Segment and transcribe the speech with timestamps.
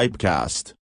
[0.00, 0.72] Pipecast.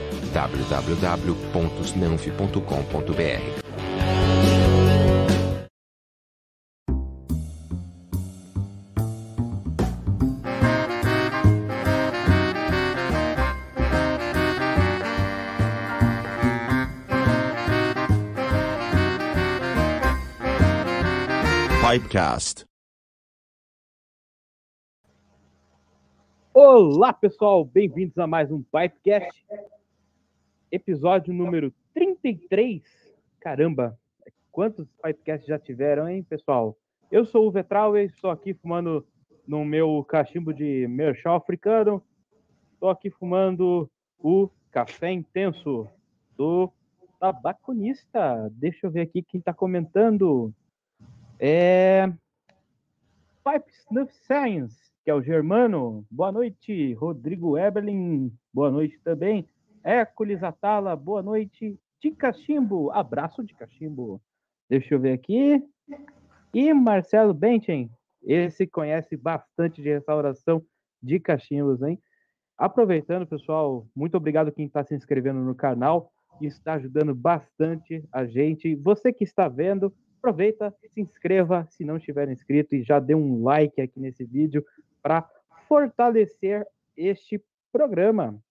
[26.66, 29.46] Olá, pessoal, bem-vindos a mais um Pipecast,
[30.72, 32.82] episódio número 33.
[33.42, 34.00] Caramba,
[34.50, 36.78] quantos Pipecasts já tiveram, hein, pessoal?
[37.12, 39.06] Eu sou o Vetral e estou aqui fumando
[39.46, 42.02] no meu cachimbo de merchal africano.
[42.72, 45.86] Estou aqui fumando o café intenso
[46.38, 46.72] do
[47.20, 48.50] tabaconista.
[48.54, 50.54] Deixa eu ver aqui quem está comentando.
[51.38, 52.10] É.
[53.44, 56.06] Pipe Snuff Science que é o Germano.
[56.10, 58.32] Boa noite, Rodrigo Eberlin.
[58.54, 59.46] Boa noite também.
[59.84, 61.78] Hércules Atala, boa noite.
[62.02, 64.22] De Cachimbo, abraço de Cachimbo.
[64.70, 65.62] Deixa eu ver aqui.
[66.54, 67.92] E Marcelo Benchen,
[68.24, 70.64] esse conhece bastante de restauração
[71.02, 72.00] de cachimbos, hein?
[72.58, 78.76] Aproveitando, pessoal, muito obrigado quem está se inscrevendo no canal, está ajudando bastante a gente.
[78.76, 83.44] Você que está vendo, aproveita, se inscreva se não estiver inscrito e já dê um
[83.44, 84.64] like aqui nesse vídeo
[85.04, 85.30] para
[85.68, 86.66] fortalecer
[86.96, 88.42] este programa.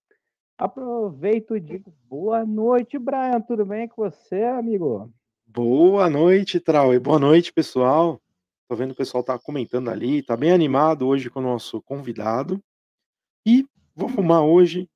[0.55, 3.41] Aproveito e digo boa noite, Brian.
[3.41, 5.11] Tudo bem com você, amigo?
[5.47, 6.93] Boa noite, Trau.
[6.93, 8.21] E boa noite, pessoal.
[8.69, 12.63] Tô vendo o pessoal tá comentando ali, tá bem animado hoje com o nosso convidado.
[13.45, 13.65] E
[13.95, 14.87] vou fumar hoje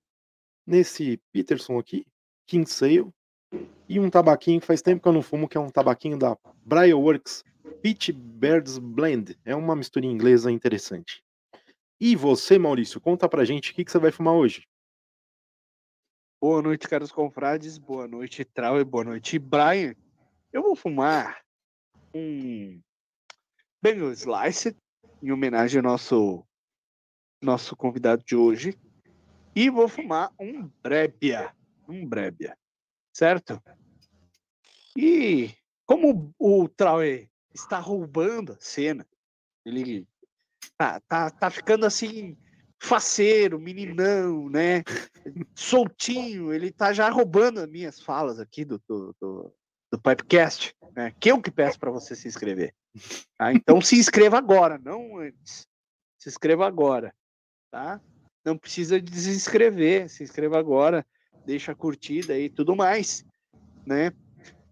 [0.65, 2.06] nesse Peterson aqui,
[2.45, 3.12] King Sale,
[3.89, 6.38] e um tabaquinho que faz tempo que eu não fumo, que é um tabaquinho da
[6.63, 7.44] Brioworks
[7.81, 9.38] Peach Birds Blend.
[9.44, 11.24] É uma misturinha inglesa interessante.
[11.99, 14.67] E você, Maurício, conta pra gente o que, que você vai fumar hoje.
[16.39, 17.79] Boa noite, caros confrades.
[17.79, 19.95] Boa noite, Trau, e boa noite, Brian.
[20.53, 21.44] Eu vou fumar
[22.13, 22.79] um
[23.81, 24.77] Bengal Slice,
[25.23, 26.45] em homenagem ao nosso,
[27.41, 28.77] nosso convidado de hoje.
[29.55, 31.51] E vou fumar um Brébia.
[31.88, 32.55] Um Brébia.
[33.11, 33.59] Certo?
[34.95, 35.51] E
[35.83, 39.07] como o Trauer está roubando a cena,
[39.65, 40.07] ele
[40.77, 42.37] tá, tá, tá ficando assim,
[42.79, 44.83] faceiro, meninão, né?
[45.55, 49.53] Soltinho, ele tá já roubando as minhas falas aqui do, do, do,
[49.91, 51.13] do Pipecast, né?
[51.19, 52.73] Que eu que peço para você se inscrever.
[53.37, 53.53] Tá?
[53.53, 55.67] Então se inscreva agora, não antes.
[56.17, 57.13] Se inscreva agora,
[57.71, 58.01] tá?
[58.45, 61.05] Não precisa desinscrever, se inscreva agora,
[61.45, 63.25] deixa a curtida e tudo mais,
[63.85, 64.11] né?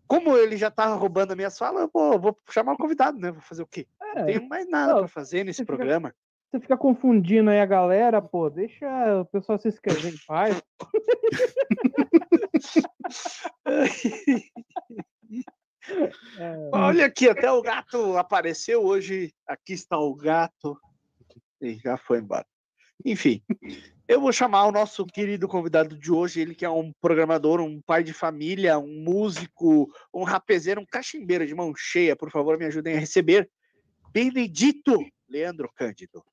[0.07, 3.31] Como ele já tá roubando as minhas falas, pô, vou chamar o convidado, né?
[3.31, 3.87] Vou fazer o quê?
[4.15, 6.13] Não tenho mais nada para fazer nesse fica- programa.
[6.51, 8.49] Você fica confundindo aí a galera, pô.
[8.49, 8.85] Deixa
[9.21, 10.61] o pessoal se inscrever em paz.
[16.39, 19.31] É, Olha aqui, até o gato apareceu hoje.
[19.47, 20.75] Aqui está o gato.
[21.61, 22.45] E já foi embora.
[23.05, 23.43] Enfim,
[24.07, 27.79] eu vou chamar o nosso querido convidado de hoje, ele que é um programador, um
[27.81, 32.15] pai de família, um músico, um rapezeiro, um cachimbeiro de mão cheia.
[32.15, 33.47] Por favor, me ajudem a receber
[34.15, 36.23] Benedito Leandro Cândido.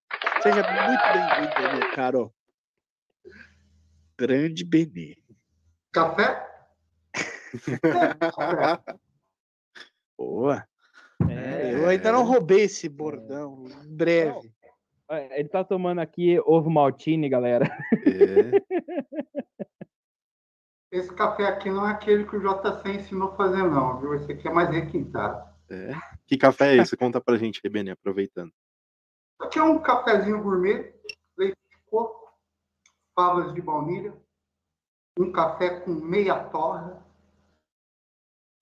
[0.41, 2.33] Seja muito bem-vindo, meu caro.
[4.17, 5.17] Grande Benê.
[5.91, 6.49] Café?
[10.17, 10.65] Boa.
[11.29, 13.65] é, Eu ainda não roubei esse bordão.
[13.85, 14.55] Em breve.
[15.11, 17.67] é, ele tá tomando aqui ovo maltine, galera.
[18.07, 18.63] É,
[20.93, 24.15] Esse café aqui não é aquele que o JC ensinou a fazer, não, viu?
[24.15, 25.52] Esse aqui é mais requintado.
[25.75, 25.93] É.
[26.27, 26.97] Que café é esse?
[26.97, 28.53] Conta pra gente, Rebene, aproveitando.
[29.41, 30.95] Aqui é um cafezinho gourmet,
[31.37, 32.33] leite de coco,
[33.15, 34.15] favas de baunilha,
[35.19, 37.05] um café com meia torra,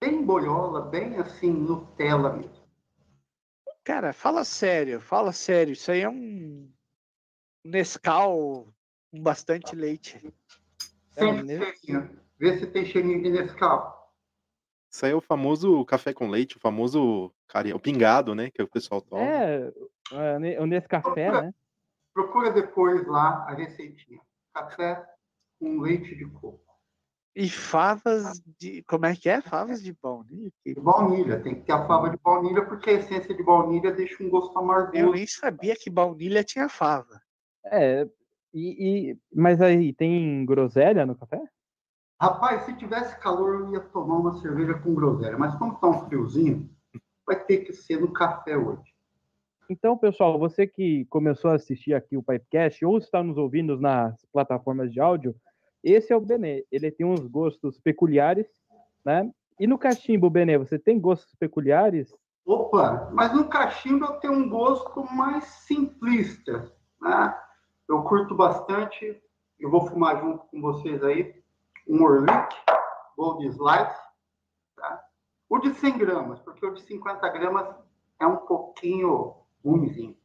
[0.02, 2.60] bem bolhola, bem assim, Nutella mesmo.
[3.84, 5.72] Cara, fala sério, fala sério.
[5.72, 6.70] Isso aí é um
[7.64, 8.72] Nescau
[9.10, 10.16] com bastante leite.
[11.16, 11.74] É, Sempre né?
[11.74, 12.20] cheirinho.
[12.38, 13.99] Vê se tem cheirinho de Nescau.
[14.90, 18.50] Isso aí é o famoso café com leite, o famoso cari- o pingado, né?
[18.50, 19.22] Que o pessoal toma.
[19.22, 19.72] É,
[20.12, 21.54] é, o nesse café, né?
[22.12, 24.20] Procura depois lá a receitinha.
[24.52, 25.02] Café
[25.60, 26.60] com leite de coco.
[27.36, 28.82] E favas de.
[28.82, 29.40] Como é que é?
[29.40, 30.50] Favas de baunilha?
[30.66, 34.22] De baunilha, tem que ter a fava de baunilha, porque a essência de baunilha deixa
[34.24, 35.12] um gosto Eu amargoso.
[35.12, 37.22] nem sabia que baunilha tinha fava.
[37.66, 38.04] É,
[38.52, 41.40] e, e- mas aí tem groselha no café?
[42.20, 46.04] Rapaz, se tivesse calor, eu ia tomar uma cerveja com groselha, mas como tá um
[46.04, 46.68] friozinho,
[47.26, 48.94] vai ter que ser no café hoje.
[49.70, 54.22] Então, pessoal, você que começou a assistir aqui o Pipecast ou está nos ouvindo nas
[54.32, 55.34] plataformas de áudio,
[55.82, 56.66] esse é o Benê.
[56.70, 58.48] Ele tem uns gostos peculiares,
[59.02, 59.30] né?
[59.58, 62.14] E no cachimbo, Benê, você tem gostos peculiares?
[62.44, 67.34] Opa, mas no cachimbo eu tenho um gosto mais simplista, né?
[67.88, 69.18] Eu curto bastante,
[69.58, 71.40] eu vou fumar junto com vocês aí,
[71.86, 72.56] um Orlick
[73.16, 74.00] Gold Slice,
[74.76, 75.04] tá?
[75.48, 77.74] O de 100 gramas, porque o de 50 gramas
[78.18, 80.16] é um pouquinho ruimzinho.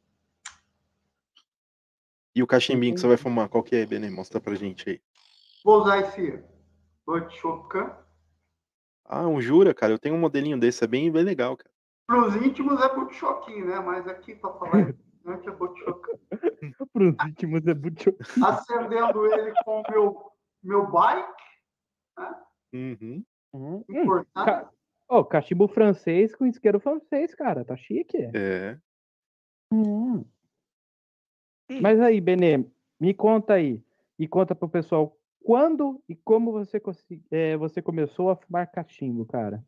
[2.36, 4.10] E o cachimbinho que você vai fumar, qual que é, Benê?
[4.10, 5.02] Mostra pra gente aí.
[5.64, 6.44] Vou usar esse
[7.06, 7.96] Butchokan.
[9.06, 9.94] Ah, um Jura, cara.
[9.94, 11.72] Eu tenho um modelinho desse, é bem, bem legal, cara.
[12.06, 13.80] Para os íntimos é Butchokin, né?
[13.80, 16.18] Mas aqui, para falar é Butchokan.
[16.92, 18.16] Para os íntimos é muito...
[18.44, 20.32] Acendendo ele com o meu,
[20.62, 21.44] meu bike,
[22.74, 23.24] Uhum.
[23.54, 23.84] Hum,
[24.34, 24.70] ca-
[25.08, 27.64] Ó, cachimbo francês com isqueiro francês, cara.
[27.64, 28.18] Tá chique.
[28.34, 28.78] É.
[29.72, 30.26] Hum.
[31.82, 32.66] Mas aí, Benê,
[33.00, 33.84] me conta aí.
[34.18, 36.82] E conta pro pessoal quando e como você,
[37.32, 39.64] é, você começou a fumar cachimbo, cara.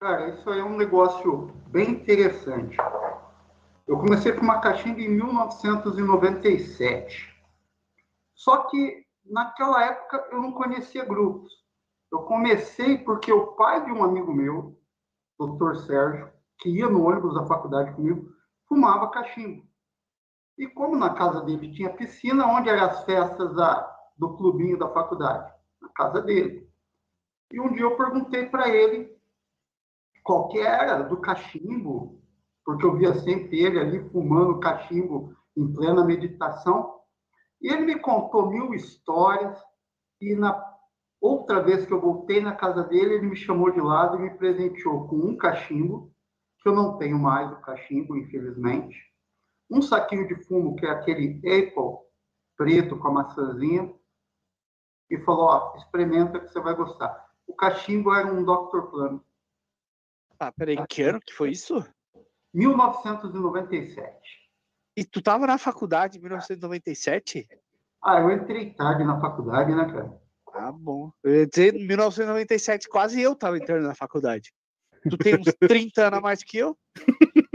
[0.00, 2.76] Cara, isso aí é um negócio bem interessante.
[3.86, 7.34] Eu comecei a fumar cachimbo em 1997.
[8.34, 11.52] Só que naquela época eu não conhecia grupos.
[12.10, 14.78] Eu comecei porque o pai de um amigo meu,
[15.38, 15.76] Dr.
[15.86, 18.30] Sérgio, que ia no ônibus da faculdade comigo,
[18.68, 19.66] fumava cachimbo.
[20.58, 24.88] E como na casa dele tinha piscina, onde eram as festas da- do clubinho da
[24.88, 25.52] faculdade?
[25.80, 26.68] Na casa dele.
[27.52, 29.16] E um dia eu perguntei para ele
[30.24, 32.20] qual que era do cachimbo,
[32.64, 37.00] porque eu via sempre ele ali fumando cachimbo em plena meditação.
[37.60, 39.58] E ele me contou mil histórias
[40.20, 40.64] e na
[41.20, 44.30] outra vez que eu voltei na casa dele, ele me chamou de lado e me
[44.36, 46.12] presenteou com um cachimbo,
[46.60, 48.96] que eu não tenho mais o cachimbo, infelizmente.
[49.70, 51.98] Um saquinho de fumo, que é aquele Apple
[52.56, 53.94] preto com a maçãzinha,
[55.10, 57.28] e falou, ó, experimenta que você vai gostar.
[57.46, 58.90] O cachimbo era um Dr.
[58.90, 59.24] Plano.
[60.38, 61.84] Ah, peraí, que ano que foi isso?
[62.54, 64.37] 1997.
[64.98, 67.48] E tu tava na faculdade em 1997?
[68.02, 70.20] Ah, eu entrei tarde na faculdade, né, cara?
[70.52, 71.12] Ah, bom.
[71.22, 74.52] Eu ia dizer, em 1997, quase eu tava entrando na faculdade.
[75.08, 75.44] Tu tem uns
[75.94, 76.76] 30 anos a mais que eu?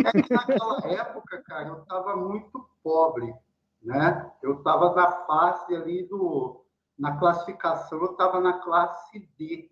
[0.06, 3.36] É que naquela época, cara, eu estava muito pobre,
[3.82, 4.32] né?
[4.42, 6.64] Eu estava na fase ali do...
[6.98, 9.70] Na classificação, eu estava na classe D.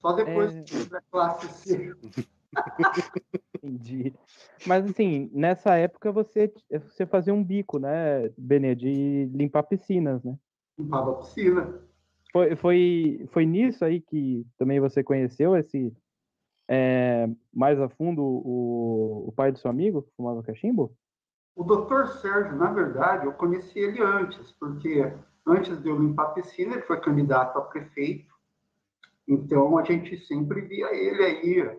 [0.00, 0.88] Só depois É.
[0.88, 1.94] pra classe C.
[3.62, 4.12] Entendi.
[4.66, 10.36] Mas assim, nessa época você, você fazia um bico, né, Benê, de limpar piscinas, né?
[10.76, 11.80] Limpava a piscina.
[12.32, 15.92] Foi, foi, foi nisso aí que também você conheceu esse
[16.68, 20.96] é, mais a fundo o, o pai do seu amigo que fumava cachimbo?
[21.54, 25.12] O doutor Sérgio, na verdade, eu conheci ele antes, porque
[25.46, 28.32] antes de eu limpar a piscina, ele foi candidato a prefeito.
[29.28, 31.78] Então, a gente sempre via ele aí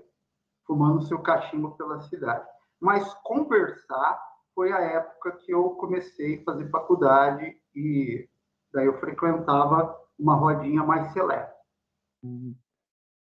[0.66, 2.46] fumando seu cachimbo pela cidade.
[2.80, 4.22] Mas conversar
[4.54, 8.28] foi a época que eu comecei a fazer faculdade e
[8.74, 11.54] daí eu frequentava uma rodinha mais seleta.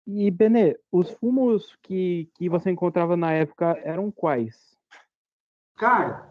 [0.07, 4.79] E, Benê, os fumos que, que você encontrava na época eram quais?
[5.77, 6.29] Cara,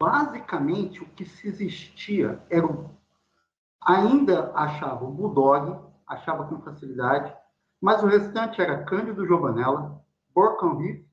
[0.00, 2.66] basicamente o que se existia era
[3.80, 7.34] ainda achava o Bulldog, achava com facilidade,
[7.80, 10.04] mas o restante era Cândido Giovanella,
[10.34, 11.08] Borconville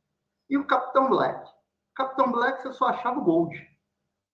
[0.49, 1.49] e o Capitão Black.
[1.95, 3.55] Capitão Black você só achava o Gold.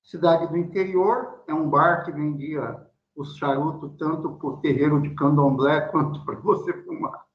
[0.04, 5.14] Cidade do interior, é um bar que vendia os charutos tanto para o terreiro de
[5.16, 7.26] candomblé quanto para você fumar.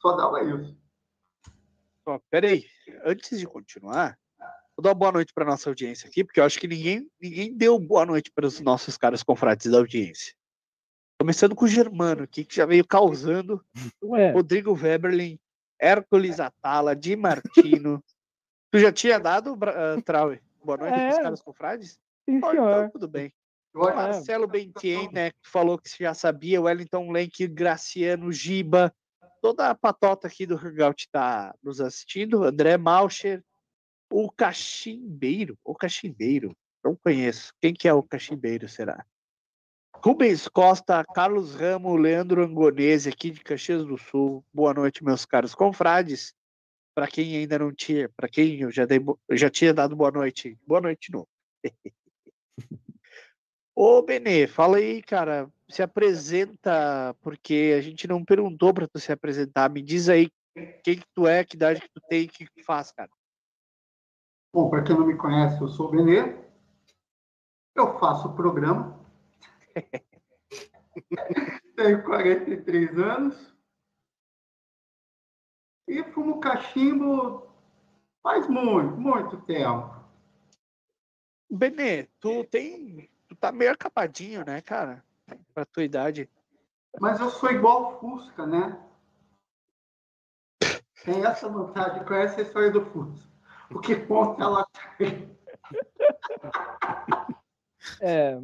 [0.00, 0.76] Só dava isso.
[2.30, 2.64] Peraí,
[3.04, 4.18] antes de continuar,
[4.74, 7.54] vou dar uma boa noite para nossa audiência aqui, porque eu acho que ninguém, ninguém
[7.54, 10.34] deu boa noite para os nossos caras confrades da audiência.
[11.20, 13.64] Começando com o Germano aqui, que já veio causando.
[14.02, 15.38] Ué, Rodrigo Weberlin,
[15.80, 18.02] Hércules Atala, Di Martino.
[18.70, 20.40] tu já tinha dado, uh, Trauer?
[20.62, 21.08] Boa noite É.
[21.08, 21.98] pros caras confrades?
[22.28, 22.52] sim, senhor.
[22.52, 23.32] então, tudo bem.
[23.74, 23.94] Acho É.
[23.94, 28.92] Marcelo Bentien, né, que falou que já sabia, Wellington Lenk, Graciano Giba,
[29.42, 33.42] toda a patota aqui do Hangout tá nos assistindo, André Malcher,
[34.10, 37.52] O cachimbeiro, o cachimbeiro, não conheço.
[37.60, 39.04] Quem que é o cachimbeiro, será?
[40.04, 44.44] Rubens Costa, Carlos Ramo, Leandro Angonese, aqui de Caxias do Sul.
[44.54, 46.32] Boa noite, meus caros confrades.
[46.94, 50.10] Para quem ainda não tinha, para quem eu já, dei, eu já tinha dado boa
[50.10, 51.28] noite, boa noite novo.
[53.74, 59.10] Ô, Benê, fala aí, cara, se apresenta, porque a gente não perguntou para tu se
[59.10, 59.68] apresentar.
[59.68, 60.30] Me diz aí
[60.84, 63.10] quem que tu é, que idade que tu tem, o que tu faz, cara.
[64.52, 66.36] Bom, para quem não me conhece, eu sou o Benê.
[67.74, 68.97] Eu faço o programa
[71.76, 73.54] Tenho 43 anos.
[75.86, 77.46] E fumo cachimbo
[78.22, 79.98] faz muito, muito tempo.
[81.50, 83.08] Benê, tu tem.
[83.26, 85.02] Tu tá meio acapadinho, né, cara?
[85.54, 86.28] Pra tua idade.
[87.00, 88.78] Mas eu sou igual Fusca, né?
[91.04, 93.28] Tem essa vantagem, conhece a história do Fusca.
[93.70, 94.66] O que conta ela
[98.00, 98.38] É,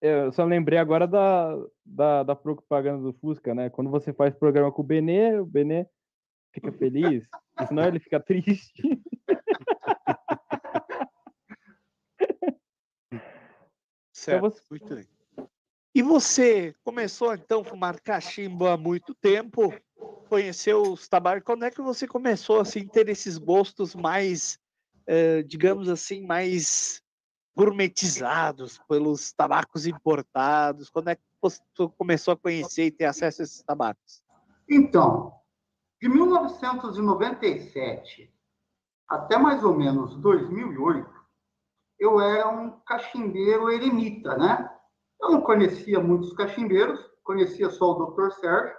[0.00, 3.68] eu só lembrei agora da, da, da propaganda do Fusca, né?
[3.70, 5.86] Quando você faz programa com o Benê, o Benê
[6.52, 7.26] fica feliz,
[7.66, 8.82] senão ele fica triste.
[14.12, 14.62] Certo, então você...
[14.70, 15.06] muito bem.
[15.94, 19.72] E você começou então a fumar cachimbo há muito tempo?
[20.28, 21.44] Conheceu os tabacos?
[21.44, 24.58] Quando é que você começou assim ter esses gostos mais,
[25.06, 27.02] eh, digamos assim, mais
[27.58, 30.88] gourmetizados pelos tabacos importados?
[30.88, 31.60] Quando é que você
[31.96, 34.22] começou a conhecer e ter acesso a esses tabacos?
[34.70, 35.32] Então,
[36.00, 38.32] de 1997
[39.08, 41.10] até mais ou menos 2008,
[41.98, 44.72] eu era um cachimbeiro eremita, né?
[45.20, 48.30] Eu não conhecia muitos cachimbeiros, conhecia só o Dr.
[48.34, 48.76] Sérgio.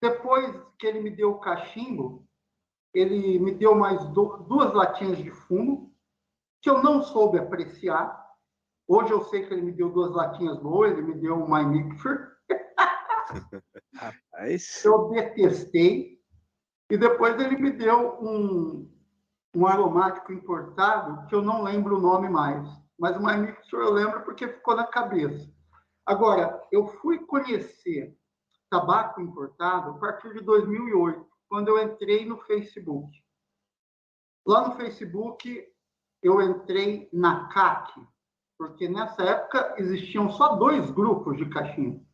[0.00, 2.26] Depois que ele me deu o cachimbo,
[2.94, 5.94] ele me deu mais duas latinhas de fumo,
[6.60, 8.24] que eu não soube apreciar.
[8.88, 11.64] Hoje eu sei que ele me deu duas latinhas boas, ele me deu um My
[11.64, 12.36] Mixer.
[13.94, 14.84] Rapaz.
[14.84, 16.16] Eu detestei.
[16.88, 18.88] E depois ele me deu um,
[19.54, 22.66] um aromático importado que eu não lembro o nome mais.
[22.98, 25.50] Mas o My Mixer eu lembro porque ficou na cabeça.
[26.04, 28.16] Agora, eu fui conhecer
[28.70, 33.10] tabaco importado a partir de 2008, quando eu entrei no Facebook.
[34.46, 35.66] Lá no Facebook,
[36.22, 37.92] eu entrei na CAC,
[38.58, 42.06] porque nessa época existiam só dois grupos de cachimbo.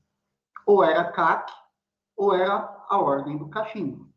[0.66, 1.52] Ou era a CAC,
[2.16, 2.54] ou era
[2.88, 4.12] a Ordem do Cachimbo.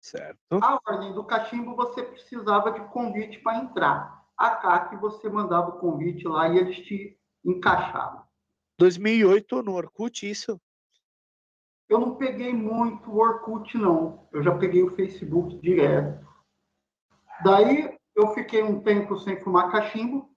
[0.00, 0.38] Certo.
[0.62, 4.24] A Ordem do Cachimbo você precisava de convite para entrar.
[4.36, 8.24] A CAC você mandava o convite lá e eles te encaixavam.
[8.78, 10.58] 2008 no Orkut, isso?
[11.88, 14.26] Eu não peguei muito o Orkut, não.
[14.32, 16.26] Eu já peguei o Facebook direto.
[17.44, 20.30] Daí eu fiquei um tempo sem fumar cachimbo,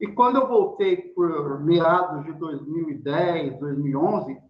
[0.00, 4.40] e quando eu voltei por meados de 2010, 2011,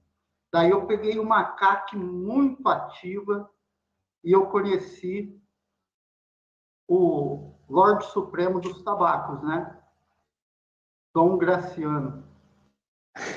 [0.52, 3.50] daí eu peguei uma CAC muito ativa
[4.22, 5.36] e eu conheci
[6.88, 9.76] o Lorde Supremo dos Tabacos, né?
[11.14, 12.24] Dom Graciano.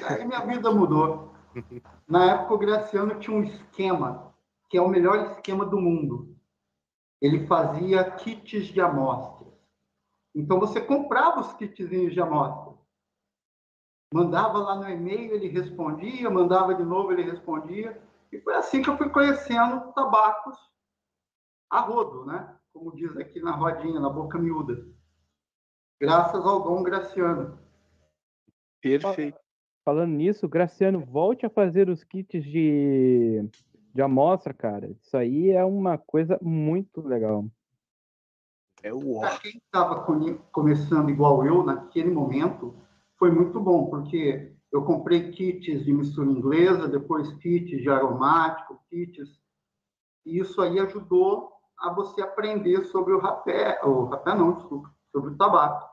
[0.07, 1.33] Aí minha vida mudou.
[2.07, 4.33] Na época, o Graciano tinha um esquema,
[4.69, 6.32] que é o melhor esquema do mundo.
[7.23, 9.47] Ele fazia kits de amostra.
[10.35, 12.73] Então você comprava os kitzinhos de amostra.
[14.13, 17.97] Mandava lá no e-mail, ele respondia, mandava de novo, ele respondia.
[18.29, 20.57] E foi assim que eu fui conhecendo tabacos
[21.69, 22.57] a rodo, né?
[22.73, 24.85] Como diz aqui na rodinha, na boca miúda.
[26.01, 27.57] Graças ao Dom Graciano.
[28.81, 29.39] Perfeito.
[29.85, 33.49] Falando nisso, Graciano, volte a fazer os kits de,
[33.93, 34.89] de amostra, cara.
[34.89, 37.45] Isso aí é uma coisa muito legal.
[38.81, 40.03] É o Para quem estava
[40.51, 42.75] começando igual eu, naquele momento,
[43.17, 49.39] foi muito bom, porque eu comprei kits de mistura inglesa, depois kits de aromático, kits.
[50.25, 55.31] E isso aí ajudou a você aprender sobre o rapé, o rapé não, desculpa, sobre
[55.31, 55.92] o tabaco.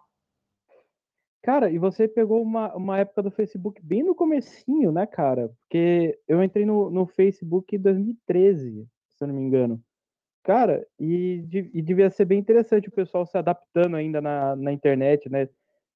[1.42, 5.50] Cara, e você pegou uma, uma época do Facebook bem no comecinho, né, cara?
[5.62, 9.82] Porque eu entrei no, no Facebook em 2013, se eu não me engano.
[10.42, 15.28] Cara, e, e devia ser bem interessante o pessoal se adaptando ainda na, na internet,
[15.30, 15.46] né?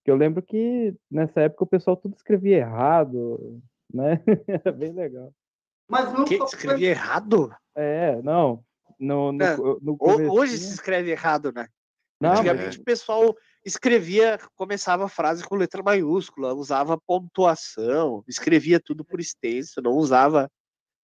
[0.02, 4.22] Que eu lembro que nessa época o pessoal tudo escrevia errado, né?
[4.48, 5.32] Era bem legal.
[5.88, 7.54] Mas não que escrevia errado?
[7.74, 8.64] É, não.
[8.98, 9.56] No, no, é.
[9.56, 11.68] no Hoje se escreve errado, né?
[12.20, 12.76] Não, Antigamente mas...
[12.76, 19.80] o pessoal escrevia, começava a frase com letra maiúscula, usava pontuação, escrevia tudo por extenso,
[19.80, 20.50] não usava,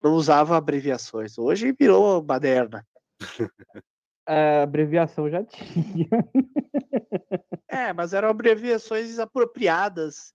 [0.03, 1.39] não usava abreviações.
[1.39, 2.85] Hoje virou baderna.
[4.27, 6.09] a abreviação já tinha.
[7.71, 10.33] É, mas eram abreviações apropriadas,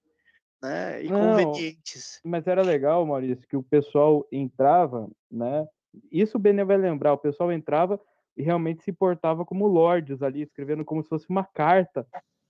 [0.62, 1.04] né?
[1.04, 1.20] E Não.
[1.20, 2.22] convenientes.
[2.24, 5.68] Mas era legal, Maurício, que o pessoal entrava, né?
[6.12, 8.00] Isso o Benê vai lembrar, o pessoal entrava
[8.36, 12.08] e realmente se portava como lords ali, escrevendo como se fosse uma carta,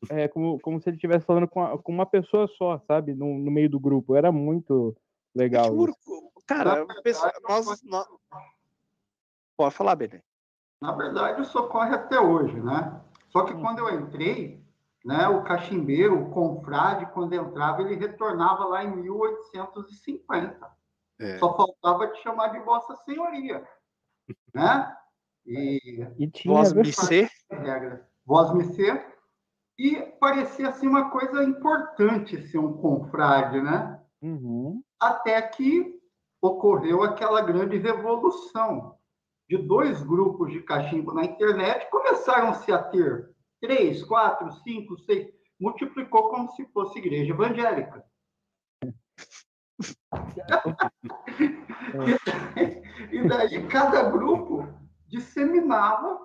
[0.09, 3.13] é, como, como se ele estivesse falando com, a- com uma pessoa só, sabe?
[3.13, 4.15] No, no meio do grupo.
[4.15, 4.95] Era muito
[5.35, 5.65] legal.
[5.65, 6.31] Juro, isso.
[6.45, 8.07] cara, verdade, nós, nós-
[9.55, 10.21] Pode falar, Benê.
[10.81, 12.99] Na verdade, isso ocorre até hoje, né?
[13.29, 14.61] Só que quando eu entrei,
[15.05, 20.67] né, o cachimbeiro, o confrade, quando entrava, ele retornava lá em 1850.
[21.19, 21.37] É.
[21.37, 23.65] Só faltava te chamar de Vossa Senhoria,
[24.53, 24.95] né?
[25.45, 26.53] E E tinha.
[26.53, 26.71] Voz
[27.49, 29.13] regra, voz me ser.
[29.77, 33.99] E parecia assim uma coisa importante ser um confrade, né?
[34.21, 34.81] Uhum.
[34.97, 35.99] até que
[36.41, 38.97] ocorreu aquela grande revolução
[39.49, 43.29] de dois grupos de cachimbo na internet, começaram-se a ter
[43.59, 45.27] três, quatro, cinco, seis,
[45.59, 48.05] multiplicou como se fosse igreja evangélica.
[53.11, 54.82] e daí cada grupo
[55.13, 56.19] disseminava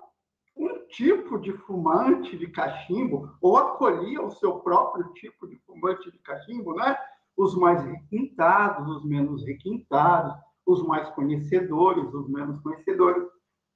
[0.57, 6.17] um tipo de fumante de cachimbo, ou acolhia o seu próprio tipo de fumante de
[6.19, 6.97] cachimbo, né?
[7.37, 10.33] os mais requintados, os menos requintados,
[10.65, 13.23] os mais conhecedores, os menos conhecedores.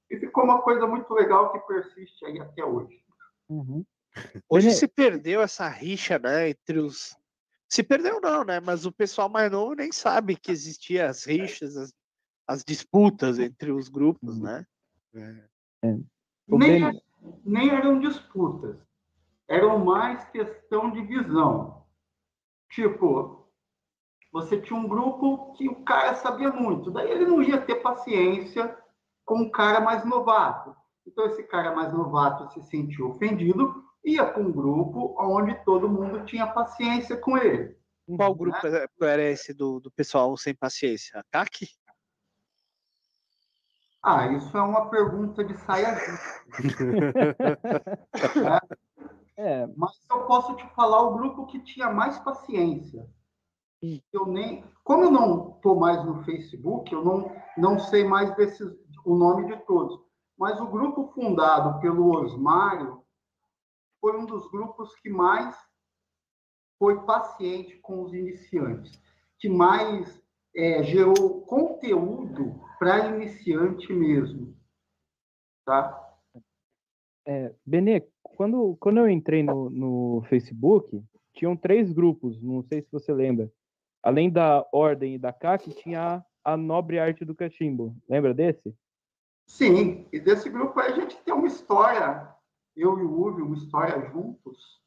[0.10, 3.02] E ficou uma coisa muito legal que persiste aí até hoje.
[3.48, 3.86] Uhum.
[4.50, 7.16] Hoje se perdeu essa rixa, né, entre os.
[7.70, 8.60] Se perdeu não, né?
[8.60, 11.94] Mas o pessoal mais novo nem sabe que existia as rixas, as,
[12.48, 14.44] as disputas entre os grupos, Uhum.
[14.44, 14.66] né?
[15.16, 15.94] É.
[16.48, 17.02] O Nem, Benê-
[17.46, 18.78] nem eram disputas,
[19.48, 21.86] eram mais questão de visão.
[22.70, 23.48] Tipo,
[24.32, 28.76] você tinha um grupo que o cara sabia muito, daí ele não ia ter paciência
[29.26, 30.76] com um cara mais novato.
[31.06, 36.26] Então, esse cara mais novato se sentiu ofendido, ia para um grupo onde todo mundo
[36.26, 37.78] tinha paciência com ele.
[38.18, 41.20] Qual grupo era- era esse do, do pessoal sem paciência?
[41.20, 41.68] A CAC?
[44.04, 46.44] Ah, isso é uma pergunta de saia justa.
[49.36, 53.10] É, Mas eu posso te falar o grupo que tinha mais paciência.
[54.14, 58.72] Eu nem, como eu não estou mais no Facebook, eu não, não sei mais desses,
[59.04, 60.00] o nome de todos.
[60.38, 63.04] Mas o grupo fundado pelo Osmário
[64.00, 65.58] foi um dos grupos que mais
[66.78, 69.02] foi paciente com os iniciantes,
[69.40, 70.22] que mais
[70.56, 74.54] é, gerou conteúdo para iniciante mesmo,
[75.66, 76.20] tá?
[77.26, 81.02] É, Benê, quando, quando eu entrei no, no Facebook,
[81.34, 83.50] tinham três grupos, não sei se você lembra.
[84.04, 87.96] Além da Ordem e da CAC, tinha a Nobre Arte do Cachimbo.
[88.10, 88.76] Lembra desse?
[89.48, 92.36] Sim, e desse grupo a gente tem uma história,
[92.76, 94.84] eu e o Uvi, uma história juntos.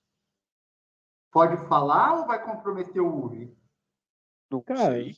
[1.32, 3.56] Pode falar ou vai comprometer o Uvi?
[4.50, 5.16] Não Cara, sei.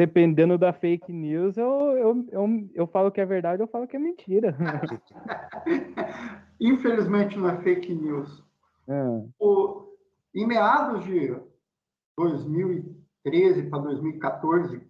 [0.00, 3.96] Dependendo da fake news, eu, eu, eu, eu falo que é verdade, eu falo que
[3.96, 4.56] é mentira.
[6.58, 8.42] Infelizmente não é fake news.
[8.88, 9.92] Ah, O,
[10.34, 11.38] em meados de
[12.16, 14.80] 2013 para 2014,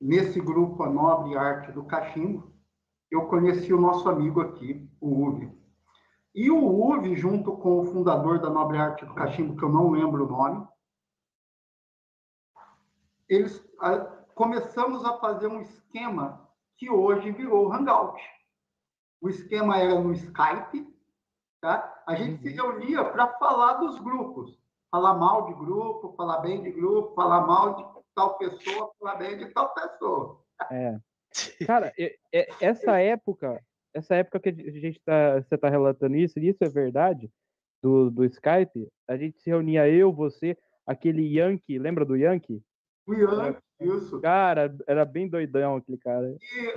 [0.00, 2.52] nesse grupo A Nobre Arte do Cachimbo,
[3.12, 5.52] eu conheci o nosso amigo aqui, o Uvi.
[6.34, 9.92] E o Uvi, junto com o fundador da Nobre Arte do Cachimbo, que eu não
[9.92, 10.66] lembro o nome,
[13.28, 13.98] eles a,
[14.34, 18.20] começamos a fazer um esquema que hoje virou Hangout.
[19.20, 20.86] O esquema era no Skype,
[21.60, 22.02] tá?
[22.06, 24.60] A gente se reunia para falar dos grupos,
[24.90, 29.38] falar mal de grupo, falar bem de grupo, falar mal de tal pessoa, falar bem
[29.38, 30.44] de tal pessoa.
[30.70, 30.98] é.
[31.66, 31.92] Cara,
[32.60, 33.60] essa época,
[33.92, 37.30] essa época que a gente tá, você tá relatando isso, e isso é verdade,
[37.82, 40.56] do, do Skype, a gente se reunia eu, você,
[40.86, 42.62] aquele Yankee, lembra do Yankee?
[43.06, 44.20] O Ian, isso.
[44.20, 46.36] Cara, era bem doidão aquele cara.
[46.40, 46.74] E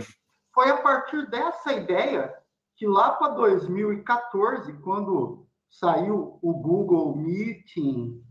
[0.53, 2.33] foi a partir dessa ideia
[2.75, 8.23] que lá para 2014, quando saiu o Google Meeting,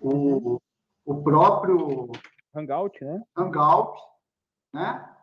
[0.00, 0.60] o,
[1.04, 2.10] o próprio
[2.54, 3.22] Hangout, né?
[3.36, 3.98] Hangout,
[4.72, 5.16] né?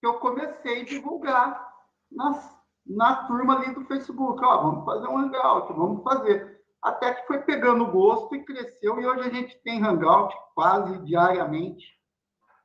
[0.00, 1.74] Que eu comecei a divulgar
[2.10, 4.42] nas, na turma ali do Facebook.
[4.42, 6.59] Ó, vamos fazer um Hangout, vamos fazer.
[6.82, 11.86] Até que foi pegando gosto e cresceu, e hoje a gente tem Hangout quase diariamente.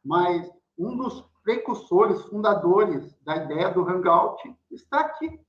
[0.03, 5.39] Mas um dos precursores, fundadores da ideia do Hangout está aqui.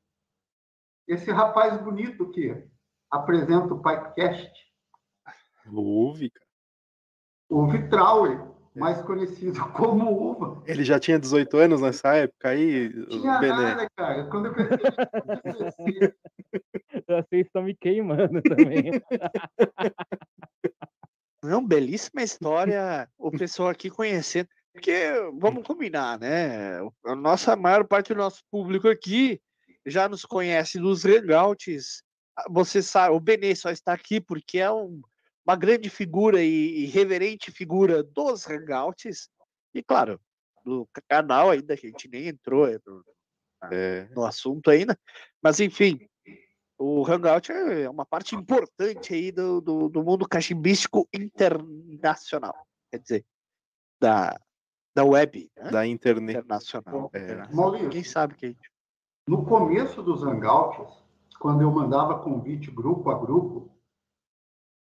[1.07, 2.69] Esse rapaz bonito que
[3.11, 4.53] apresenta o podcast,
[5.73, 6.47] Ouve, cara.
[7.51, 8.56] o Vitrauer.
[8.77, 10.63] Mais conhecido como Uva.
[10.67, 13.57] Ele já tinha 18 anos nessa época aí, tinha Bené.
[13.57, 14.25] nada, cara.
[14.27, 16.13] Quando eu 16.
[17.07, 17.07] Vocês
[17.47, 19.01] estão me queimando também.
[21.43, 24.49] Não, belíssima história, o pessoal aqui conhecendo.
[24.73, 24.93] Porque,
[25.39, 26.79] vamos combinar, né?
[27.05, 29.41] A nossa maior parte do nosso público aqui
[29.87, 32.03] já nos conhece dos hangouts.
[32.51, 35.01] Você sabe, o Benê só está aqui porque é um-
[35.47, 39.29] uma grande figura e, reverente figura dos hangouts.
[39.73, 40.21] E, claro,
[40.65, 43.05] do canal ainda, a gente nem entrou é, no,
[43.71, 44.99] É, no assunto ainda.
[45.41, 46.01] Mas, enfim,
[46.79, 52.67] o Hangout é uma parte importante aí do, do, do mundo cachimbístico internacional.
[52.91, 53.25] Quer dizer,
[54.01, 54.39] da,
[54.95, 55.71] da web né?
[55.71, 56.39] da internet.
[56.39, 57.11] internacional.
[57.13, 57.19] É.
[57.19, 57.55] internacional.
[57.55, 57.91] Maurício.
[57.91, 58.71] Quem sabe que gente...
[59.29, 61.05] No começo dos Hangouts,
[61.41, 63.76] quando eu mandava convite grupo a grupo,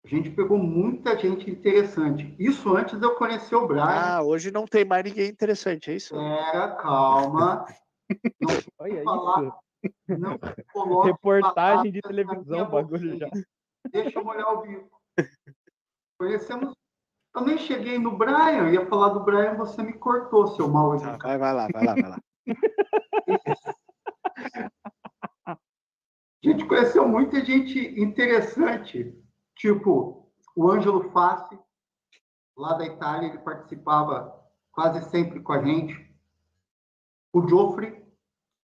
[0.03, 2.35] a gente pegou muita gente interessante.
[2.39, 3.83] Isso antes de eu conhecer o Brian.
[3.85, 6.15] Ah, hoje não tem mais ninguém interessante, é isso?
[6.15, 7.65] Era, calma.
[8.41, 10.19] Não Olha falar, isso.
[10.19, 10.37] não
[10.73, 13.29] coloque Reportagem de televisão, bagulho já.
[13.89, 15.01] Deixa eu molhar o bico.
[16.19, 16.73] Conhecemos.
[17.33, 20.89] Eu nem cheguei no Brian, eu ia falar do Brian, você me cortou, seu mal
[20.99, 21.23] Tá, educado.
[21.23, 22.19] vai, vai lá, vai lá, vai lá.
[25.47, 25.57] A
[26.43, 29.15] gente conheceu muita gente interessante,
[29.61, 31.57] tipo o Ângelo Fassi,
[32.57, 35.95] lá da Itália, ele participava quase sempre com a gente.
[37.31, 38.03] O Joffrey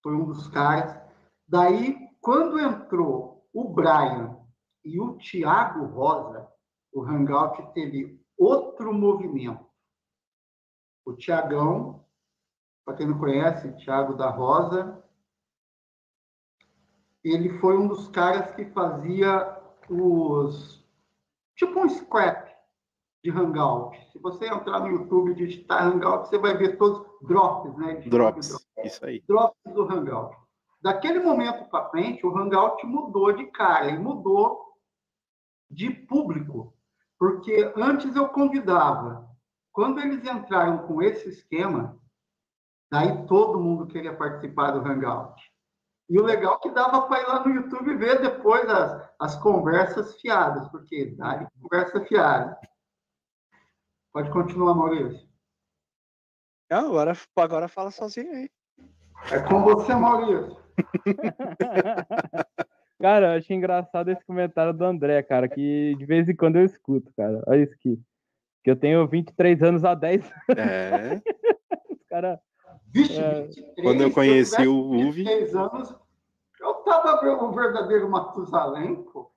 [0.03, 0.99] foi um dos caras.
[1.47, 4.38] Daí, quando entrou o Brian
[4.83, 6.51] e o Thiago Rosa,
[6.91, 9.65] o Hangout teve outro movimento.
[11.05, 12.05] O Tiagão,
[12.83, 15.01] para quem não conhece, Thiago da Rosa,
[17.23, 19.57] ele foi um dos caras que fazia
[19.89, 20.76] os
[21.57, 22.49] tipo um scrap
[23.23, 23.97] de Hangout.
[24.11, 27.95] Se você entrar no YouTube e digitar Hangout, você vai ver todos drops, né?
[27.95, 28.65] de Drops.
[28.83, 29.21] Isso aí.
[29.27, 30.37] drops do Hangout.
[30.81, 34.77] Daquele momento para frente, o Hangout mudou de cara e mudou
[35.69, 36.73] de público.
[37.19, 39.27] Porque antes eu convidava.
[39.73, 41.99] Quando eles entraram com esse esquema,
[42.91, 45.41] daí todo mundo queria participar do Hangout.
[46.09, 49.35] E o legal é que dava para ir lá no YouTube ver depois as, as
[49.41, 52.57] conversas fiadas, porque dá conversa fiada.
[54.13, 55.27] Pode continuar, Maurício.
[56.69, 58.49] Não, agora, agora fala sozinho aí.
[59.31, 60.57] É com você, Maurício.
[62.99, 66.65] Cara, eu achei engraçado esse comentário do André, cara, que de vez em quando eu
[66.65, 67.43] escuto, cara.
[67.45, 68.01] Olha isso aqui.
[68.63, 71.21] Que eu tenho 23 anos há 10 É.
[71.21, 71.23] anos,
[72.09, 72.41] cara.
[72.93, 75.95] Vixe, É, 23, quando eu conheci tivesse o Uve- 26 anos,
[76.60, 79.32] eu tava o verdadeiro Matusalém, pô.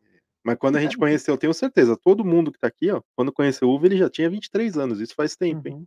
[0.45, 3.33] Mas quando a gente conheceu, eu tenho certeza, todo mundo que tá aqui, ó, quando
[3.33, 5.01] conheceu o Uve, ele já tinha 23 anos.
[5.01, 5.87] Isso faz tempo, hein?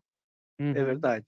[0.60, 0.72] Uhum.
[0.76, 1.26] É verdade.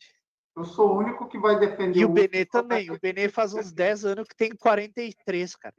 [0.56, 2.92] Eu sou o único que vai defender E o Uve Benê só também.
[2.92, 5.74] O Benê faz uns 10 anos que tem 43, cara.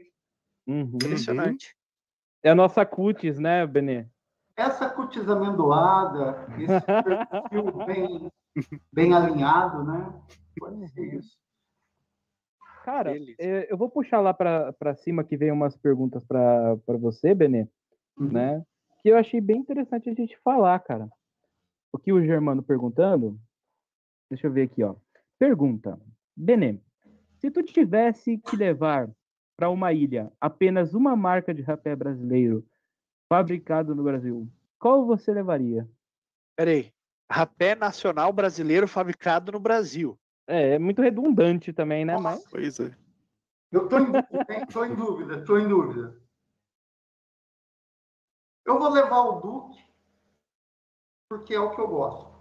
[0.67, 0.91] Uhum.
[0.97, 1.77] Impressionante.
[2.43, 4.07] É a nossa cutis, né, Benê?
[4.57, 6.67] Essa cutis amendoada, esse
[7.53, 8.33] perfil bem,
[8.93, 10.13] bem alinhado, né?
[10.59, 11.37] Pode ser isso.
[12.85, 13.37] Cara, Beleza.
[13.41, 17.35] é, eu vou puxar lá pra pra cima que vem umas perguntas pra pra você,
[17.35, 17.67] Benê,
[18.19, 18.29] Uhum.
[18.33, 18.65] né?
[19.03, 21.09] Que eu achei bem interessante a gente falar, cara.
[21.93, 23.39] O que o Germano perguntando,
[24.31, 24.95] deixa eu ver aqui, ó.
[25.39, 26.01] Pergunta:
[26.37, 26.81] Benê,
[27.41, 29.11] se tu tivesse que levar
[29.57, 32.65] para uma ilha apenas uma marca de rapé brasileiro
[33.29, 35.89] fabricado no Brasil, qual você levaria?
[36.57, 36.93] Peraí.
[37.31, 40.17] Rapé nacional brasileiro fabricado no Brasil.
[40.47, 42.17] É, é muito redundante também, né?
[42.19, 42.95] Mas Pois é.
[43.73, 44.07] Eu tô em?
[44.73, 46.17] Tô em dúvida, tô em dúvida.
[48.65, 49.81] Eu vou levar o Duque,
[51.29, 52.37] porque é o que eu gosto.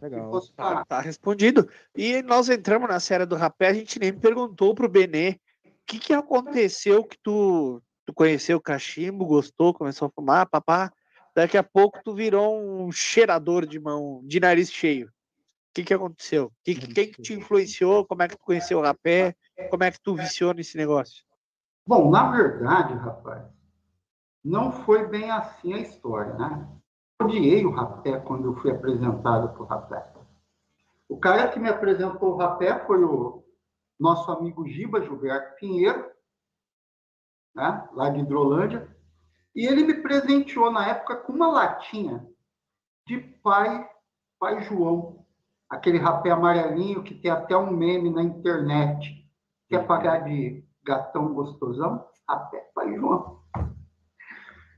[0.00, 0.40] Legal.
[0.56, 1.68] Tá, tá respondido.
[1.94, 5.98] E nós entramos na série do rapé, a gente nem perguntou pro Benê o que,
[5.98, 10.92] que aconteceu que tu, tu conheceu o cachimbo, gostou, começou a fumar, papá.
[11.34, 15.10] Daqui a pouco tu virou um cheirador de mão, de nariz cheio.
[15.74, 16.52] O que, que aconteceu?
[16.62, 18.06] Que, que- quem que te influenciou?
[18.06, 19.34] Como é que tu conheceu o rapé?
[19.70, 21.24] Como é que tu viciou nesse negócio?
[21.84, 23.42] Bom, na verdade, rapaz,
[24.44, 26.68] não foi bem assim a história, né?
[27.18, 30.12] Eu odiei o rapé quando eu fui apresentado para o rapé.
[31.08, 33.44] O cara que me apresentou o rapé foi o
[33.98, 36.08] nosso amigo Giba Gilberto Pinheiro,
[37.52, 37.88] né?
[37.94, 38.96] lá de Hidrolândia,
[39.56, 42.24] e ele me presenteou na época com uma latinha
[43.08, 43.88] de pai,
[44.38, 45.23] pai João,
[45.74, 49.28] aquele rapé amarelinho que tem até um meme na internet.
[49.68, 52.06] Quer pagar de gatão gostosão?
[52.28, 53.42] Rapé pai João.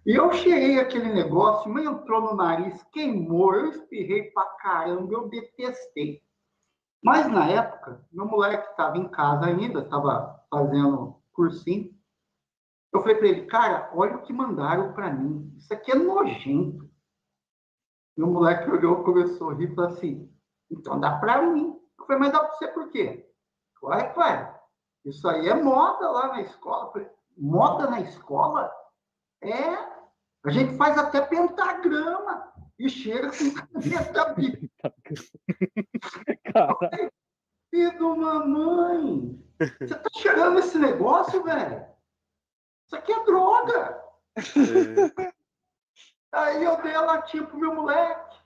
[0.07, 5.29] E eu cheirei aquele negócio, mas entrou no nariz, queimou, eu espirrei pra caramba, eu
[5.29, 6.23] detestei.
[7.03, 11.95] Mas na época, meu moleque estava em casa ainda, estava fazendo cursinho.
[12.93, 15.53] Eu falei para ele, cara, olha o que mandaram para mim.
[15.57, 16.89] Isso aqui é nojento.
[18.17, 20.36] Meu moleque olhou, começou a rir e falou assim:
[20.71, 21.79] então dá para mim.
[21.99, 23.31] Eu falei, mas dá para você por quê?
[23.83, 24.55] Ué, pai,
[25.05, 26.93] isso aí é moda lá na escola.
[26.93, 28.73] Falei, moda na escola?
[29.41, 29.97] É.
[30.45, 34.35] A gente faz até pentagrama e cheira com caneta
[36.53, 37.11] Cara.
[37.71, 41.85] Filho mamãe, você tá cheirando esse negócio, velho?
[42.87, 44.03] Isso aqui é droga.
[44.37, 45.33] É.
[46.33, 48.37] Aí eu dei a latinha pro meu moleque.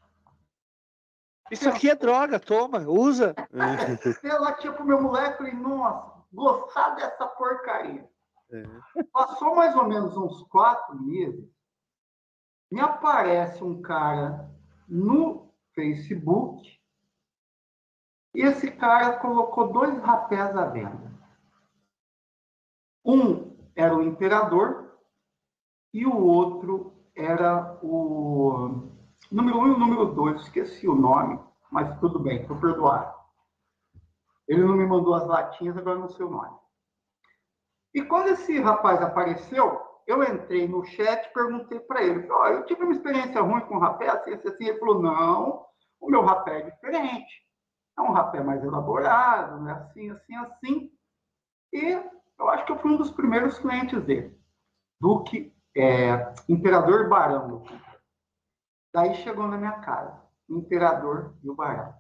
[1.50, 3.34] Isso aqui é droga, toma, usa.
[3.52, 8.08] É, dei a latinha pro meu moleque e falei, nossa, gostar dessa porcaria.
[8.52, 9.02] É.
[9.12, 11.48] Passou mais ou menos uns quatro meses,
[12.70, 14.50] me aparece um cara
[14.88, 16.80] no Facebook
[18.34, 21.10] e esse cara colocou dois rapés à venda.
[23.04, 24.98] Um era o imperador
[25.92, 28.89] e o outro era o
[29.30, 30.42] número um e o número dois.
[30.42, 31.38] Esqueci o nome,
[31.70, 33.14] mas tudo bem, estou perdoado.
[34.48, 36.58] Ele não me mandou as latinhas, agora não sei o nome.
[37.94, 42.82] E quando esse rapaz apareceu, eu entrei no chat perguntei para ele: oh, eu tive
[42.82, 44.64] uma experiência ruim com o rapé, assim, assim, assim.
[44.66, 45.66] Ele falou: não,
[46.00, 47.46] o meu rapé é diferente.
[47.96, 49.72] É um rapé mais elaborado, né?
[49.72, 50.90] assim, assim, assim.
[51.72, 52.02] E
[52.38, 54.36] eu acho que eu fui um dos primeiros clientes dele.
[55.00, 57.62] Duque, é, Imperador Barão.
[58.92, 61.94] Daí chegou na minha casa, o Imperador e o Barão.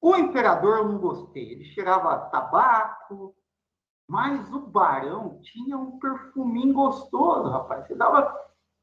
[0.00, 3.34] O Imperador eu não gostei, ele cheirava tabaco,
[4.08, 7.86] mas o Barão tinha um perfuminho gostoso, rapaz.
[7.86, 8.34] Você dava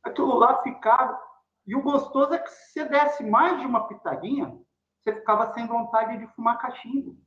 [0.04, 1.20] aquilo lá, ficava.
[1.66, 4.56] E o gostoso é que se você desse mais de uma pitadinha,
[5.00, 7.18] você ficava sem vontade de fumar cachimbo.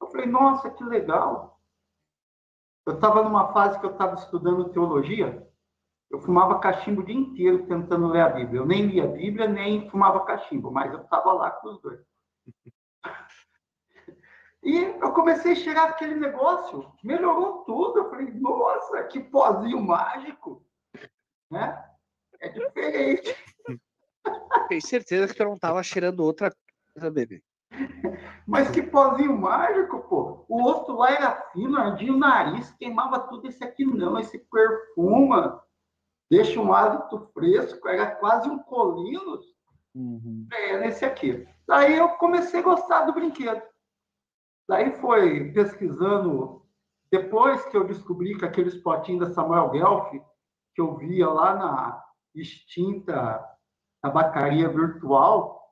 [0.00, 1.60] Eu falei, nossa, que legal.
[2.86, 5.46] Eu estava numa fase que eu estava estudando teologia,
[6.12, 8.60] eu fumava cachimbo o dia inteiro tentando ler a Bíblia.
[8.60, 12.00] Eu nem lia a Bíblia, nem fumava cachimbo, mas eu estava lá com os dois.
[14.64, 17.98] E eu comecei a cheirar aquele negócio, melhorou tudo.
[17.98, 20.64] Eu falei, nossa, que pozinho mágico.
[21.50, 21.84] Né?
[22.38, 23.36] É diferente.
[24.68, 26.54] Tenho certeza que tu não estava cheirando outra
[26.94, 27.42] coisa, bebê.
[28.46, 30.44] Mas que pozinho mágico, pô.
[30.48, 33.48] O outro lá era fino, ardia o nariz, queimava tudo.
[33.48, 35.60] Esse aqui não, esse perfuma.
[36.32, 39.38] Deixa um hálito fresco, era quase um colino.
[39.94, 40.48] Uhum.
[40.50, 41.46] É, nesse aqui.
[41.68, 43.60] Daí eu comecei a gostar do brinquedo.
[44.66, 46.64] Daí foi pesquisando,
[47.10, 50.10] depois que eu descobri que aqueles potinhos da Samuel Guelph,
[50.74, 53.46] que eu via lá na extinta
[54.00, 55.70] tabacaria virtual,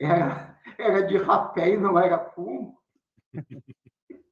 [0.00, 2.76] era, era de rapé e não era fumo.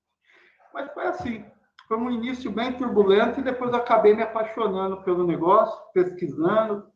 [0.75, 1.49] Mas foi assim.
[1.89, 6.87] Foi um início bem turbulento e depois acabei me apaixonando pelo negócio, pesquisando,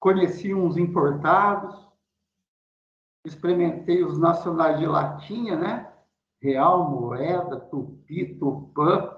[0.00, 1.88] conheci uns importados,
[3.24, 5.92] experimentei os nacionais de latinha, né?
[6.42, 9.16] Real, Moeda, Tupi, Tupã.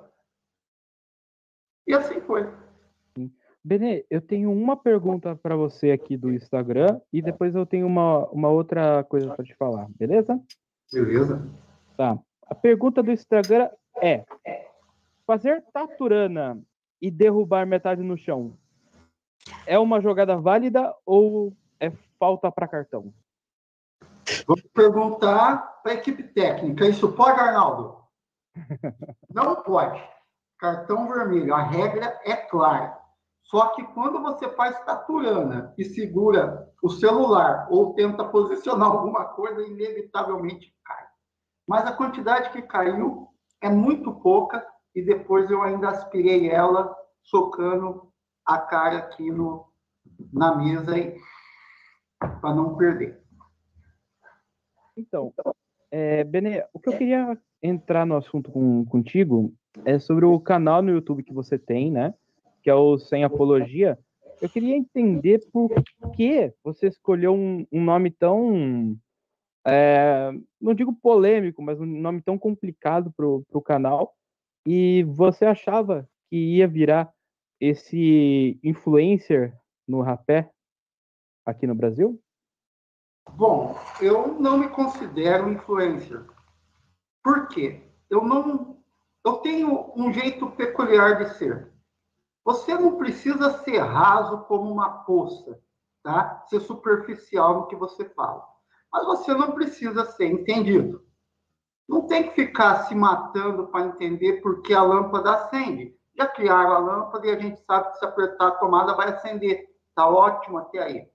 [1.86, 2.46] E assim foi.
[3.64, 8.26] Benê, eu tenho uma pergunta para você aqui do Instagram e depois eu tenho uma,
[8.28, 10.38] uma outra coisa para te falar, beleza?
[10.92, 11.46] Beleza.
[11.96, 12.18] Tá.
[12.46, 13.68] A pergunta do Instagram
[14.02, 14.24] é:
[15.26, 16.60] fazer taturana
[17.00, 18.56] e derrubar metade no chão
[19.66, 23.12] é uma jogada válida ou é falta para cartão?
[24.46, 26.86] Vou perguntar para a equipe técnica.
[26.86, 27.98] Isso pode, Arnaldo?
[29.32, 30.02] Não pode.
[30.58, 31.54] Cartão vermelho.
[31.54, 32.98] A regra é clara.
[33.42, 39.62] Só que quando você faz taturana e segura o celular ou tenta posicionar alguma coisa,
[39.62, 41.06] inevitavelmente cai.
[41.66, 43.27] Mas a quantidade que caiu
[43.62, 48.10] é muito pouca e depois eu ainda aspirei ela socando
[48.44, 49.66] a cara aqui no,
[50.32, 50.94] na mesa
[52.18, 53.20] para não perder.
[54.96, 55.32] Então,
[55.90, 59.52] é, Benê, o que eu queria entrar no assunto com, contigo
[59.84, 62.14] é sobre o canal no YouTube que você tem, né?
[62.62, 63.98] Que é o Sem Apologia.
[64.40, 65.70] Eu queria entender por
[66.14, 68.96] que você escolheu um, um nome tão.
[69.66, 70.30] É,
[70.60, 74.14] não digo polêmico, mas um nome tão complicado para o canal.
[74.66, 77.12] E você achava que ia virar
[77.60, 79.56] esse influencer
[79.86, 80.50] no rapé
[81.44, 82.20] aqui no Brasil?
[83.30, 86.24] Bom, eu não me considero influencer.
[87.22, 87.82] Por quê?
[88.08, 88.78] Eu não.
[89.24, 91.70] Eu tenho um jeito peculiar de ser.
[92.44, 95.60] Você não precisa ser raso como uma poça,
[96.02, 96.44] tá?
[96.48, 98.46] Ser superficial no que você fala.
[98.92, 101.04] Mas você não precisa ser entendido.
[101.88, 105.96] Não tem que ficar se matando para entender por que a lâmpada acende.
[106.16, 109.68] Já criaram a lâmpada e a gente sabe que se apertar a tomada vai acender.
[109.88, 111.08] Está ótimo até aí.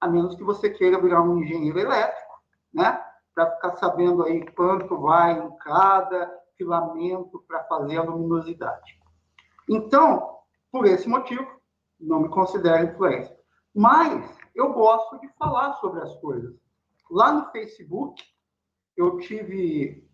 [0.00, 2.32] A menos que você queira virar um engenheiro elétrico,
[2.72, 3.00] né?
[3.34, 8.98] Para ficar sabendo aí quanto vai em cada filamento para fazer a luminosidade.
[9.68, 10.38] Então,
[10.72, 11.46] por esse motivo,
[12.00, 13.38] não me considero influencer.
[13.74, 16.54] Mas eu gosto de falar sobre as coisas.
[17.10, 18.22] Lá no Facebook,
[18.96, 20.06] eu tive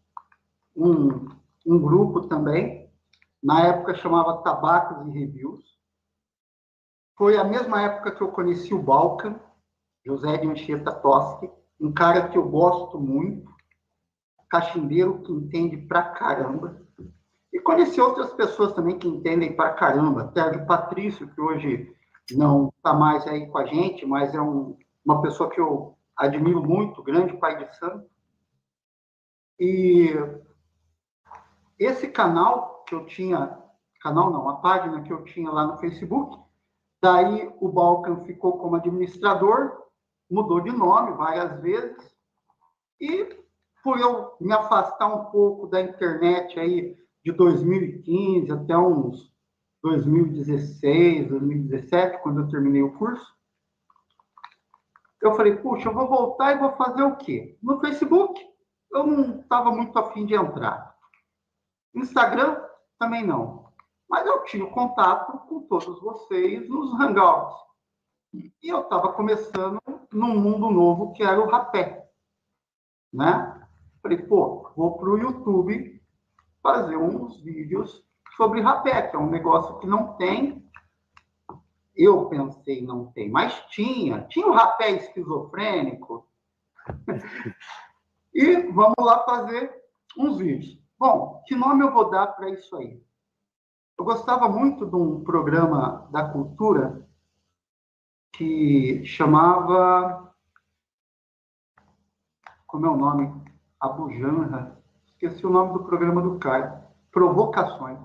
[0.76, 1.28] um,
[1.66, 2.90] um grupo também,
[3.42, 5.78] na época chamava Tabacos e Reviews.
[7.16, 9.38] Foi a mesma época que eu conheci o Balkan,
[10.04, 13.52] José de Anchieta Toschi, um cara que eu gosto muito,
[14.48, 16.80] cachimbeiro que entende pra caramba.
[17.52, 20.30] E conheci outras pessoas também que entendem pra caramba.
[20.32, 21.94] Sérgio Patrício, que hoje
[22.32, 26.62] não está mais aí com a gente, mas é um, uma pessoa que eu admiro
[26.62, 28.08] muito, grande pai de santo.
[29.58, 30.10] E
[31.78, 33.58] esse canal que eu tinha,
[34.00, 36.42] canal não, a página que eu tinha lá no Facebook,
[37.02, 39.84] daí o Balkan ficou como administrador,
[40.30, 42.14] mudou de nome várias vezes,
[43.00, 43.44] e
[43.82, 49.32] por eu me afastar um pouco da internet aí de 2015 até uns
[49.82, 53.34] 2016, 2017, quando eu terminei o curso,
[55.26, 57.58] eu falei, puxa, eu vou voltar e vou fazer o quê?
[57.62, 58.40] No Facebook,
[58.92, 60.94] eu não estava muito afim de entrar.
[61.94, 62.60] Instagram,
[62.98, 63.72] também não.
[64.08, 67.56] Mas eu tinha contato com todos vocês nos Hangouts.
[68.32, 69.80] E eu estava começando
[70.12, 72.08] num mundo novo que era o rapé.
[73.12, 73.66] Né?
[74.02, 76.02] Falei, pô, vou para o YouTube
[76.62, 78.04] fazer uns vídeos
[78.36, 80.63] sobre rapé, que é um negócio que não tem.
[81.94, 84.22] Eu pensei, não tem, mas tinha.
[84.22, 86.28] Tinha o rapé esquizofrênico.
[88.34, 89.72] e vamos lá fazer
[90.18, 90.78] uns vídeos.
[90.98, 93.02] Bom, que nome eu vou dar para isso aí?
[93.98, 97.06] Eu gostava muito de um programa da cultura
[98.32, 100.34] que chamava.
[102.66, 103.44] Como é o nome?
[103.78, 104.84] Abujanra
[105.24, 106.72] esqueci o nome do programa do Caio,
[107.10, 107.98] Provocações.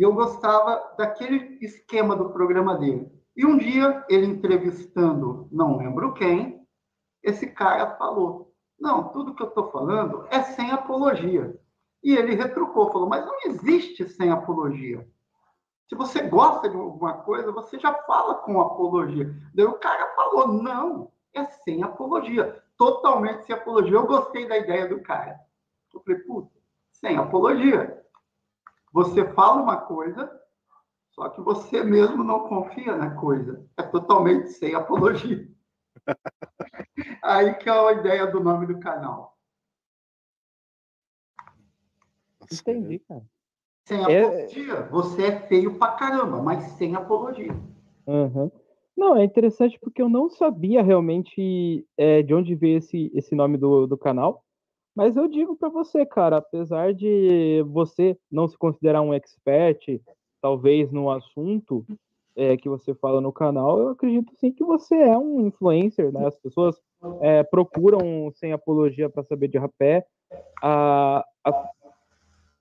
[0.00, 3.12] E eu gostava daquele esquema do programa dele.
[3.36, 6.66] E um dia, ele entrevistando, não lembro quem,
[7.22, 11.54] esse cara falou: Não, tudo que eu estou falando é sem apologia.
[12.02, 15.06] E ele retrucou, falou: Mas não existe sem apologia.
[15.86, 19.30] Se você gosta de alguma coisa, você já fala com apologia.
[19.54, 23.92] Daí o cara falou: Não, é sem apologia totalmente sem apologia.
[23.92, 25.38] Eu gostei da ideia do cara.
[25.92, 26.50] Eu falei, puta,
[26.90, 28.02] sem apologia.
[28.92, 30.30] Você fala uma coisa,
[31.10, 33.64] só que você mesmo não confia na coisa.
[33.76, 35.48] É totalmente sem apologia.
[37.22, 39.36] Aí que é a ideia do nome do canal.
[42.52, 43.22] Entendi, cara.
[43.86, 44.72] Sem é, apologia.
[44.72, 44.88] É...
[44.88, 47.52] Você é feio pra caramba, mas sem apologia.
[48.06, 48.50] Uhum.
[48.96, 53.56] Não, é interessante porque eu não sabia realmente é, de onde veio esse, esse nome
[53.56, 54.44] do, do canal.
[54.94, 60.00] Mas eu digo para você, cara, apesar de você não se considerar um expert,
[60.40, 61.86] talvez no assunto
[62.36, 66.26] é, que você fala no canal, eu acredito sim que você é um influencer, né?
[66.26, 66.80] As pessoas
[67.20, 70.04] é, procuram sem apologia para saber de rapé.
[70.62, 71.68] A, a,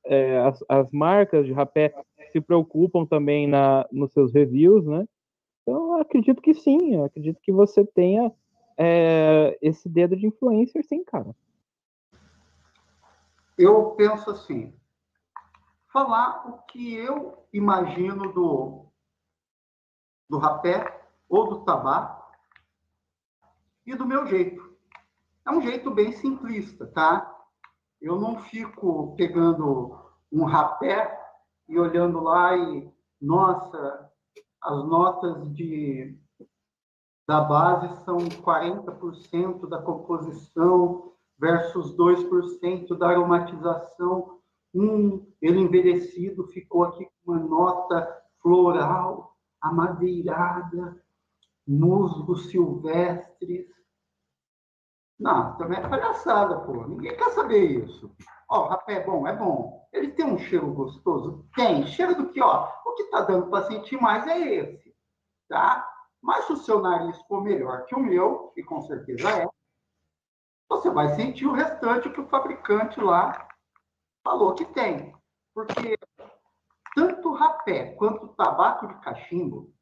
[0.06, 1.94] é, as, as marcas de rapé
[2.32, 5.06] se preocupam também na, nos seus reviews, né?
[5.64, 8.32] Então, acredito que sim, eu acredito que você tenha
[8.78, 11.36] é, esse dedo de influencer, sim, cara.
[13.60, 14.74] Eu penso assim,
[15.92, 18.86] falar o que eu imagino do,
[20.30, 22.32] do rapé ou do tabaco
[23.86, 24.78] e do meu jeito.
[25.46, 27.38] É um jeito bem simplista, tá?
[28.00, 31.22] Eu não fico pegando um rapé
[31.68, 32.90] e olhando lá e,
[33.22, 34.10] nossa,
[34.62, 36.18] as notas de,
[37.28, 41.10] da base são 40% da composição
[41.40, 44.40] versus 2% da aromatização.
[44.74, 51.02] Um, ele envelhecido ficou aqui com uma nota floral, amadeirada,
[51.68, 53.68] musgos silvestres.
[55.20, 56.86] Não, também é palhaçada, pô.
[56.88, 58.12] Ninguém quer saber isso.
[58.50, 59.28] Ó, rapé é bom?
[59.28, 59.88] É bom.
[59.92, 61.46] Ele tem um cheiro gostoso?
[61.56, 61.86] Tem.
[61.88, 62.68] Cheiro do que, ó?
[62.86, 64.96] O que está dando para sentir mais é esse,
[65.48, 65.88] tá?
[66.22, 69.48] Mas se o seu nariz for melhor que o meu, e com certeza é,
[70.70, 73.48] você vai sentir o restante que o fabricante lá
[74.24, 75.14] falou que tem.
[75.54, 75.98] Porque
[76.96, 79.74] tanto rapé quanto tabaco de cachimbo,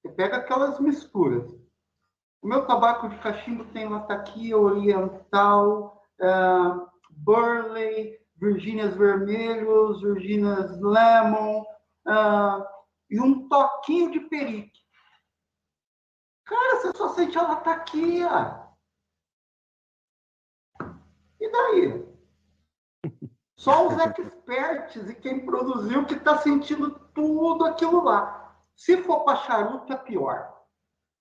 [0.00, 1.50] você pega aquelas misturas.
[2.40, 11.62] O meu tabaco de cachimbo tem lataquia oriental, uh, burley, virgínias vermelhos, virgínias lemon
[12.06, 12.64] uh,
[13.10, 14.78] e um toquinho de perique.
[16.44, 18.65] Cara, você só sente a lataquia.
[21.46, 22.06] E daí?
[23.56, 28.54] Só os experts e quem produziu que está sentindo tudo aquilo lá.
[28.76, 30.54] Se for para charuto, é pior.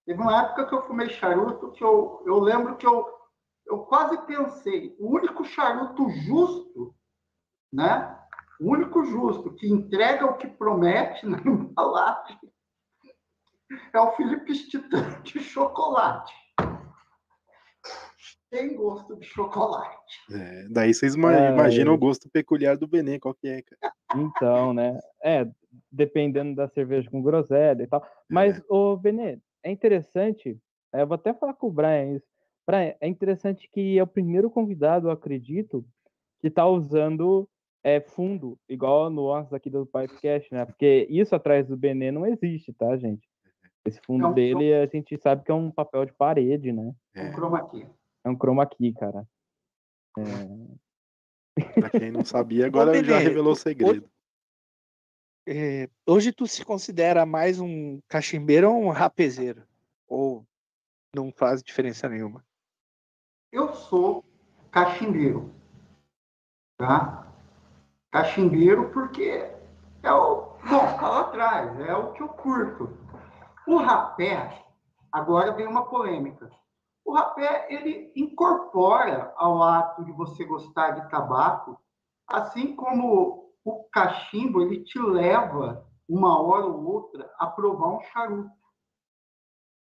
[0.06, 3.08] Teve uma época que eu fumei charuto que eu, eu lembro que eu,
[3.66, 6.94] eu quase pensei, o único charuto justo,
[7.72, 8.20] né?
[8.60, 12.40] O único justo que entrega o que promete na embalagem
[13.94, 16.34] é o Felipe Titã de chocolate
[18.56, 19.98] tem gosto de chocolate.
[20.32, 21.18] É, daí vocês é...
[21.18, 23.94] imaginam o gosto peculiar do Benê, qual que é, cara?
[24.16, 24.98] Então, né?
[25.22, 25.46] É,
[25.92, 28.02] dependendo da cerveja com groselha e tal.
[28.30, 28.64] Mas, é.
[28.70, 30.58] o Benê, é interessante,
[30.94, 32.26] é, eu vou até falar com o Brian isso.
[32.66, 35.86] Brian, é interessante que é o primeiro convidado, eu acredito,
[36.40, 37.48] que está usando
[37.84, 40.66] é, fundo, igual no nosso aqui do podcast, né?
[40.66, 43.28] Porque isso atrás do Benê não existe, tá, gente?
[43.86, 44.82] Esse fundo não, dele, não...
[44.82, 46.94] a gente sabe que é um papel de parede, né?
[47.14, 47.30] É.
[47.30, 47.86] Um chroma key.
[48.26, 49.28] É um chroma key, cara.
[50.18, 50.24] É...
[51.80, 54.10] Pra quem não sabia, agora Ô, já revelou o segredo.
[55.48, 59.64] É, hoje tu se considera mais um cachimbeiro ou um rapezeiro?
[60.08, 60.44] Ou
[61.16, 62.44] não faz diferença nenhuma?
[63.52, 64.26] Eu sou
[64.72, 65.54] cachimbeiro.
[66.78, 67.32] Tá?
[68.12, 69.50] Cachimbeiro porque
[70.02, 70.56] é o.
[70.68, 72.98] Bom, tá lá atrás, é o que eu curto.
[73.68, 74.66] O rapé,
[75.12, 76.50] agora vem uma polêmica.
[77.06, 81.80] O rapé ele incorpora ao ato de você gostar de tabaco,
[82.28, 88.52] assim como o cachimbo ele te leva uma hora ou outra a provar um charuto.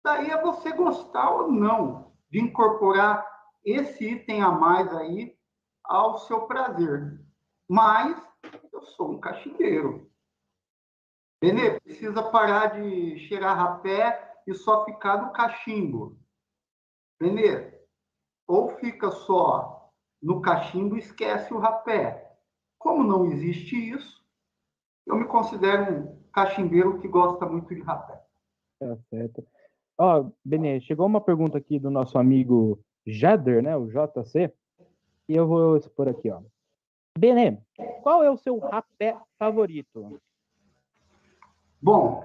[0.03, 3.25] Daí é você gostar ou não de incorporar
[3.63, 5.37] esse item a mais aí
[5.83, 7.25] ao seu prazer.
[7.69, 8.21] Mas
[8.71, 10.09] eu sou um cachimbeiro.
[11.41, 16.17] Benê, precisa parar de cheirar rapé e só ficar no cachimbo.
[17.19, 17.73] Renê,
[18.47, 19.91] ou fica só
[20.21, 22.31] no cachimbo e esquece o rapé.
[22.77, 24.23] Como não existe isso,
[25.05, 28.21] eu me considero um cachimbeiro que gosta muito de rapé.
[28.79, 29.45] Tá certo.
[29.97, 34.53] Ó, oh, Benê, chegou uma pergunta aqui do nosso amigo Jader, né, o JC,
[35.27, 36.41] e eu vou expor aqui, ó.
[37.17, 37.57] Benê,
[38.03, 40.21] qual é o seu rapé favorito?
[41.81, 42.23] Bom,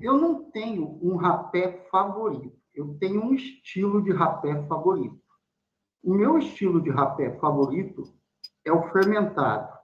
[0.00, 5.20] eu não tenho um rapé favorito eu tenho um estilo de rapé favorito.
[6.02, 8.02] O meu estilo de rapé favorito
[8.64, 9.74] é o fermentado.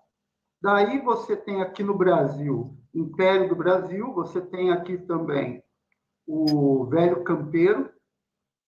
[0.60, 5.64] Daí você tem aqui no Brasil, Império do Brasil, você tem aqui também
[6.26, 7.90] o Velho Campeiro,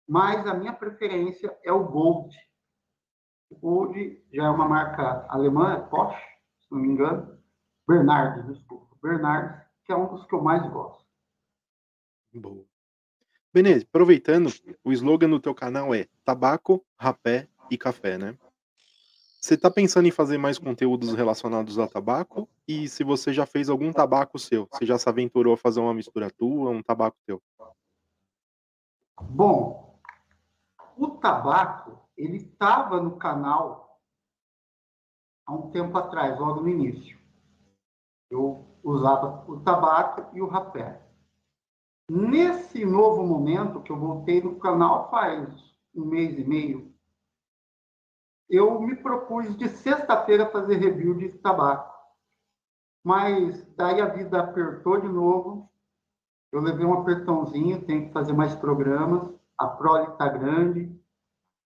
[0.07, 2.33] mas a minha preferência é o Gold.
[3.49, 6.23] O Gold já é uma marca alemã, é Porsche,
[6.61, 7.37] se não me engano.
[7.87, 8.95] Bernardes, desculpa.
[9.01, 11.03] Bernardes, que é um dos que eu mais gosto.
[12.33, 12.72] Boa.
[13.53, 14.49] Benê, aproveitando,
[14.83, 18.35] o slogan do teu canal é tabaco, rapé e café, né?
[19.39, 22.49] Você tá pensando em fazer mais conteúdos relacionados a tabaco?
[22.67, 24.67] E se você já fez algum tabaco seu?
[24.71, 27.39] Você já se aventurou a fazer uma mistura tua, um tabaco teu?
[29.21, 29.99] Bom,
[30.97, 33.99] o tabaco, ele estava no canal
[35.45, 37.19] há um tempo atrás, logo no início.
[38.31, 41.02] Eu usava o tabaco e o rapé.
[42.09, 45.47] Nesse novo momento, que eu voltei no canal faz
[45.95, 46.93] um mês e meio,
[48.49, 51.93] eu me propus de sexta-feira fazer review de tabaco.
[53.03, 55.69] Mas daí a vida apertou de novo.
[56.51, 59.33] Eu levei um apertãozinho, tenho que fazer mais programas.
[59.57, 60.95] A prole está grande,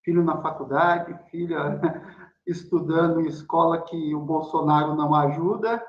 [0.04, 1.58] filho na faculdade, filha
[2.48, 5.86] estudando em escola que o Bolsonaro não ajuda.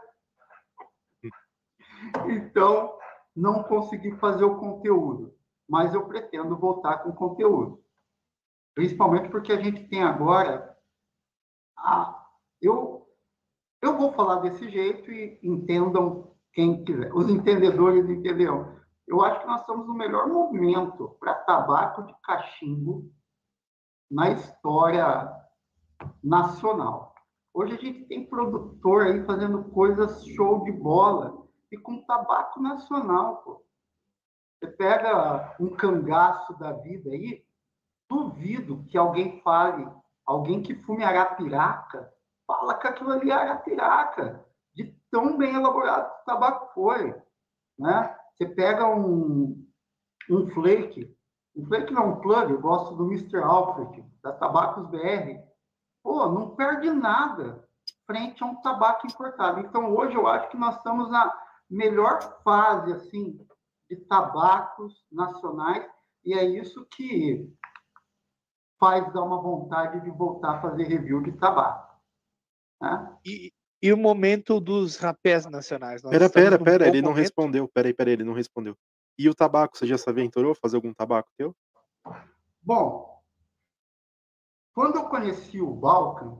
[2.27, 2.98] Então,
[3.39, 5.33] não consegui fazer o conteúdo,
[5.69, 7.81] mas eu pretendo voltar com conteúdo.
[8.75, 10.77] Principalmente porque a gente tem agora.
[11.77, 12.27] A,
[12.61, 13.09] eu,
[13.81, 17.15] eu vou falar desse jeito e entendam quem quiser.
[17.15, 18.77] Os entendedores entenderão.
[19.07, 23.11] Eu acho que nós estamos no melhor momento para tabaco de cachimbo
[24.11, 25.33] na história
[26.23, 27.15] nacional.
[27.55, 33.39] Hoje a gente tem produtor aí fazendo coisas show de bola e com tabaco nacional,
[33.39, 33.65] pô.
[34.59, 37.45] Você pega um cangaço da vida aí,
[38.11, 39.89] duvido que alguém fale,
[40.27, 42.13] alguém que fume arapiraca,
[42.47, 44.45] fala que aquilo ali é arapiraca.
[44.75, 47.15] de tão bem elaborado que o tabaco foi.
[47.79, 48.17] Né?
[48.33, 49.67] Você pega um,
[50.31, 51.17] um flake,
[51.57, 53.39] um flake não, um plug, eu gosto do Mr.
[53.39, 55.41] Alfred, da Tabacos BR.
[56.03, 57.69] Pô, não perde nada
[58.07, 59.61] frente a um tabaco importado.
[59.61, 61.31] Então, hoje eu acho que nós estamos na
[61.69, 63.39] melhor fase, assim,
[63.89, 65.89] de tabacos nacionais,
[66.25, 67.51] e é isso que
[68.79, 71.97] faz dar uma vontade de voltar a fazer review de tabaco.
[72.81, 73.17] Né?
[73.25, 73.53] E,
[73.83, 76.03] e o momento dos rapés nacionais?
[76.03, 77.23] Nós Pera, pera, pera, ele não momento.
[77.23, 77.69] respondeu.
[77.69, 78.77] Pera aí, pera aí, ele não respondeu.
[79.19, 81.55] E o tabaco, você já se aventurou a fazer algum tabaco teu?
[82.63, 83.21] Bom,
[84.73, 86.39] quando eu conheci o Balkan,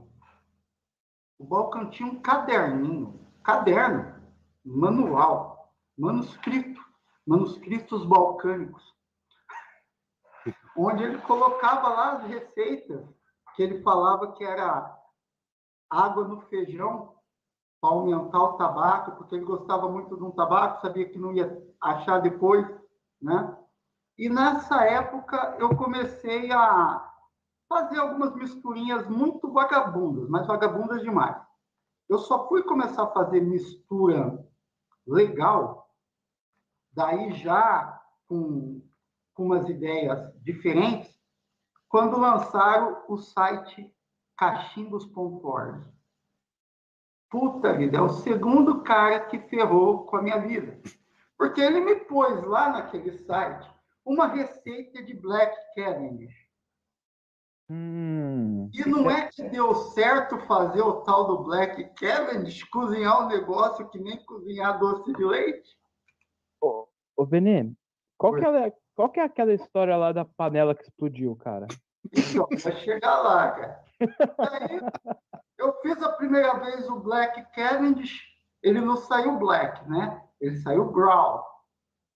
[1.37, 4.18] o Balkan tinha um caderninho, caderno,
[4.65, 6.81] manual, manuscrito,
[7.25, 8.83] manuscritos balcânicos,
[10.75, 13.05] onde ele colocava lá as receitas
[13.55, 14.97] que ele falava que era
[15.89, 17.15] água no feijão
[17.81, 21.61] para aumentar o tabaco, porque ele gostava muito de um tabaco, sabia que não ia
[21.81, 22.67] achar depois,
[23.21, 23.57] né?
[24.17, 27.09] E nessa época eu comecei a
[27.69, 31.37] fazer algumas misturinhas muito vagabundas, mas vagabundas demais.
[32.09, 34.45] Eu só fui começar a fazer mistura
[35.09, 35.89] legal,
[36.91, 38.81] daí já com,
[39.33, 41.19] com umas ideias diferentes,
[41.87, 43.91] quando lançaram o site
[44.37, 45.83] cachimbos.org.
[47.29, 50.79] Puta vida, é o segundo cara que ferrou com a minha vida.
[51.37, 53.69] Porque ele me pôs lá naquele site
[54.05, 56.38] uma receita de Black Cavendish.
[57.69, 63.27] Hum, E não é que deu certo fazer o tal do Black Cavendish, cozinhar um
[63.27, 65.77] negócio que nem cozinhar doce de leite?
[66.61, 67.71] ô Benê,
[68.17, 71.67] qual que, é, qual que é aquela história lá da panela que explodiu, cara?
[72.11, 73.83] Então, vai chegar lá, cara.
[74.39, 74.81] Aí,
[75.57, 78.21] eu fiz a primeira vez o Black Cavendish,
[78.63, 80.21] ele não saiu black, né?
[80.39, 81.41] Ele saiu brown.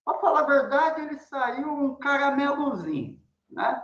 [0.05, 3.83] Para falar a verdade, ele saiu um caramelozinho, né?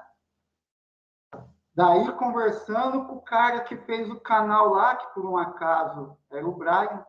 [1.79, 6.45] Daí, conversando com o cara que fez o canal lá, que por um acaso era
[6.45, 7.05] o Brian.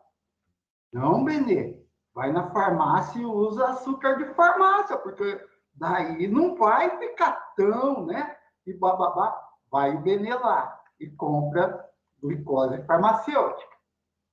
[0.93, 1.77] Não, Benê,
[2.15, 8.37] vai na farmácia e usa açúcar de farmácia, porque daí não vai ficar tão, né?
[8.65, 9.37] E bababá.
[9.69, 11.85] Vai o Benê lá e compra
[12.23, 13.75] glicose farmacêutica.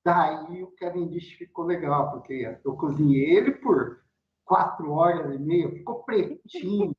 [0.05, 3.99] Daí o Cavendish ficou legal, porque eu cozinhei ele por
[4.45, 6.95] quatro horas e meia, ficou pretinho.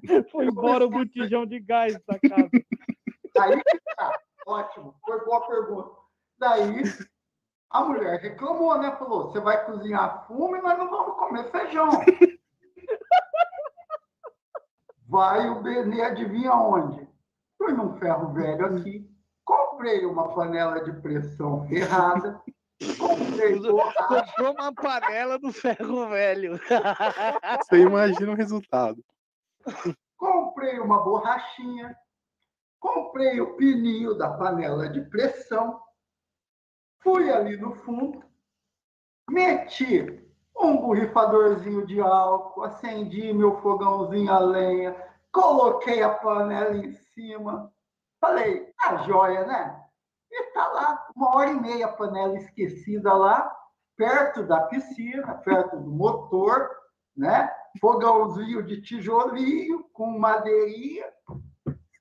[0.30, 2.50] Foi embora o botijão de gás da casa.
[3.38, 3.62] Aí
[3.96, 5.90] tá, ótimo, foi boa pergunta.
[6.38, 6.82] Daí
[7.70, 8.96] a mulher reclamou, né?
[8.96, 11.88] Falou: você vai cozinhar fumo e nós não vamos comer feijão.
[15.08, 17.08] Vai o Benê, adivinha onde?
[17.56, 19.10] Fui num ferro velho aqui,
[19.42, 22.42] comprei uma panela de pressão ferrada,
[22.98, 26.60] comprei Comprou uma panela do ferro velho.
[27.64, 29.02] Você imagina o resultado.
[30.16, 31.96] Comprei uma borrachinha,
[32.80, 35.80] comprei o pininho da panela de pressão,
[37.00, 38.22] fui ali no fundo,
[39.30, 40.24] meti
[40.56, 44.96] um borrifadorzinho de álcool, acendi meu fogãozinho a lenha,
[45.32, 47.72] coloquei a panela em cima,
[48.20, 49.84] falei, a joia, né?
[50.30, 53.56] E tá lá, uma hora e meia a panela esquecida lá,
[53.96, 56.70] perto da piscina, perto do motor,
[57.16, 57.50] né?
[57.80, 61.06] Fogãozinho de tijolinho com madeirinha.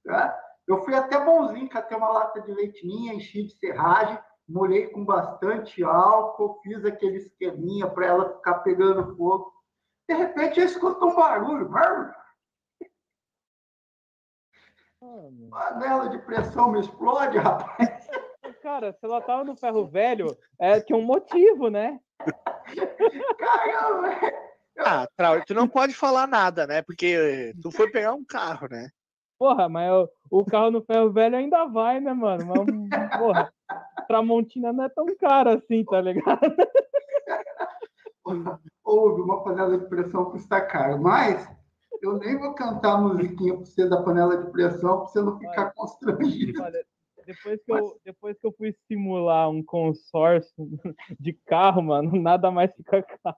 [0.05, 0.39] Tá?
[0.67, 5.05] Eu fui até bonzinho, catei uma lata de leite minha, enchi de serragem, molhei com
[5.05, 9.53] bastante álcool, fiz aquele esqueminha para ela ficar pegando fogo.
[10.09, 11.69] De repente eu escuto um barulho.
[11.69, 12.13] brrr,
[15.49, 18.07] Panela de pressão me explode, rapaz.
[18.61, 21.99] Cara, se ela tava no ferro velho, é, tinha um motivo, né?
[23.37, 24.46] Caramba, velho.
[24.79, 26.81] Ah, Trau, tu não pode falar nada, né?
[26.81, 28.89] Porque tu foi pegar um carro, né?
[29.39, 32.45] Porra, mas o, o carro no ferro velho ainda vai, né, mano?
[32.45, 33.53] Mas, porra,
[34.07, 36.55] Tramontina não é tão caro assim, tá ligado?
[38.83, 41.47] Houve uma panela de pressão custa caro, mas
[42.01, 45.39] eu nem vou cantar a musiquinha para você da panela de pressão para você não
[45.39, 46.61] ficar constrangido.
[46.61, 46.85] Olha,
[47.25, 50.53] depois que, eu, depois que eu fui simular um consórcio
[51.19, 53.37] de carro, mano, nada mais fica caro.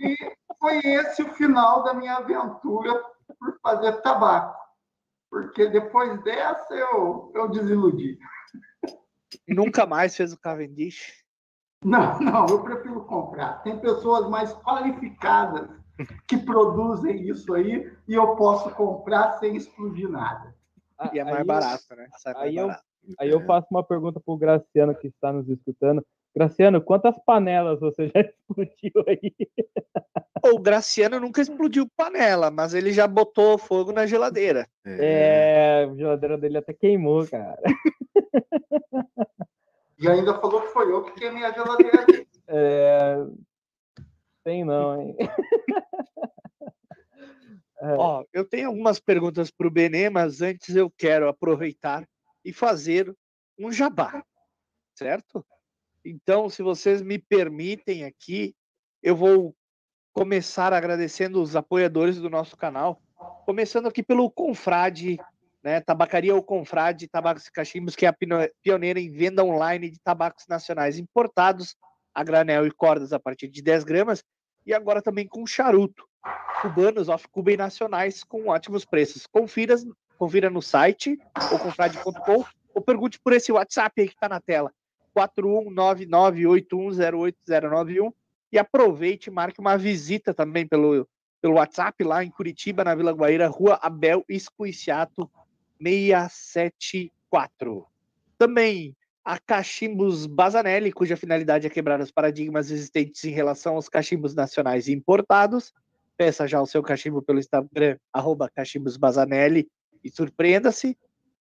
[0.00, 0.16] E
[0.58, 3.02] foi esse o final da minha aventura
[3.38, 4.56] por fazer tabaco.
[5.30, 8.18] Porque depois dessa eu, eu desiludi.
[9.48, 11.24] Nunca mais fez o Cavendish.
[11.84, 13.62] Não, não, eu prefiro comprar.
[13.62, 15.68] Tem pessoas mais qualificadas
[16.26, 20.54] que produzem isso aí e eu posso comprar sem explodir nada.
[21.12, 22.08] E é mais Aí- barato, né?
[22.18, 22.84] Sai mais aí eu- barato.
[23.20, 26.02] Aí eu faço uma pergunta pro Graciano que está nos escutando.
[26.34, 29.34] Graciano, quantas panelas você já explodiu aí?
[30.42, 34.68] O Graciano nunca explodiu panela, mas ele já botou fogo na geladeira.
[34.84, 37.62] É, a geladeira dele até queimou, cara.
[39.96, 42.28] E ainda falou que foi eu que queimei a geladeira dele.
[42.48, 43.16] É...
[44.42, 45.16] Tem não, hein?
[47.80, 47.96] É.
[47.98, 52.08] Ó, eu tenho algumas perguntas para o Benê, mas antes eu quero aproveitar
[52.42, 53.14] e fazer
[53.58, 54.24] um jabá,
[54.94, 55.44] certo?
[56.04, 58.54] Então, se vocês me permitem aqui,
[59.02, 59.54] eu vou
[60.12, 63.00] começar agradecendo os apoiadores do nosso canal,
[63.46, 65.18] começando aqui pelo Confrade,
[65.62, 65.80] né?
[65.80, 68.16] Tabacaria ou Confrade Tabacos e Cachimbos, que é a
[68.62, 71.74] pioneira em venda online de tabacos nacionais importados
[72.14, 74.22] a granel e cordas a partir de 10 gramas,
[74.64, 76.06] e agora também com charuto
[76.62, 79.26] cubanos off Cuba e nacionais com ótimos preços.
[79.26, 79.74] Confira,
[80.16, 81.18] confira no site
[81.52, 82.44] ou confrade.com
[82.74, 84.72] ou pergunte por esse WhatsApp aí que está na tela.
[85.16, 88.12] 41998108091
[88.52, 91.06] e aproveite e marque uma visita também pelo,
[91.40, 95.30] pelo WhatsApp lá em Curitiba, na Vila Guaíra, Rua Abel Escuiciato
[95.80, 97.86] 674.
[98.38, 98.94] Também
[99.24, 104.88] a Cachimbos Bazanelli, cuja finalidade é quebrar os paradigmas existentes em relação aos cachimbos nacionais
[104.88, 105.72] importados.
[106.16, 109.68] Peça já o seu cachimbo pelo Instagram, arroba Cachimbos Bazanelli,
[110.04, 110.96] e surpreenda-se.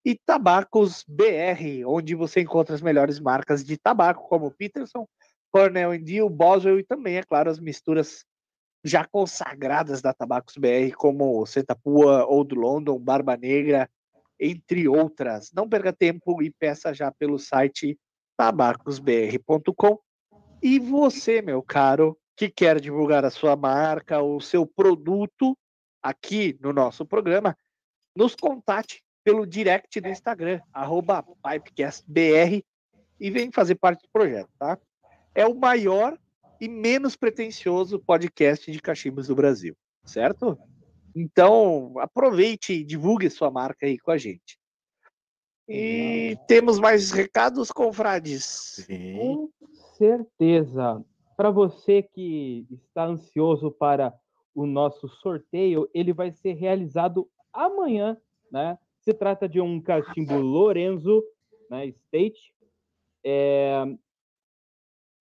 [0.06, 5.08] E Tabacos BR, onde você encontra as melhores marcas de tabaco, como Peterson,
[5.52, 8.26] Cornell Deal, Boswell e também, é claro, as misturas
[8.84, 13.90] já consagradas da Tabacos BR, como Setapua, Old London, Barba Negra,
[14.38, 15.52] entre outras.
[15.54, 17.98] Não perca tempo e peça já pelo site
[18.36, 20.00] tabacosbr.com.
[20.62, 25.58] E você, meu caro, que quer divulgar a sua marca ou seu produto
[26.02, 27.58] aqui no nosso programa,
[28.16, 32.64] nos contate pelo direct do Instagram, arroba pipecastbr,
[33.20, 34.78] e vem fazer parte do projeto, tá?
[35.34, 36.18] É o maior
[36.60, 40.58] e menos pretensioso podcast de cachimbos do Brasil, certo?
[41.16, 44.58] Então, aproveite e divulgue sua marca aí com a gente.
[45.68, 48.44] E temos mais recados, confrades?
[48.86, 49.16] Sim.
[49.18, 49.50] Com
[49.98, 51.04] certeza.
[51.38, 54.14] Para você que está ansioso para
[54.54, 58.18] o nosso sorteio, ele vai ser realizado amanhã,
[58.52, 58.78] né?
[59.04, 61.24] Se trata de um cachimbo Lorenzo,
[61.70, 61.88] né?
[61.88, 62.54] State.
[63.26, 63.84] É,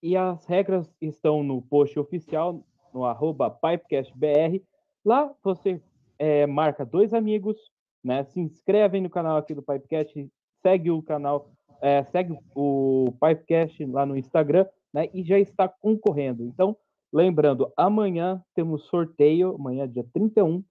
[0.01, 2.63] E as regras estão no post oficial,
[2.93, 4.61] no arroba PipecastBR.
[5.05, 5.81] Lá você
[6.19, 7.57] é, marca dois amigos,
[8.03, 8.23] né?
[8.25, 10.29] Se inscrevem no canal aqui do Pipecast,
[10.61, 11.49] segue o canal,
[11.81, 15.09] é, segue o Pipecast lá no Instagram, né?
[15.13, 16.45] E já está concorrendo.
[16.45, 16.77] Então,
[17.11, 20.63] lembrando, amanhã temos sorteio, amanhã dia 31,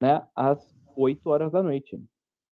[0.00, 0.26] né?
[0.34, 1.98] Às 8 horas da noite.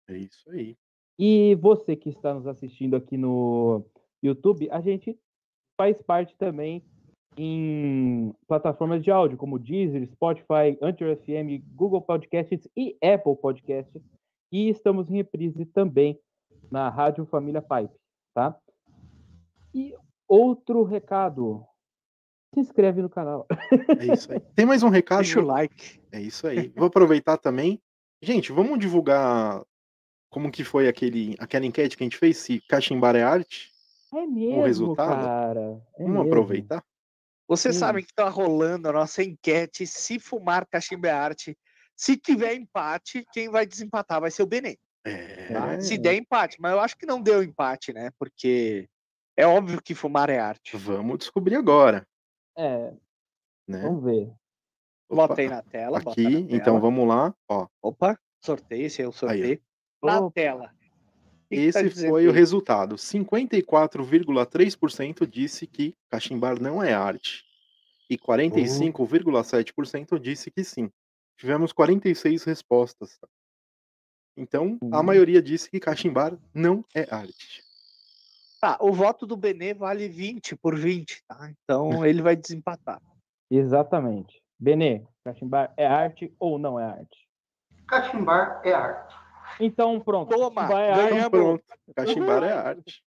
[0.08, 0.76] É isso aí.
[1.18, 3.84] E você que está nos assistindo aqui no
[4.22, 5.18] YouTube, a gente
[5.76, 6.82] faz parte também
[7.36, 14.02] em plataformas de áudio, como Deezer, Spotify, Anchor FM, Google Podcasts e Apple Podcasts.
[14.50, 16.18] E estamos em reprise também
[16.70, 17.94] na Rádio Família Pipe,
[18.34, 18.58] tá?
[19.74, 19.94] E
[20.26, 21.64] outro recado,
[22.54, 23.46] se inscreve no canal.
[24.00, 24.40] É isso aí.
[24.54, 25.18] Tem mais um recado?
[25.18, 26.00] Deixa o like.
[26.10, 26.68] É isso aí.
[26.74, 27.80] Vou aproveitar também.
[28.22, 29.62] Gente, vamos divulgar
[30.30, 33.70] como que foi aquele, aquela enquete que a gente fez, se cachimbar é arte?
[34.14, 35.24] É mesmo, resultado?
[35.24, 35.60] cara.
[35.60, 36.22] É vamos mesmo.
[36.22, 36.84] aproveitar?
[37.46, 37.80] Vocês Sim.
[37.80, 39.86] sabem que está rolando a nossa enquete.
[39.86, 41.56] Se fumar cachimbo é arte,
[41.96, 44.78] se tiver empate, quem vai desempatar vai ser o Benê.
[45.04, 45.52] É.
[45.52, 45.80] tá?
[45.80, 48.10] Se der empate, mas eu acho que não deu empate, né?
[48.18, 48.86] Porque
[49.36, 50.76] é óbvio que fumar é arte.
[50.76, 52.06] Vamos descobrir agora,
[52.56, 52.92] É,
[53.66, 53.80] né?
[53.82, 54.30] vamos ver.
[55.10, 56.00] Bota Opa, aí na tela.
[56.00, 56.46] bota aqui, na tela.
[56.50, 57.34] então vamos lá.
[57.48, 59.58] Ó, Opa, sorteio, esse é o sorteio.
[59.62, 59.67] ó.
[60.02, 60.32] Na Opa.
[60.34, 60.66] tela.
[60.66, 62.96] O que que tá esse foi o resultado.
[62.96, 67.44] 54,3% disse que cachimbar não é arte.
[68.10, 70.90] E 45,7% disse que sim.
[71.36, 73.18] Tivemos 46 respostas.
[74.36, 75.02] Então, a Hum.
[75.02, 77.62] maioria disse que cachimbar não é arte.
[78.60, 81.50] Tá, o voto do Benê vale 20 por 20, tá?
[81.64, 83.00] Então ele vai desempatar.
[83.50, 84.40] Exatamente.
[84.58, 87.28] Benê, cachimbar é arte ou não é arte?
[87.86, 89.14] Cachimbar é arte.
[89.60, 90.34] Então, pronto.
[90.34, 91.02] Toma, é arte.
[91.10, 91.26] ganhamos.
[91.26, 93.02] Então pronto, cachimbar é arte.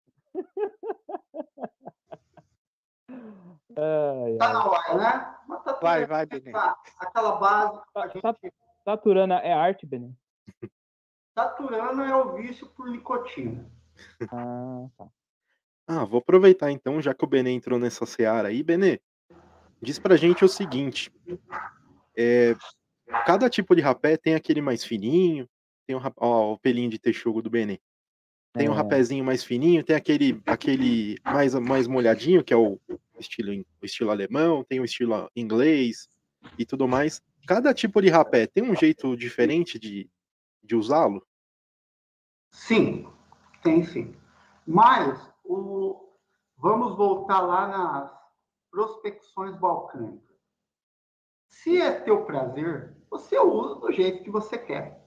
[3.76, 5.36] Ai, Tá na hora, né?
[5.48, 6.52] Mas tá Vai, vai, bem, Benê.
[6.52, 6.76] tá?
[7.00, 7.80] Aquela base.
[7.94, 8.36] Tá- gente, tá-
[8.86, 10.10] Taturana é arte, Benê?
[11.36, 13.70] Taturana é o vício por nicotina.
[14.32, 15.08] Ah, tá.
[15.88, 18.64] Ah, vou aproveitar então, já que o Benê entrou nessa seara aí.
[18.64, 19.00] Benê,
[19.82, 21.12] diz pra gente o seguinte:
[22.18, 22.56] é,
[23.26, 25.48] cada tipo de rapé tem aquele mais fininho,
[25.88, 27.80] tem o, ó, o pelinho de texugo do Benê.
[28.54, 28.76] Tem um É.
[28.76, 32.80] rapézinho mais fininho, tem aquele, aquele mais, mais molhadinho, que é o
[33.18, 36.10] estilo, o estilo alemão, tem o estilo inglês
[36.58, 37.22] e tudo mais.
[37.48, 40.10] Cada tipo de rapé tem um jeito diferente de,
[40.62, 41.26] de usá-lo?
[42.52, 43.08] Sim,
[43.64, 44.14] tem sim.
[44.66, 46.12] Mas o...
[46.58, 48.12] vamos voltar lá nas
[48.70, 50.36] prospecções balcânicas.
[51.48, 55.07] Se é teu prazer, você usa do jeito que você quer.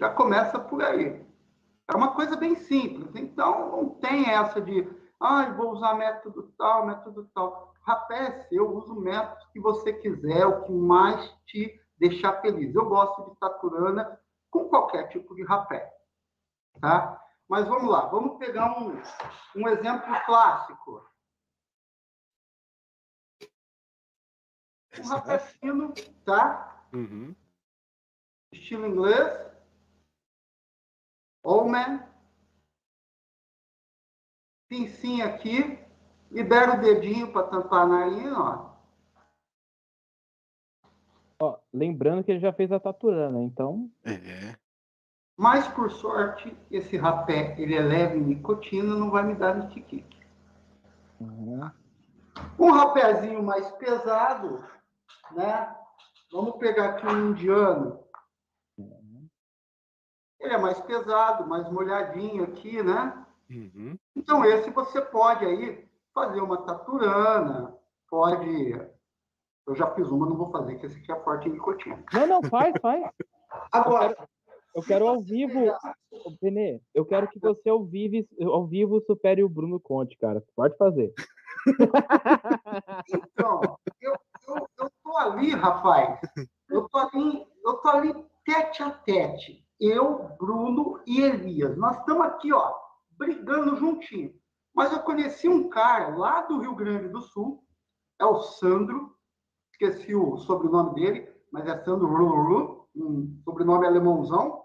[0.00, 1.22] Já começa por aí.
[1.86, 3.14] É uma coisa bem simples.
[3.14, 4.88] Então, não tem essa de,
[5.20, 7.74] ah, vou usar método tal, método tal.
[7.82, 12.74] Rapé, eu uso o método que você quiser, o que mais te deixar feliz.
[12.74, 14.18] Eu gosto de taturana
[14.50, 15.92] com qualquer tipo de rapé.
[16.80, 17.20] Tá?
[17.46, 19.02] Mas vamos lá, vamos pegar um,
[19.56, 21.06] um exemplo clássico.
[24.98, 25.92] Um rapé fino,
[26.24, 26.86] tá?
[26.92, 27.36] Uhum.
[28.50, 29.49] Estilo inglês.
[31.42, 32.02] Oldman.
[34.68, 35.78] Pincinha aqui.
[36.30, 38.70] Libera o dedinho para tampar a narina, ó.
[41.42, 43.90] Ó, lembrando que ele já fez a taturana, então.
[44.04, 44.54] É.
[45.36, 50.04] Mas, por sorte, esse rapé, ele é leve em nicotina, não vai me dar nitique.
[51.18, 51.70] uhum.
[52.58, 54.62] Um rapézinho mais pesado,
[55.32, 55.74] né?
[56.30, 57.98] Vamos pegar aqui um indiano.
[60.40, 63.26] Ele é mais pesado, mais molhadinho aqui, né?
[63.50, 63.96] Uhum.
[64.16, 67.76] Então, esse você pode aí fazer uma taturana,
[68.08, 68.72] pode...
[69.66, 72.02] Eu já fiz uma, não vou fazer, que esse aqui é forte em nicotina.
[72.12, 73.04] Não, não, faz, faz.
[73.70, 74.16] Agora,
[74.74, 75.72] Eu quero ao vivo.
[76.40, 80.42] Benê, eu quero que você ao vivo, ao vivo supere o Bruno Conte, cara.
[80.54, 81.12] Pode fazer.
[83.12, 83.60] Então,
[84.00, 84.14] eu,
[84.48, 86.18] eu, eu tô ali, rapaz.
[86.68, 88.14] Eu tô ali, eu tô ali
[88.44, 89.64] tete a tete.
[89.80, 91.76] Eu, Bruno e Elias.
[91.76, 92.74] Nós estamos aqui, ó,
[93.12, 94.38] brigando juntinho.
[94.74, 97.64] Mas eu conheci um cara lá do Rio Grande do Sul,
[98.18, 99.16] é o Sandro,
[99.72, 104.64] esqueci o sobrenome dele, mas é Sandro Ruru, um sobrenome alemãozão.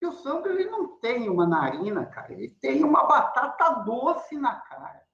[0.00, 4.58] E o Sandro, ele não tem uma narina, cara, ele tem uma batata doce na
[4.60, 5.04] cara.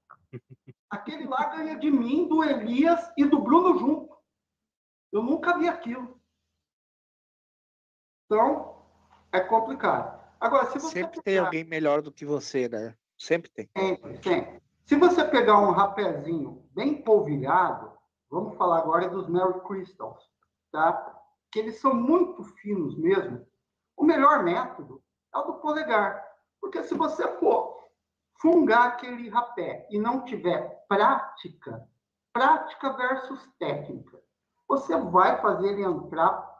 [0.90, 4.14] Aquele lá ganha de mim, do Elias e do Bruno junto.
[5.12, 6.20] Eu nunca vi aquilo.
[8.26, 8.73] Então,
[9.34, 10.22] é complicado.
[10.40, 12.94] Agora, se você Sempre tem pegar- alguém melhor do que você, né?
[13.18, 13.68] Sempre tem.
[13.76, 14.62] Sempre, sempre.
[14.84, 17.90] Se você pegar um rapézinho bem polvilhado,
[18.30, 20.22] vamos falar agora dos Mary Crystals,
[20.70, 21.20] tá?
[21.50, 23.44] Que eles são muito finos mesmo.
[23.96, 25.02] O melhor método
[25.34, 26.22] é o do polegar.
[26.60, 27.88] Porque se você for
[28.40, 31.88] fungar aquele rapé e não tiver prática,
[32.32, 34.20] prática versus técnica,
[34.68, 36.53] você vai fazer ele entrar,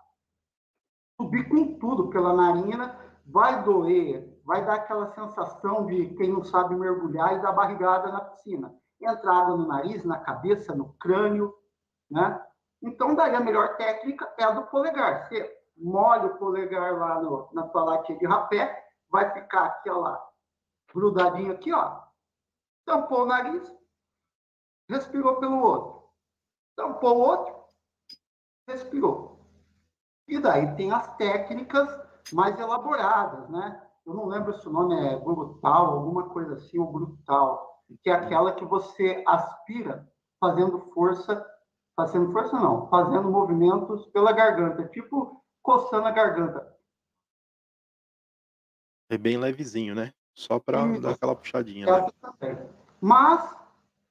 [1.16, 6.74] subir com tudo pela narina, vai doer, vai dar aquela sensação de quem não sabe
[6.74, 8.74] mergulhar e dar barrigada na piscina.
[9.00, 11.54] Entrada no nariz, na cabeça, no crânio,
[12.10, 12.40] né?
[12.82, 15.26] Então, daí a melhor técnica é a do polegar.
[15.26, 19.98] Você molha o polegar lá no, na tua latinha de rapé, vai ficar aqui, ó
[19.98, 20.28] lá,
[20.92, 22.02] grudadinho aqui, ó.
[22.84, 23.74] Tampou o nariz,
[24.88, 26.04] respirou pelo outro.
[26.76, 27.64] Tampou o outro,
[28.68, 29.33] respirou.
[30.26, 31.88] E daí tem as técnicas
[32.32, 33.80] mais elaboradas, né?
[34.06, 38.12] Eu não lembro se o nome é brutal, alguma coisa assim, ou brutal, que é
[38.12, 40.10] aquela que você aspira
[40.40, 41.44] fazendo força,
[41.96, 46.74] fazendo força não, fazendo movimentos pela garganta, tipo coçando a garganta.
[49.10, 50.12] É bem levezinho, né?
[50.34, 51.00] Só Isso.
[51.00, 51.86] dar aquela puxadinha.
[51.86, 51.92] Né?
[51.92, 52.68] Essa também.
[53.00, 53.56] Mas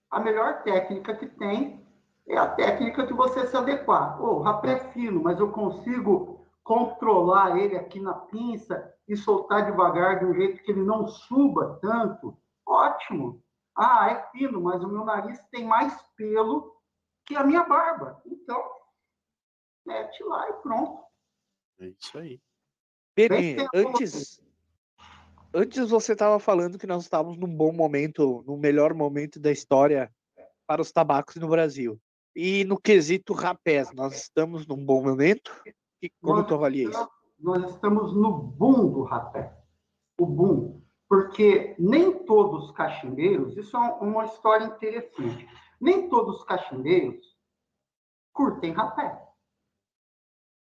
[0.09, 1.82] a melhor técnica que tem
[2.27, 4.21] é a técnica de você se adequar.
[4.21, 10.19] O rapé é fino, mas eu consigo controlar ele aqui na pinça e soltar devagar
[10.19, 12.37] de um jeito que ele não suba tanto.
[12.65, 13.43] Ótimo.
[13.75, 16.73] Ah, é fino, mas o meu nariz tem mais pelo
[17.25, 18.21] que a minha barba.
[18.25, 18.63] Então,
[19.85, 21.03] mete lá e pronto.
[21.79, 22.39] É isso aí.
[23.15, 23.35] Tempo.
[23.75, 24.41] antes,
[25.53, 30.11] antes você estava falando que nós estávamos num bom momento, no melhor momento da história
[30.65, 31.99] para os tabacos no Brasil.
[32.35, 35.51] E no quesito rapés, nós estamos num bom momento?
[36.01, 37.09] E como Nós tu avalia isso?
[37.39, 39.55] Nós estamos no boom do rapé.
[40.19, 40.81] O boom.
[41.07, 45.47] Porque nem todos os cachimbeiros, isso é uma história interessante,
[45.79, 47.37] nem todos os cachimbeiros
[48.33, 49.21] curtem rapé.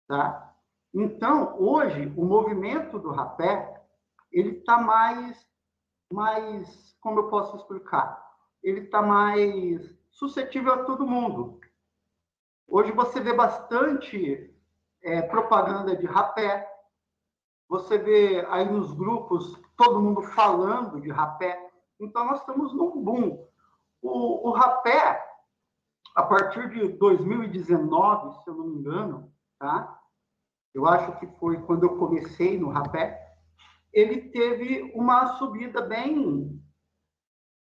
[0.07, 0.55] Tá?
[0.93, 3.83] Então, hoje, o movimento do rapé,
[4.31, 5.45] ele está mais,
[6.13, 8.23] mais, como eu posso explicar?
[8.61, 11.59] Ele está mais suscetível a todo mundo.
[12.67, 14.53] Hoje você vê bastante
[15.03, 16.71] é, propaganda de rapé,
[17.67, 21.59] Você vê aí nos grupos todo mundo falando de rapé.
[21.99, 23.47] Então, nós estamos num boom.
[24.01, 25.23] O, o rapé,
[26.15, 29.99] a partir de 2019, se eu não me engano, tá?
[30.75, 33.33] eu acho que foi quando eu comecei no rapé,
[33.91, 36.61] ele teve uma subida bem.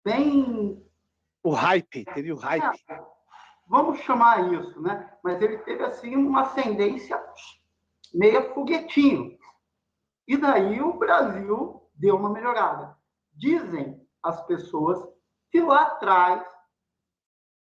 [0.04, 0.87] bem.
[1.48, 2.84] O hype, teve o hype.
[2.90, 3.02] É,
[3.66, 5.10] vamos chamar isso, né?
[5.24, 7.18] Mas ele teve, assim, uma ascendência
[8.12, 9.34] meia foguetinho.
[10.26, 12.94] E daí o Brasil deu uma melhorada.
[13.32, 15.02] Dizem as pessoas
[15.50, 16.46] que lá atrás,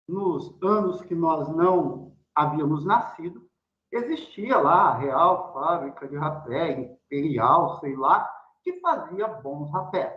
[0.06, 3.50] nos anos que nós não havíamos nascido,
[3.90, 8.30] existia lá a Real Fábrica de Rapé, Imperial, sei lá,
[8.64, 10.14] que fazia bons rapés.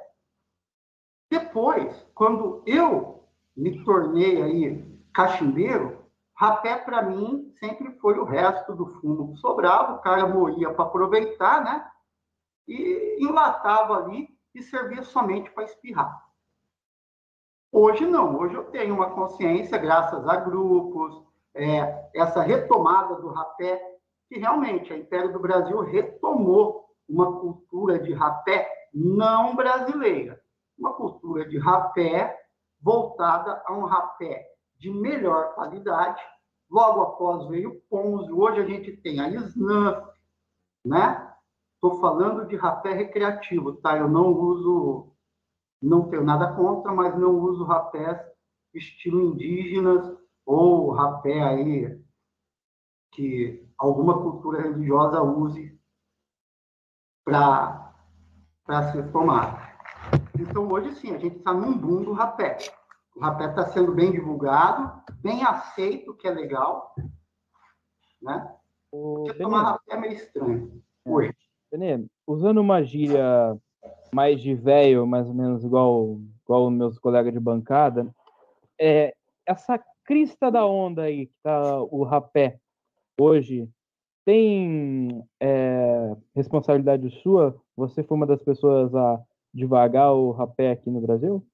[1.31, 3.20] Depois, quando eu
[3.61, 6.03] me tornei aí cachimbeiro,
[6.35, 10.87] rapé para mim sempre foi o resto do fumo que sobrava, o cara moía para
[10.87, 11.87] aproveitar, né?
[12.67, 16.25] E enlatava ali e servia somente para espirrar.
[17.71, 21.23] Hoje não, hoje eu tenho uma consciência, graças a grupos,
[21.55, 23.79] é, essa retomada do rapé,
[24.29, 30.41] que realmente a Império do Brasil retomou uma cultura de rapé não brasileira,
[30.79, 32.40] uma cultura de rapé
[32.81, 34.47] voltada a um rapé
[34.79, 36.23] de melhor qualidade.
[36.71, 40.09] Logo após veio o Ponzi, hoje a gente tem a Snuff,
[40.85, 41.35] né?
[41.75, 43.97] Estou falando de rapé recreativo, tá?
[43.97, 45.13] Eu não uso,
[45.83, 48.21] não tenho nada contra, mas não uso rapés
[48.73, 50.17] estilo indígenas
[50.47, 52.01] ou rapé aí
[53.13, 55.77] que alguma cultura religiosa use
[57.25, 57.93] para
[58.93, 59.60] ser tomado.
[60.41, 62.57] Então, hoje sim, a gente está num boom do rapé.
[63.15, 64.91] O rapé está sendo bem divulgado,
[65.23, 66.95] bem aceito, que é legal.
[68.23, 68.51] Né?
[68.91, 70.83] Porque tomar rapé é meio estranho.
[71.05, 71.11] É.
[71.11, 71.35] Hoje.
[71.71, 73.57] Benê, usando uma gíria
[74.13, 78.13] mais de velho, mais ou menos igual, igual meus colegas de bancada,
[78.81, 79.15] é,
[79.47, 82.59] essa crista da onda aí, que tá o rapé
[83.21, 83.69] hoje,
[84.25, 87.61] tem é, responsabilidade sua?
[87.77, 89.23] Você foi uma das pessoas a
[89.53, 91.47] devagar o rapé aqui no Brasil?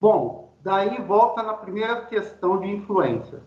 [0.00, 3.42] Bom, daí volta na primeira questão de influência.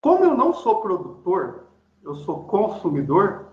[0.00, 1.68] Como eu não sou produtor,
[2.02, 3.52] eu sou consumidor,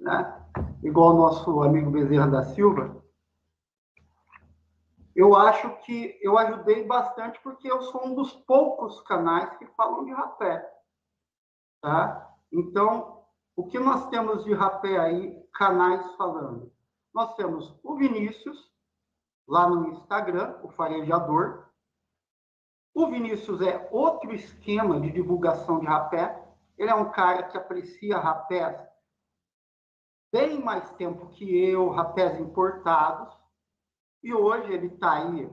[0.00, 0.42] né?
[0.82, 2.98] igual o nosso amigo Bezerra da Silva,
[5.14, 10.04] eu acho que eu ajudei bastante porque eu sou um dos poucos canais que falam
[10.04, 10.64] de rapé.
[11.82, 12.30] Tá?
[12.52, 13.24] Então,
[13.56, 16.72] o que nós temos de rapé aí, canais falando?
[17.12, 18.72] Nós temos o Vinícius,
[19.46, 21.66] lá no Instagram, o farejador.
[22.94, 26.46] O Vinícius é outro esquema de divulgação de rapé.
[26.78, 28.80] Ele é um cara que aprecia rapés
[30.30, 33.36] bem mais tempo que eu, rapés importados.
[34.22, 35.50] E hoje ele está aí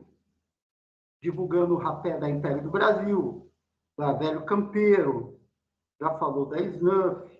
[1.21, 3.51] divulgando o rapé da Império do Brasil,
[3.97, 5.39] da Velho Campeiro,
[5.99, 7.34] já falou da Snuff.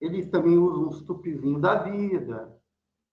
[0.00, 2.58] Ele também usa uns tupizinhos da vida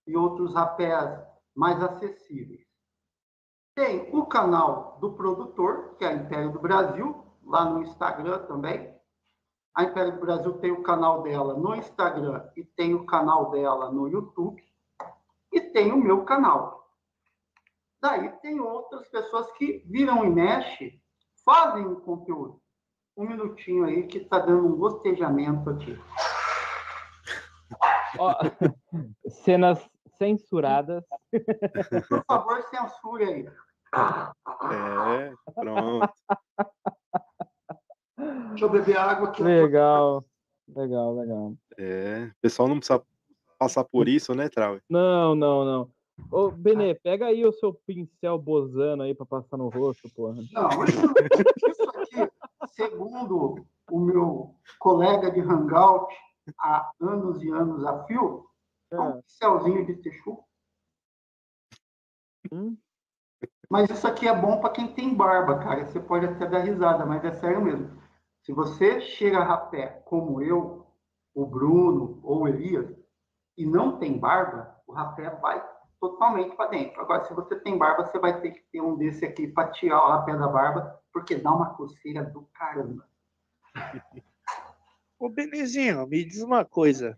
[0.06, 1.20] e outros rapés
[1.56, 2.66] mais acessíveis.
[3.76, 8.96] Tem o canal do produtor, que é a Império do Brasil, lá no Instagram também.
[9.76, 13.92] A Império do Brasil tem o canal dela no Instagram e tem o canal dela
[13.92, 14.64] no YouTube.
[15.52, 16.78] E tem o meu canal,
[18.00, 21.02] Daí tem outras pessoas que viram e mexem,
[21.44, 22.62] fazem o conteúdo.
[23.18, 25.98] Um minutinho aí que está dando um gostejamento aqui.
[28.20, 28.34] Oh,
[29.30, 29.80] cenas
[30.18, 31.04] censuradas.
[32.10, 33.50] Por favor, censure aí.
[33.96, 36.14] É, pronto.
[38.50, 39.44] Deixa eu beber água aqui.
[39.44, 40.26] Legal,
[40.68, 41.54] legal, legal.
[41.78, 43.02] É, o pessoal não precisa
[43.58, 44.80] passar por isso, né, Trau?
[44.90, 45.92] Não, não, não.
[46.32, 50.36] Ô, Benê, pega aí o seu pincel bozano aí para passar no rosto, porra.
[50.52, 52.32] Não, isso aqui,
[52.72, 56.14] segundo o meu colega de hangout
[56.60, 58.48] há anos e anos a fio,
[58.92, 59.22] é um é.
[59.22, 60.44] pincelzinho de texu.
[62.52, 62.78] Hum?
[63.70, 65.86] Mas isso aqui é bom para quem tem barba, cara.
[65.86, 68.02] Você pode até dar risada, mas é sério mesmo.
[68.42, 70.88] Se você chega a rapé como eu,
[71.36, 72.96] o Bruno ou o Elias,
[73.58, 75.62] e não tem barba, o rapé vai
[76.00, 77.02] totalmente para dentro.
[77.02, 80.02] Agora, se você tem barba, você vai ter que ter um desse aqui para tirar
[80.04, 83.06] o rapé da barba, porque dá uma coceira do caramba.
[85.20, 87.18] Ô, Benezinho, me diz uma coisa.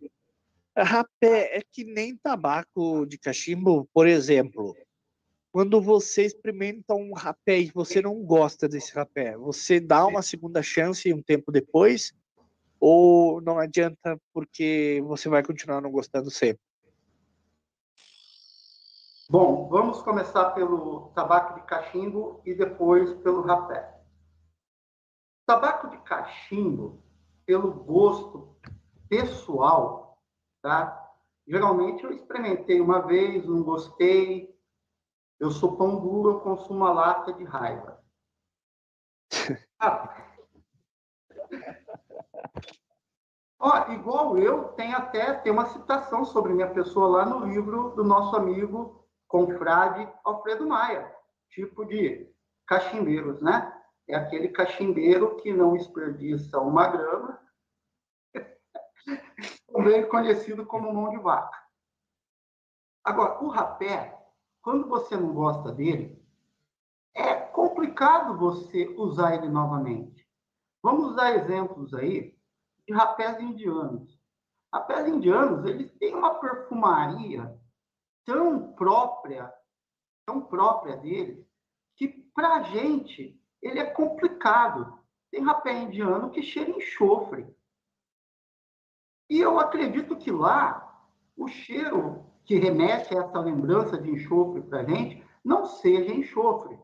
[0.78, 4.74] Rapé é que nem tabaco de cachimbo, por exemplo.
[5.52, 10.62] Quando você experimenta um rapé e você não gosta desse rapé, você dá uma segunda
[10.62, 12.14] chance um tempo depois?
[12.80, 16.62] Ou não adianta porque você vai continuar não gostando sempre?
[19.30, 24.00] Bom, vamos começar pelo tabaco de cachimbo e depois pelo rapé.
[25.46, 27.04] Tabaco de cachimbo,
[27.50, 28.56] pelo gosto
[29.10, 30.22] pessoal,
[30.62, 31.12] tá?
[31.48, 34.56] Geralmente eu experimentei uma vez, não gostei.
[35.40, 38.00] Eu sou pão duro, eu consumo uma lata de raiva.
[39.82, 40.14] Ah.
[43.58, 48.04] Ó, igual eu, tem até tem uma citação sobre minha pessoa lá no livro do
[48.04, 51.16] nosso amigo confrade Alfredo Maia,
[51.50, 52.30] tipo de
[52.68, 53.79] cachimbeiros, né?
[54.10, 57.40] É aquele cachimbeiro que não desperdiça uma grama,
[59.72, 61.64] também conhecido como mão de vaca.
[63.04, 64.20] Agora, o rapé,
[64.64, 66.20] quando você não gosta dele,
[67.14, 70.28] é complicado você usar ele novamente.
[70.82, 72.36] Vamos usar exemplos aí
[72.88, 74.20] de rapés indianos.
[74.74, 77.56] Rapés indianos, eles têm uma perfumaria
[78.26, 79.54] tão própria,
[80.26, 81.48] tão própria deles,
[81.96, 85.00] que para a gente ele é complicado.
[85.32, 87.48] Tem rapé indiano que cheira enxofre.
[89.30, 90.86] E eu acredito que lá
[91.38, 96.80] o cheiro que remete a essa lembrança de enxofre para a gente não seja enxofre.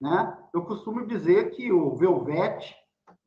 [0.00, 0.36] Né?
[0.52, 2.76] Eu costumo dizer que o Velvet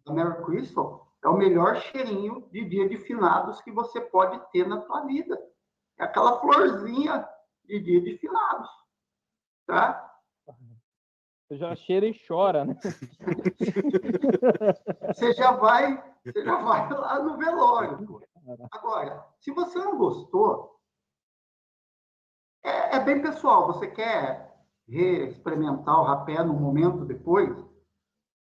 [0.06, 4.68] da Mary Crystal é o melhor cheirinho de dia de finados que você pode ter
[4.68, 5.40] na sua vida.
[5.98, 7.28] É aquela florzinha
[7.66, 8.70] de dia de finados.
[9.66, 10.07] Tá?
[11.48, 12.78] Você já cheira e chora, né?
[15.08, 18.22] você já vai, você já vai lá no velório.
[18.70, 20.78] Agora, se você não gostou,
[22.66, 23.68] é, é bem pessoal.
[23.68, 24.54] Você quer
[24.90, 27.56] reexperimentar o rapé no momento depois,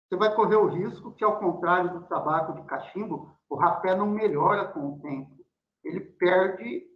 [0.09, 4.07] você vai correr o risco que, ao contrário do tabaco de cachimbo, o rapé não
[4.07, 5.44] melhora com o tempo.
[5.82, 6.86] Ele perde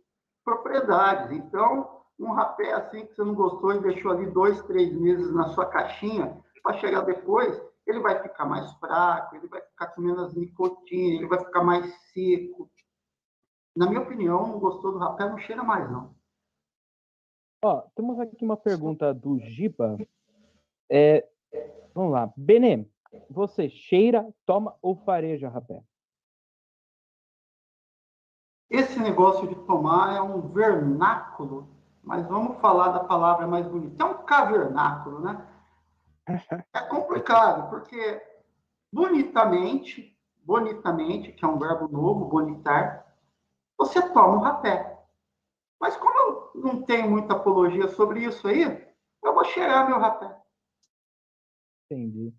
[0.43, 1.33] propriedades.
[1.33, 5.49] Então, um rapé assim que você não gostou e deixou ali dois, três meses na
[5.49, 10.35] sua caixinha, para chegar depois, ele vai ficar mais fraco, ele vai ficar com menos
[10.35, 12.71] nicotina, ele vai ficar mais seco.
[13.75, 16.15] Na minha opinião, não gostou do rapé, não cheira mais, não.
[17.65, 19.97] Ó, temos aqui uma pergunta do Giba.
[20.91, 21.29] É,
[21.95, 22.33] vamos lá.
[22.37, 22.87] Benê,
[23.31, 25.83] você cheira, toma ou fareja rapé?
[28.71, 31.78] Esse negócio de tomar é um vernáculo,
[32.09, 34.03] mas vamos falar da palavra mais bonita.
[34.03, 35.47] É um cavernáculo, né?
[36.75, 38.23] É complicado, porque
[38.91, 43.07] bonitamente, bonitamente, que é um verbo novo, bonitar,
[43.77, 44.99] você toma um rapé.
[45.79, 48.63] Mas como eu não tenho muita apologia sobre isso aí,
[49.23, 50.35] eu vou cheirar meu rapé.
[51.91, 52.33] Entendi.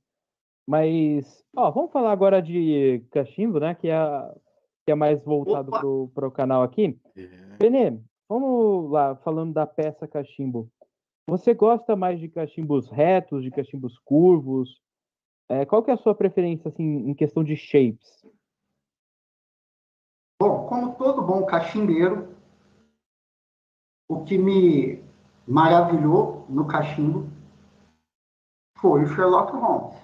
[0.67, 3.76] Mas, ó, vamos falar agora de cachimbo, né?
[3.76, 4.36] Que é,
[4.86, 5.72] que é mais voltado
[6.13, 6.99] para o canal aqui.
[7.15, 7.28] É.
[7.57, 7.99] Benê,
[8.30, 10.72] vamos lá, falando da peça cachimbo.
[11.28, 14.82] Você gosta mais de cachimbos retos, de cachimbos curvos?
[15.50, 18.24] É, qual que é a sua preferência, assim, em questão de shapes?
[20.40, 22.36] Bom, como todo bom cachimbeiro,
[24.08, 25.04] o que me
[25.48, 27.28] maravilhou no cachimbo
[28.78, 29.96] foi o Sherlock Holmes.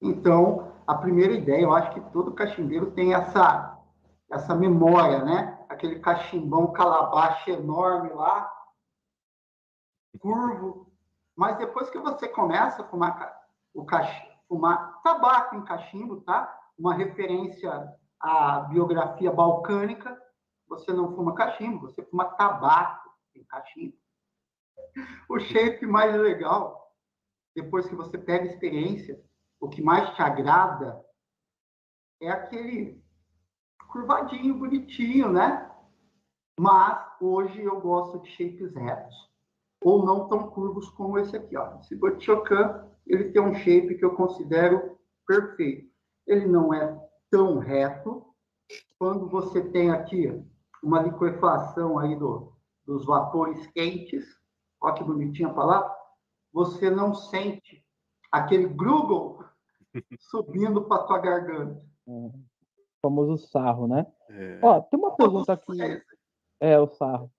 [0.00, 3.78] Então, a primeira ideia, eu acho que todo cachimbeiro tem essa,
[4.30, 5.55] essa memória, né?
[5.68, 8.52] Aquele cachimbão calabache enorme lá,
[10.20, 10.92] curvo.
[11.36, 13.40] Mas depois que você começa a fumar,
[13.74, 14.08] o cach...
[14.48, 16.58] fumar tabaco em cachimbo, tá?
[16.78, 20.20] Uma referência a biografia balcânica,
[20.66, 23.96] você não fuma cachimbo, você fuma tabaco em cachimbo.
[25.28, 26.94] O shape mais legal,
[27.54, 29.22] depois que você pega experiência,
[29.60, 31.04] o que mais te agrada
[32.20, 33.04] é aquele
[33.86, 35.70] curvadinho, bonitinho, né?
[36.58, 39.14] Mas hoje eu gosto de shapes retos,
[39.82, 41.56] ou não tão curvos como esse aqui.
[41.56, 41.78] Ó.
[41.80, 45.90] Esse Botiocan, ele tem um shape que eu considero perfeito.
[46.26, 46.98] Ele não é
[47.30, 48.24] tão reto.
[48.98, 50.42] Quando você tem aqui
[50.82, 52.52] uma liquefação aí do,
[52.86, 54.24] dos vapores quentes,
[54.80, 55.94] olha que bonitinha a palavra,
[56.52, 57.84] você não sente
[58.32, 59.44] aquele gruggle
[60.30, 61.84] subindo para tua garganta.
[62.06, 62.32] O
[63.06, 64.06] famoso sarro, né?
[64.30, 64.58] É.
[64.62, 65.72] Ó, tem uma pergunta aqui.
[66.60, 67.30] É, o sarro.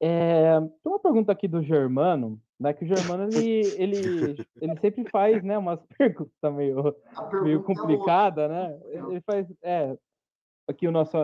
[0.00, 2.72] É, tem uma pergunta aqui do Germano, né?
[2.72, 5.58] Que o Germano ele, ele, ele sempre faz, né?
[5.58, 6.96] Umas perguntas meio,
[7.42, 8.80] meio complicada, né?
[8.86, 9.96] Ele faz, é,
[10.68, 11.16] aqui o nosso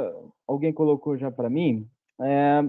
[0.46, 1.88] alguém colocou já para mim.
[2.20, 2.62] É,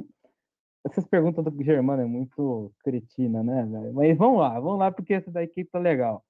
[0.85, 3.65] essas perguntas do Germano é muito cretina, né?
[3.94, 6.23] Mas vamos lá, vamos lá porque essa daqui tá legal.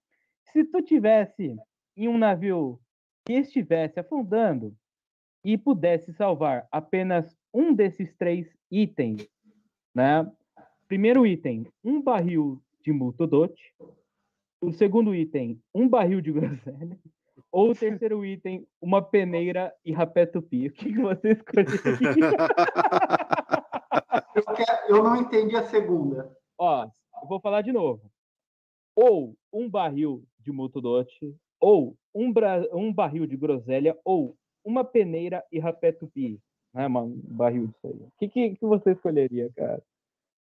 [0.51, 1.55] Se tu tivesse
[1.95, 2.79] em um navio
[3.27, 4.73] que estivesse afundando
[5.43, 9.27] e pudesse salvar apenas um desses três itens,
[9.93, 10.25] né?
[10.87, 13.73] Primeiro item, um barril de multodote.
[14.61, 16.97] O segundo item, um barril de groselha.
[17.51, 20.67] Ou o terceiro item, uma peneira e rapé tupi.
[20.67, 22.31] O que, que você escolheria?
[24.35, 26.31] Eu, quero- eu não entendi a segunda.
[26.59, 26.83] Ó,
[27.21, 28.11] eu vou falar de novo.
[28.95, 35.43] Ou um barril de multodote, ou um, bra- um barril de groselha, ou uma peneira
[35.51, 36.41] e rapé tupi.
[36.73, 37.07] Né, mano?
[37.07, 37.93] Um barril disso aí.
[37.93, 39.81] O que, que, que você escolheria, cara?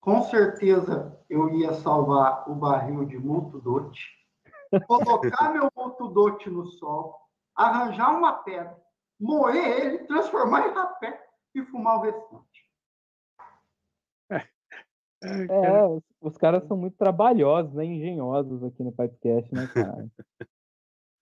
[0.01, 4.03] Com certeza eu ia salvar o barril de multudote,
[4.87, 7.19] colocar meu multudote no sol,
[7.57, 8.77] arranjar uma pedra,
[9.19, 12.65] moer ele, transformar em rapé e fumar o restante.
[15.49, 17.85] É, os, os caras são muito trabalhosos, né?
[17.85, 20.07] Engenhosos aqui no podcast, né, cara?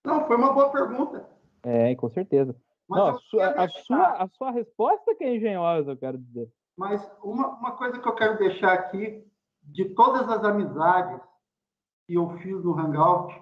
[0.04, 1.28] Não, foi uma boa pergunta.
[1.62, 2.56] É, com certeza.
[2.88, 5.96] Mas, Não, a, sua, queria a, deixar- sua, a sua resposta que é engenhosa, eu
[5.96, 6.52] quero dizer.
[6.76, 9.24] mas uma, uma coisa que eu quero deixar aqui,
[9.62, 11.20] de todas as amizades
[12.06, 13.32] que eu fiz no Hangout,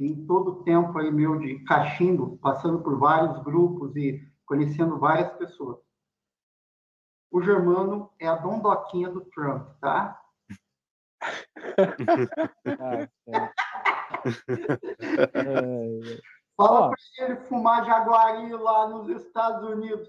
[0.00, 5.32] em todo o tempo aí meu de cachimbo, passando por vários grupos e conhecendo várias
[5.32, 5.78] pessoas.
[7.32, 10.22] O Germano é a dondoquinha do Trump, tá?
[12.80, 13.52] Ah, é.
[15.34, 16.18] É,
[16.56, 16.90] Fala Ó.
[16.90, 20.08] pra ele fumar jaguari lá nos Estados Unidos.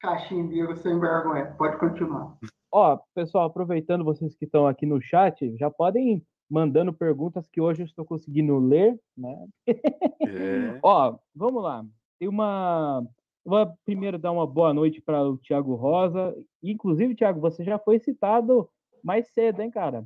[0.00, 1.46] Cachimbeiro sem vergonha.
[1.58, 2.38] Pode continuar.
[2.72, 7.60] Ó, pessoal, aproveitando vocês que estão aqui no chat, já podem ir mandando perguntas que
[7.60, 9.46] hoje eu estou conseguindo ler, né?
[9.66, 9.74] É.
[10.82, 11.84] Ó, vamos lá.
[12.18, 13.04] Tem uma.
[13.44, 16.36] Vou primeiro dar uma boa noite para o Thiago Rosa.
[16.62, 18.68] Inclusive, Thiago, você já foi citado
[19.02, 20.04] mais cedo, hein, cara?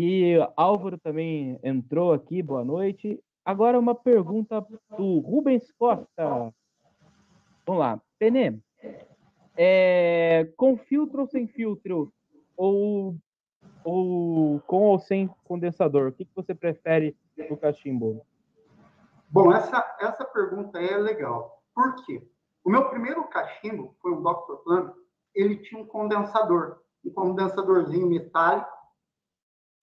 [0.00, 3.20] E Álvaro também entrou aqui, boa noite.
[3.44, 4.64] Agora uma pergunta
[4.96, 6.54] do Rubens Costa.
[7.66, 8.00] Vamos lá.
[8.16, 8.56] Penê,
[9.56, 12.12] é, com filtro ou sem filtro?
[12.56, 13.16] Ou,
[13.82, 16.10] ou com ou sem condensador?
[16.10, 17.16] O que, que você prefere
[17.50, 18.24] no cachimbo?
[19.28, 21.60] Bom, essa, essa pergunta é legal.
[21.74, 22.22] Por quê?
[22.62, 24.62] O meu primeiro cachimbo foi um Dr.
[24.62, 24.94] Plano.
[25.34, 28.77] Ele tinha um condensador, um condensadorzinho metálico,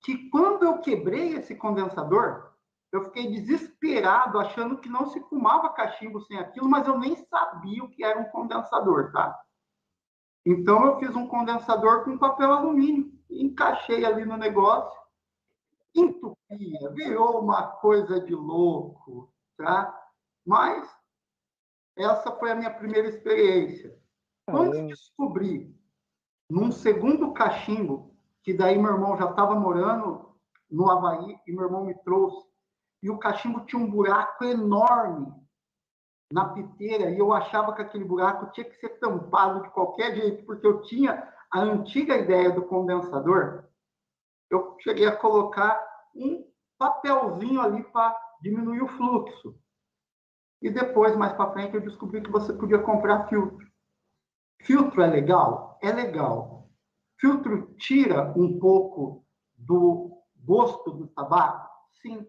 [0.06, 2.54] que quando eu quebrei esse condensador,
[2.92, 7.84] eu fiquei desesperado, achando que não se fumava cachimbo sem aquilo, mas eu nem sabia
[7.84, 9.36] o que era um condensador, tá?
[10.46, 14.96] Então eu fiz um condensador com papel alumínio, encaixei ali no negócio,
[15.96, 20.08] entupia, virou uma coisa de louco, tá?
[20.46, 20.88] Mas
[21.98, 24.00] essa foi a minha primeira experiência.
[24.46, 25.76] Quando descobri,
[26.48, 28.15] num segundo cachimbo,
[28.46, 30.30] que daí meu irmão já estava morando
[30.70, 32.48] no Havaí e meu irmão me trouxe,
[33.02, 35.34] e o cachimbo tinha um buraco enorme
[36.32, 40.46] na piteira, e eu achava que aquele buraco tinha que ser tampado de qualquer jeito,
[40.46, 43.66] porque eu tinha a antiga ideia do condensador,
[44.50, 45.84] eu cheguei a colocar
[46.16, 46.48] um
[46.78, 49.60] papelzinho ali para diminuir o fluxo.
[50.62, 53.66] E depois, mais para frente, eu descobri que você podia comprar filtro.
[54.62, 55.80] Filtro é legal?
[55.82, 56.55] É legal.
[57.26, 59.26] Filtro tira um pouco
[59.58, 61.72] do gosto do tabaco?
[62.00, 62.24] Sim.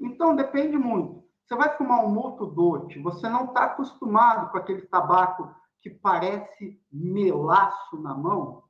[0.00, 1.24] Então, depende muito.
[1.44, 6.80] Você vai fumar um moto dote, você não está acostumado com aquele tabaco que parece
[6.92, 8.62] melaço na mão.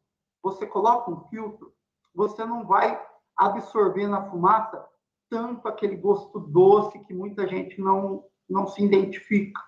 [0.43, 1.71] Você coloca um filtro,
[2.15, 2.99] você não vai
[3.37, 4.83] absorver na fumaça
[5.29, 9.61] tanto aquele gosto doce que muita gente não, não se identifica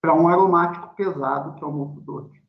[0.00, 2.47] para um aromático pesado, que é o moto dote.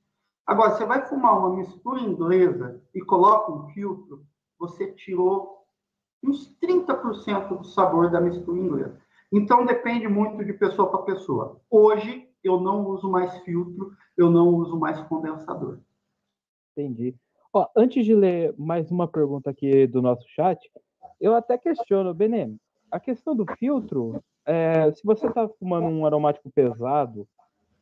[0.50, 4.26] Agora, você vai fumar uma mistura inglesa e coloca um filtro,
[4.58, 5.64] você tirou
[6.24, 9.00] uns 30% do sabor da mistura inglesa.
[9.32, 11.62] Então, depende muito de pessoa para pessoa.
[11.70, 15.82] Hoje, eu não uso mais filtro, eu não uso mais condensador.
[16.76, 17.16] Entendi.
[17.54, 20.60] Ó, antes de ler mais uma pergunta aqui do nosso chat,
[21.22, 22.56] eu até questiono, Benê,
[22.90, 27.28] a questão do filtro, é, se você está fumando um aromático pesado,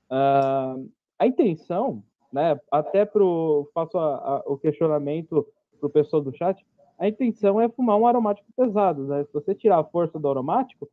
[0.09, 0.75] ah,
[1.17, 5.45] a intenção, né, até pro, faço a- a- o questionamento
[5.79, 6.65] pro pessoal do chat,
[6.99, 9.23] a intenção é fumar um aromático pesado, né?
[9.25, 10.89] Se você tirar a força do aromático,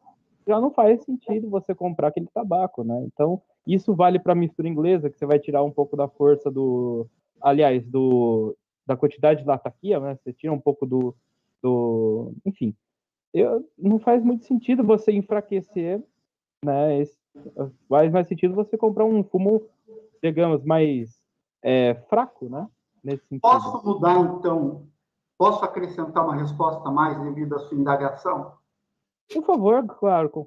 [0.46, 3.02] já não faz sentido você comprar aquele tabaco, né?
[3.06, 7.06] Então, isso vale para mistura inglesa, que você vai tirar um pouco da força do,
[7.40, 8.54] aliás, do,
[8.86, 10.18] da quantidade de lataquia, né?
[10.22, 11.14] Você tira um pouco do,
[11.62, 12.74] do enfim,
[13.32, 16.02] eu, não faz muito sentido você enfraquecer,
[16.62, 17.00] né?
[17.00, 17.16] Esse,
[17.88, 19.62] faz mais sentido você comprar um fumo,
[20.22, 21.23] digamos, mais
[21.64, 22.68] é, fraco, né?
[23.40, 24.86] Posso mudar, então?
[25.38, 28.56] Posso acrescentar uma resposta a mais devido à sua indagação?
[29.32, 30.44] Por favor, claro, com,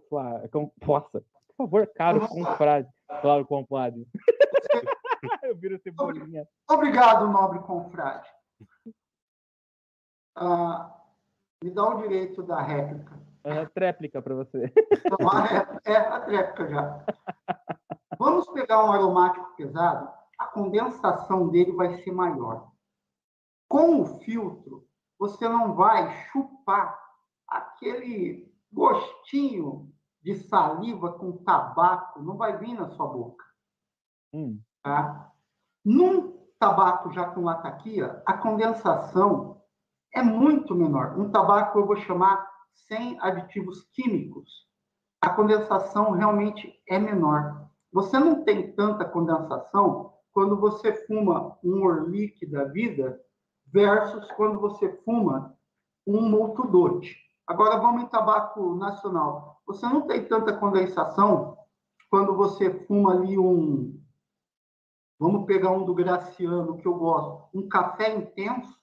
[0.51, 1.23] com, possa.
[1.57, 2.87] favor, caro confrade.
[3.21, 3.45] Claro.
[3.49, 4.97] Você-
[5.43, 6.47] Eu viro cebolinha.
[6.69, 8.29] Obrigado, nobre confrade.
[10.35, 10.93] Ah,
[11.63, 13.17] me dá o direito da réplica.
[13.43, 14.71] É tréplica para você.
[15.31, 17.05] A ré- é a réplica já.
[18.19, 22.71] Vamos pegar um aromático pesado, a condensação dele vai ser maior.
[23.67, 24.87] Com o filtro,
[25.19, 26.97] você não vai chupar
[27.47, 29.91] aquele gostinho
[30.21, 33.43] de saliva com tabaco, não vai vir na sua boca.
[34.33, 35.31] Hum, Tá?
[35.83, 39.61] Num tabaco já com lataquia, a condensação
[40.13, 41.17] é muito menor.
[41.19, 42.49] Um tabaco eu vou chamar
[42.87, 44.67] sem aditivos químicos.
[45.21, 47.69] A condensação realmente é menor.
[47.91, 53.19] Você não tem tanta condensação quando você fuma um Orlick da vida
[53.65, 55.57] versus quando você fuma
[56.05, 57.17] um Moltudote.
[57.47, 59.59] Agora vamos em tabaco nacional.
[59.65, 61.57] Você não tem tanta condensação
[62.07, 63.99] quando você fuma ali um
[65.19, 67.49] Vamos pegar um do Graciano, que eu gosto.
[67.51, 68.79] Um café intenso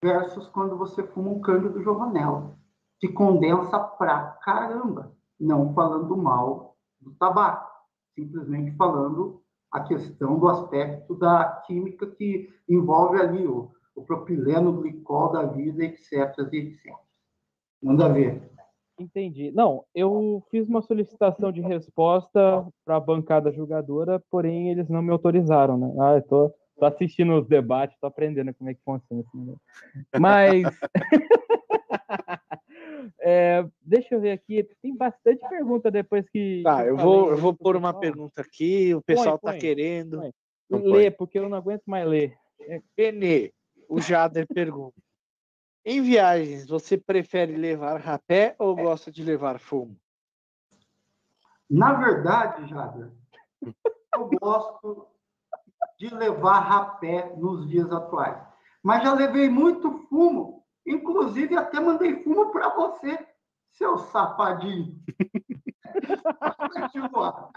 [0.00, 2.56] versus quando você fuma um cândido Giovanella,
[3.00, 5.12] que condensa pra caramba.
[5.40, 7.68] Não falando mal do tabaco,
[8.14, 9.44] simplesmente falando
[9.76, 15.84] a questão do aspecto da química que envolve ali o, o propileno, glicol da vida,
[15.84, 16.94] etc, etc.
[17.82, 18.50] Manda ver.
[18.98, 19.52] entendi.
[19.52, 25.12] Não, eu fiz uma solicitação de resposta para a bancada julgadora, porém eles não me
[25.12, 25.94] autorizaram, né?
[26.00, 29.60] Ah, eu tô, tô assistindo os debates, tô aprendendo como é que funciona esse negócio.
[30.18, 30.64] Mas.
[33.28, 36.62] É, deixa eu ver aqui, tem bastante pergunta depois que.
[36.62, 39.58] Tá, que eu vou, eu vou pôr uma pergunta aqui, o pessoal tá põe.
[39.58, 40.18] querendo.
[40.20, 40.32] Põe.
[40.70, 42.38] Então Lê, porque eu não aguento mais ler.
[42.96, 43.52] Benê,
[43.88, 44.94] o Jader pergunta.
[45.84, 49.98] Em viagens, você prefere levar rapé ou gosta de levar fumo?
[51.68, 53.10] Na verdade, Jader,
[54.14, 55.08] eu gosto
[55.98, 58.40] de levar rapé nos dias atuais.
[58.84, 63.18] Mas já levei muito fumo, inclusive até mandei fumo para você,
[63.72, 64.96] seu safadinho.
[66.72, 67.50] Continuar.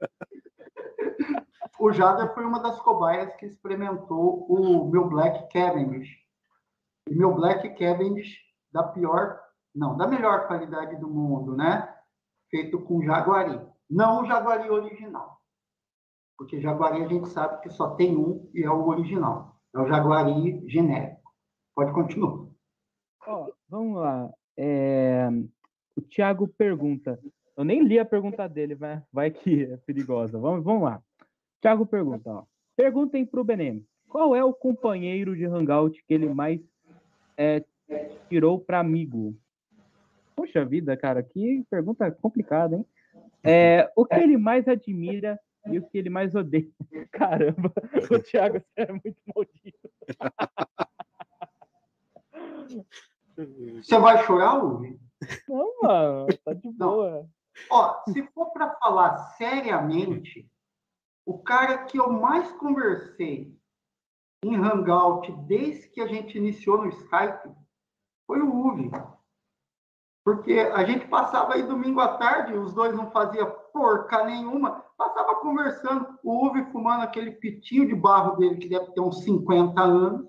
[1.78, 6.10] o Jader foi uma das cobaias que experimentou o meu Black Cavendish.
[7.08, 8.38] E meu Black Cavendish
[8.70, 9.40] da pior,
[9.74, 11.92] não, da melhor qualidade do mundo, né?
[12.52, 13.58] feito com jaguari.
[13.88, 15.40] Não o jaguari original.
[16.36, 19.56] Porque jaguari a gente sabe que só tem um e é o original.
[19.74, 21.21] É o jaguari genérico.
[21.74, 22.46] Pode continuar.
[23.26, 24.30] Ó, vamos lá.
[24.56, 25.28] É,
[25.96, 27.18] O Thiago pergunta.
[27.56, 30.38] Eu nem li a pergunta dele, vai, vai que é perigosa.
[30.38, 31.02] Vamos, vamos lá.
[31.60, 32.44] Thiago pergunta, ó.
[32.76, 33.86] Perguntem para o Benem.
[34.08, 36.60] Qual é o companheiro de hangout que ele mais
[37.36, 37.64] é,
[38.28, 39.34] tirou para amigo?
[40.34, 42.86] Poxa vida, cara, que pergunta complicada, hein?
[43.44, 46.68] É, o que ele mais admira e o que ele mais odeia?
[47.12, 47.72] Caramba,
[48.10, 49.90] o Thiago é muito maldito.
[53.82, 55.00] Você vai chorar, Uvi?
[55.48, 57.26] Não, mano, tá de boa.
[57.70, 60.50] Ó, se for para falar seriamente,
[61.24, 63.56] o cara que eu mais conversei
[64.44, 67.54] em Hangout desde que a gente iniciou no Skype
[68.26, 68.90] foi o Uvi.
[70.24, 75.36] Porque a gente passava aí domingo à tarde, os dois não faziam porca nenhuma, passava
[75.36, 80.28] conversando, o Uvi fumando aquele pitinho de barro dele, que deve ter uns 50 anos,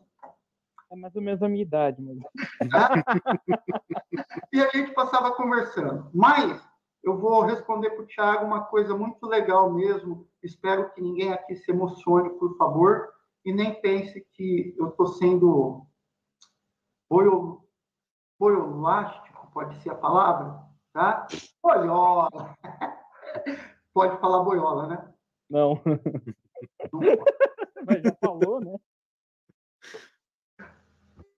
[0.94, 2.20] É mais ou menos a minha idade, mas
[4.53, 6.07] e a gente passava conversando.
[6.14, 6.64] Mas
[7.03, 10.30] eu vou responder para o Thiago uma coisa muito legal mesmo.
[10.44, 13.11] Espero que ninguém aqui se emocione, por favor,
[13.44, 15.84] e nem pense que eu estou sendo
[17.10, 17.64] boio,
[18.40, 20.61] boiolástico, pode ser a palavra,
[20.94, 21.26] tá?
[21.61, 22.56] Boiola.
[23.95, 25.14] Pode falar boiola, né?
[25.48, 25.80] não.
[27.86, 28.76] Mas já falou, né?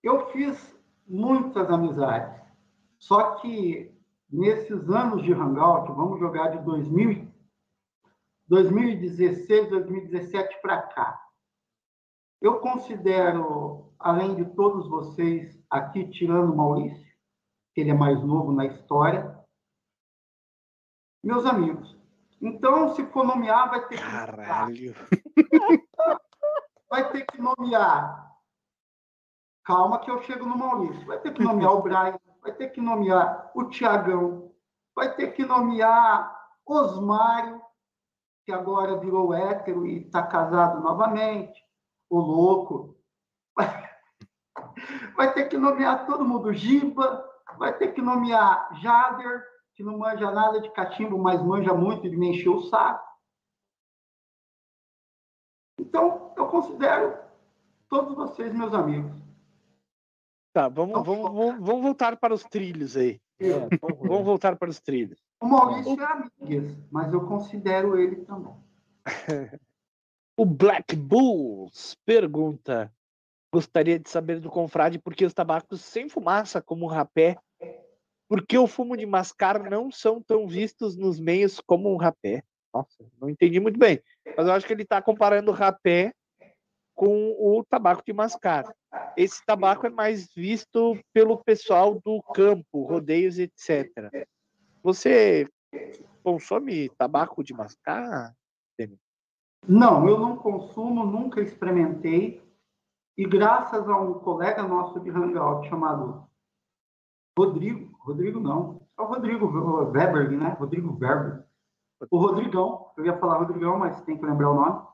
[0.05, 2.39] Eu fiz muitas amizades,
[2.99, 3.91] só que
[4.29, 7.35] nesses anos de Hangout, vamos jogar de 2000, e-
[8.47, 11.19] 2016, 2017 para cá,
[12.39, 17.11] eu considero, além de todos vocês aqui, tirando o Maurício,
[17.73, 19.35] que ele é mais novo na história,
[21.23, 21.97] meus amigos.
[22.39, 24.95] Então, se for nomear, vai ter que Caralho.
[26.87, 28.34] vai ter que nomear.
[29.65, 31.05] Calma que eu chego no Maurício.
[31.07, 34.51] Vai ter que nomear o Brian, vai ter que nomear o Tiagão,
[34.95, 36.33] vai ter que nomear
[36.63, 37.61] Osmário,
[38.45, 41.59] que agora virou hétero e está casado novamente,
[42.09, 42.95] o louco.
[45.15, 47.25] Vai ter que nomear todo mundo, Giba,
[47.57, 52.17] vai ter que nomear Jader, que não manja nada de cachimbo, mas manja muito de
[52.17, 53.07] me encher o saco.
[55.79, 57.17] Então, eu considero
[57.89, 59.24] todos vocês meus amigos.
[60.55, 63.19] Tá, vamos, vamos, vamos, vamos voltar para os trilhos aí.
[63.41, 64.07] É, favor.
[64.07, 65.21] Vamos voltar para os trilhos.
[65.41, 68.55] O Maurício é amigas, mas eu considero ele também.
[70.37, 72.91] O Black Bulls pergunta:
[73.53, 77.37] Gostaria de saber do confrade por que os tabacos sem fumaça, como o rapé,
[78.27, 82.43] por que o fumo de mascar não são tão vistos nos meios como o rapé?
[82.73, 84.01] Nossa, não entendi muito bem.
[84.37, 86.13] Mas eu acho que ele está comparando o rapé
[86.95, 88.73] com o tabaco de mascar.
[89.17, 93.91] Esse tabaco é mais visto pelo pessoal do campo, rodeios, etc.
[94.81, 95.47] Você
[96.23, 98.33] consome tabaco de mascar?
[99.67, 102.41] Não, eu não consumo, nunca experimentei.
[103.17, 106.27] E graças a um colega nosso de Hangout chamado
[107.37, 109.47] Rodrigo, Rodrigo não, é o Rodrigo
[109.91, 110.55] Weber, né?
[110.59, 111.45] Rodrigo Weber.
[112.11, 114.87] O Rodrigão, eu ia falar Rodrigão, mas tem que lembrar o nome.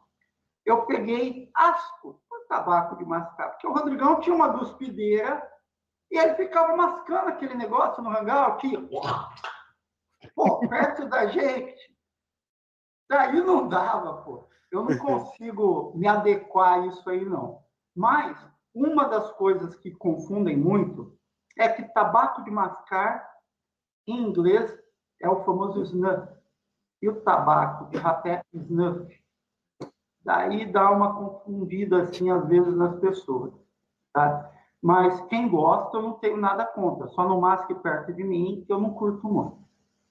[0.65, 5.41] Eu peguei asco por tabaco de mascar, porque o Rodrigão tinha uma duspideira
[6.11, 8.89] e ele ficava mascando aquele negócio no Hangout, aqui,
[10.35, 11.97] pô, perto da gente.
[13.09, 14.47] Daí não dava, pô.
[14.71, 17.63] Eu não consigo me adequar a isso aí, não.
[17.95, 18.37] Mas
[18.73, 21.17] uma das coisas que confundem muito
[21.57, 23.29] é que tabaco de mascar,
[24.07, 24.77] em inglês,
[25.21, 26.27] é o famoso snuff.
[27.01, 29.20] E o tabaco de rapé, snuff.
[30.23, 33.53] Daí dá uma confundida, assim, às vezes, nas pessoas.
[34.13, 34.51] Tá?
[34.81, 37.07] Mas quem gosta, eu não tenho nada contra.
[37.09, 39.57] Só não masque perto de mim, que eu não curto muito.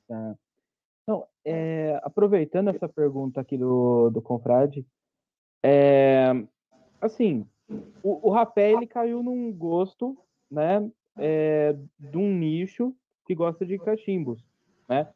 [0.09, 0.35] Tá.
[1.03, 4.87] Então, é, aproveitando essa pergunta aqui do, do Confrade,
[5.63, 6.31] é,
[7.01, 7.47] assim,
[8.03, 10.17] o, o rapé ele caiu num gosto,
[10.51, 12.95] né, é, de um nicho
[13.27, 14.45] que gosta de cachimbos,
[14.89, 15.09] né?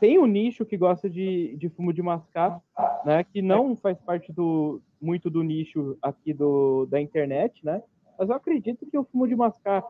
[0.00, 2.60] Tem um nicho que gosta de, de fumo de mascar,
[3.04, 7.82] né, que não faz parte do muito do nicho aqui do, da internet, né?
[8.18, 9.84] Mas eu acredito que o fumo de mascar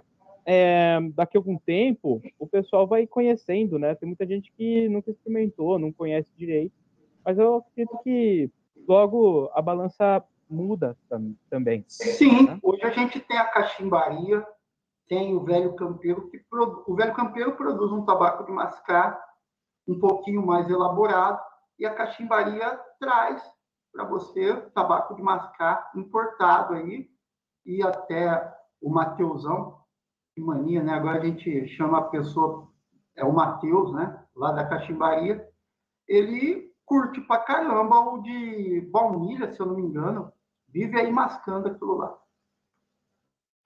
[0.44, 3.94] é, daqui a algum tempo o pessoal vai conhecendo, né?
[3.94, 6.74] Tem muita gente que nunca experimentou, não conhece direito,
[7.24, 8.50] mas eu acredito que
[8.86, 11.84] logo a balança muda tam também.
[11.88, 12.58] Sim, né?
[12.62, 14.46] hoje a gente tem a cachimbaria,
[15.08, 16.84] tem o velho campeiro que produ...
[16.86, 19.18] o velho campeiro produz um tabaco de mascar
[19.86, 21.40] um pouquinho mais elaborado
[21.78, 23.42] e a cachimbaria traz
[23.92, 27.08] para você tabaco de mascar importado aí
[27.64, 29.80] e até o Mateusão,
[30.34, 30.94] que mania, né?
[30.94, 32.68] Agora a gente chama a pessoa,
[33.16, 34.22] é o Mateus, né?
[34.36, 35.48] Lá da cachimbaria.
[36.06, 40.32] Ele curte pra caramba o de baunilha, se eu não me engano.
[40.68, 42.18] Vive aí mascando aquilo lá.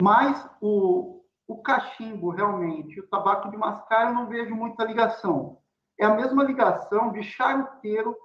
[0.01, 5.61] Mas o, o cachimbo, realmente, o tabaco de mascar, eu não vejo muita ligação.
[5.99, 8.17] É a mesma ligação de charuteiro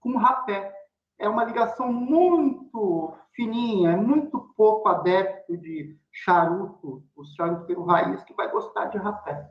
[0.00, 0.74] com rapé.
[1.18, 8.34] É uma ligação muito fininha, é muito pouco adepto de charuto, o charuteiro raiz, que
[8.34, 9.50] vai gostar de rapé.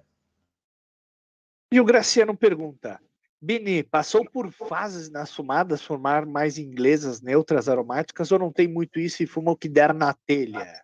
[1.72, 2.99] E o Graciano pergunta:
[3.41, 8.99] Bini, passou por fases nas fumadas formar mais inglesas, neutras, aromáticas, ou não tem muito
[8.99, 10.84] isso e fuma o que der na telha?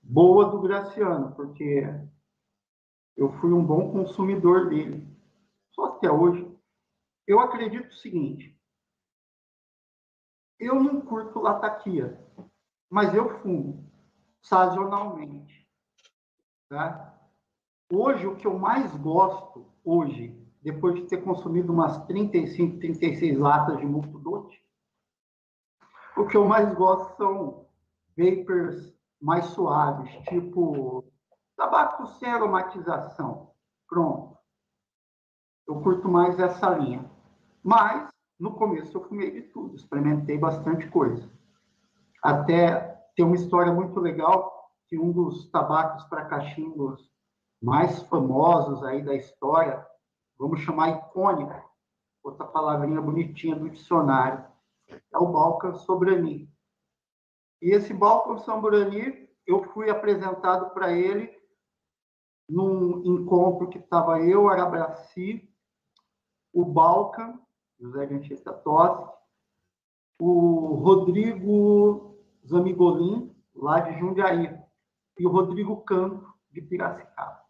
[0.00, 1.84] Boa do Graciano, porque
[3.16, 5.13] eu fui um bom consumidor dele.
[5.74, 6.50] Só até hoje.
[7.26, 8.56] Eu acredito o seguinte:
[10.58, 12.18] eu não curto lataquia,
[12.88, 13.90] mas eu fumo
[14.40, 15.68] sazonalmente.
[16.68, 17.18] Tá?
[17.92, 23.78] Hoje, o que eu mais gosto, hoje, depois de ter consumido umas 35, 36 latas
[23.78, 24.58] de multo doce,
[26.16, 27.66] o que eu mais gosto são
[28.16, 31.04] vapors mais suaves, tipo
[31.56, 33.52] tabaco sem aromatização.
[33.88, 34.33] Pronto.
[35.66, 37.10] Eu curto mais essa linha.
[37.62, 38.08] Mas,
[38.38, 41.28] no começo, eu fumei de tudo, experimentei bastante coisa.
[42.22, 47.10] Até tem uma história muito legal que um dos tabacos para cachimbos
[47.62, 49.84] mais famosos aí da história,
[50.38, 51.54] vamos chamar icônico,
[52.22, 54.44] outra palavrinha bonitinha do dicionário,
[55.12, 56.50] é o Balkan Sobrani.
[57.62, 61.34] E esse Balkan Sobrani, eu fui apresentado para ele
[62.48, 65.48] num encontro que estava eu, Arabraci,
[66.54, 67.40] o Balkan,
[67.80, 69.12] José de Anchieta Tossi,
[70.20, 72.16] o Rodrigo
[72.46, 74.56] Zamigolin, lá de Jundiaí,
[75.18, 77.42] e o Rodrigo Canto, de Piracicaba.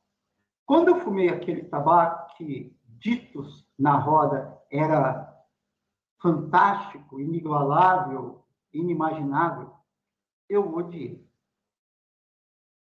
[0.66, 5.30] Quando eu fumei aquele tabaco que, ditos na roda, era
[6.20, 9.70] fantástico, inigualável, inimaginável,
[10.48, 11.28] eu odiei.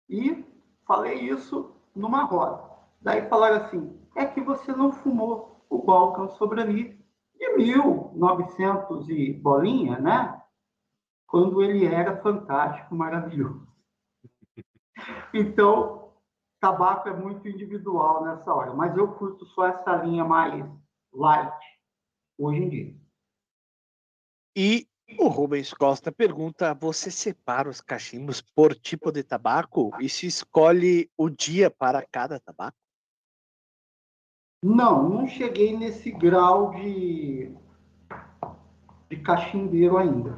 [0.10, 0.46] E
[0.86, 2.70] falei isso numa roda.
[3.02, 7.00] Daí falaram assim: é que você não fumou o Balkan Sobrani
[7.34, 10.40] de 1900 e bolinha, né?
[11.26, 13.66] Quando ele era fantástico, maravilhoso.
[15.34, 16.14] Então,
[16.60, 20.64] tabaco é muito individual nessa hora, mas eu curto só essa linha mais
[21.12, 21.66] light
[22.38, 22.96] hoje em dia.
[24.56, 24.88] E
[25.18, 31.10] o Rubens Costa pergunta: você separa os cachimbos por tipo de tabaco e se escolhe
[31.18, 32.81] o dia para cada tabaco?
[34.64, 37.52] Não, não cheguei nesse grau de,
[39.10, 40.38] de cachimbeiro ainda.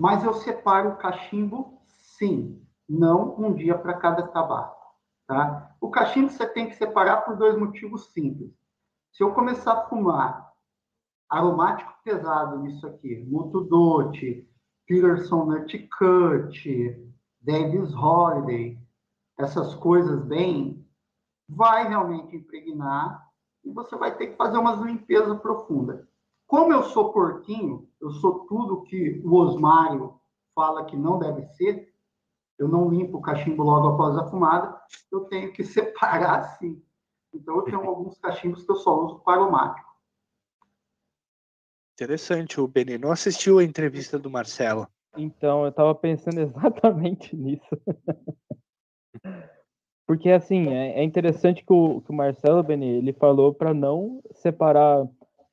[0.00, 4.82] Mas eu separo o cachimbo, sim, não um dia para cada tabaco.
[5.28, 5.76] Tá?
[5.80, 8.52] O cachimbo você tem que separar por dois motivos simples.
[9.12, 10.52] Se eu começar a fumar
[11.30, 14.44] aromático pesado nisso aqui, Muto Dote,
[14.88, 18.76] Peterson Nut Cut, Davis Holiday,
[19.38, 20.84] essas coisas bem,
[21.48, 23.31] vai realmente impregnar
[23.64, 26.08] e você vai ter que fazer uma limpeza profunda.
[26.46, 30.20] Como eu sou porquinho, eu sou tudo que o Osmário
[30.54, 31.94] fala que não deve ser,
[32.58, 34.78] eu não limpo o cachimbo logo após a fumada,
[35.10, 36.82] eu tenho que separar sim.
[37.32, 39.90] Então eu tenho alguns cachimbos que eu só uso para aromático.
[41.94, 44.88] Interessante, o Beni não assistiu a entrevista do Marcelo.
[45.16, 47.62] Então, eu estava pensando exatamente nisso.
[50.06, 54.20] Porque, assim, é, é interessante que o, que o, Marcelo Beni, ele falou para não
[54.32, 55.06] separar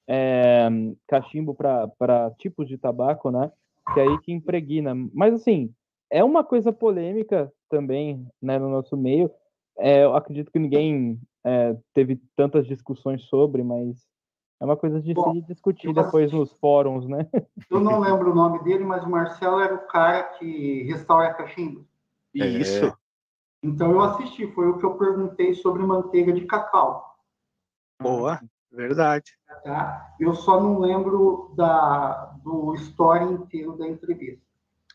[0.07, 0.67] é,
[1.07, 3.51] cachimbo para tipos de tabaco, né?
[3.93, 4.93] Que é aí que impregna.
[5.13, 5.73] Mas, assim,
[6.09, 9.31] é uma coisa polêmica também, né, no nosso meio.
[9.77, 14.05] É, eu acredito que ninguém é, teve tantas discussões sobre, mas
[14.59, 17.25] é uma coisa de Bom, se discutir depois nos fóruns, né?
[17.71, 21.85] Eu não lembro o nome dele, mas o Marcelo era o cara que restaura cachimbo.
[22.33, 22.93] Isso.
[23.61, 27.15] Então eu assisti, foi o que eu perguntei sobre manteiga de cacau.
[28.01, 28.39] Boa,
[28.71, 29.37] verdade.
[29.63, 30.15] Tá?
[30.19, 34.41] Eu só não lembro da, do história inteiro da entrevista.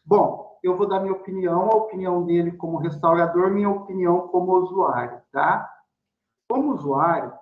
[0.05, 5.21] Bom, eu vou dar minha opinião, a opinião dele como restaurador, minha opinião como usuário,
[5.31, 5.71] tá?
[6.49, 7.33] Como usuário,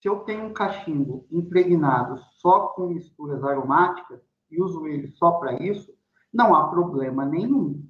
[0.00, 4.20] se eu tenho um cachimbo impregnado só com misturas aromáticas
[4.50, 5.92] e uso ele só para isso,
[6.32, 7.84] não há problema nenhum.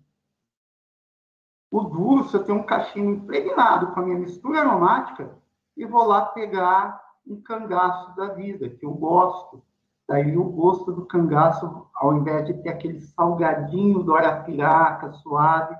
[1.70, 5.36] O duro, se eu tenho um cachimbo impregnado com a minha mistura aromática,
[5.76, 9.62] e vou lá pegar um cangaço da vida, que eu gosto.
[10.08, 15.76] Daí o gosto do cangaço, ao invés de ter aquele salgadinho do arapiraca suave,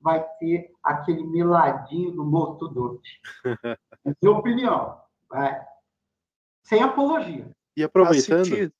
[0.00, 3.00] vai ter aquele meladinho do moto doce.
[4.02, 4.96] É minha opinião.
[5.28, 5.62] Vai.
[6.62, 7.50] Sem apologia.
[7.76, 8.72] E aproveitando,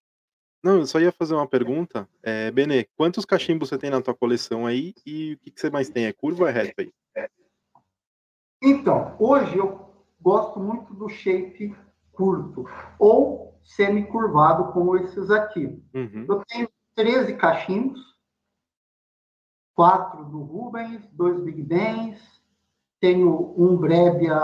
[0.62, 2.08] não, eu só ia fazer uma pergunta.
[2.22, 5.70] É, Benê, quantos cachimbos você tem na tua coleção aí e o que, que você
[5.70, 6.06] mais tem?
[6.06, 6.92] É curva ou é reto aí?
[8.62, 11.74] Então, hoje eu gosto muito do shape
[12.12, 12.66] curto
[12.98, 15.82] ou semi-curvado, como esses aqui.
[15.94, 16.26] Uhum.
[16.28, 18.00] Eu tenho 13 cachimbos,
[19.74, 22.20] quatro do Rubens, dois Big Bens,
[23.00, 24.38] tenho um Brebia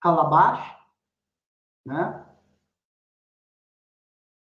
[0.00, 0.74] Calabash,
[1.84, 2.26] né?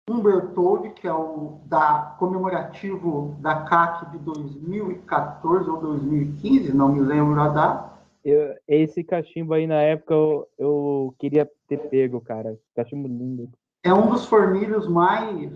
[0.08, 7.00] Um Bertoldi, que é o da comemorativo da CAC de 2014 ou 2015, não me
[7.00, 7.94] lembro a data.
[8.22, 12.58] Eu, esse cachimbo aí na época eu, eu queria ter pego, cara.
[12.74, 13.50] Cachimbo lindo.
[13.82, 15.52] É um dos fornilhos mais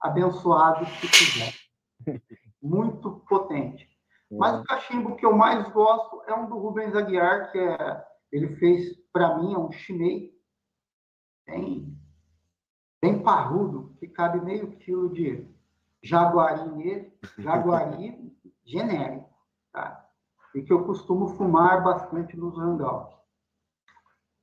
[0.00, 1.52] abençoados que tiver.
[2.62, 3.88] Muito potente.
[4.30, 4.36] É.
[4.36, 8.56] Mas o cachimbo que eu mais gosto é um do Rubens Aguiar, que é, ele
[8.56, 10.30] fez para mim, é um chinês.
[11.46, 11.97] Tem
[13.02, 15.46] bem parrudo, que cabe meio quilo de
[16.02, 18.32] jaguari nele, jaguari
[18.64, 19.30] genérico,
[19.72, 20.06] tá?
[20.54, 23.16] E que eu costumo fumar bastante nos hangouts.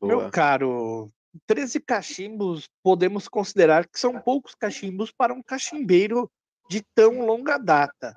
[0.02, 1.12] Meu caro,
[1.48, 6.30] 13 cachimbos podemos considerar que são poucos cachimbos para um cachimbeiro
[6.70, 8.14] de tão longa data.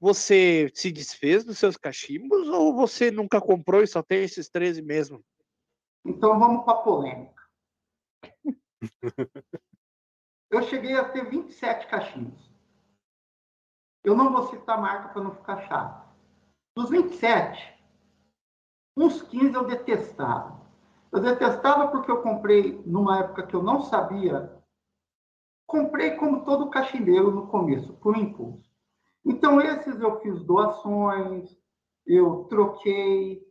[0.00, 4.82] Você se desfez dos seus cachimbos ou você nunca comprou e só tem esses 13
[4.82, 5.22] mesmo?
[6.04, 7.42] Então vamos para a polêmica.
[10.52, 12.52] Eu cheguei a ter 27 caixinhos.
[14.04, 16.14] Eu não vou citar a marca para não ficar chato.
[16.76, 17.74] Dos 27,
[18.94, 20.60] uns 15 eu detestava.
[21.10, 24.62] Eu detestava porque eu comprei numa época que eu não sabia.
[25.66, 28.70] Comprei como todo cachimbeiro no começo, por impulso.
[29.24, 31.56] Então, esses eu fiz doações,
[32.06, 33.42] eu troquei,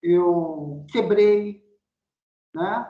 [0.00, 1.60] eu quebrei,
[2.54, 2.88] né?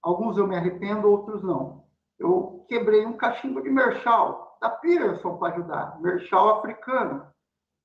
[0.00, 1.85] Alguns eu me arrependo, outros não
[2.18, 7.26] eu quebrei um cachimbo de Merchal, da Peterson para ajudar, Merchal africano.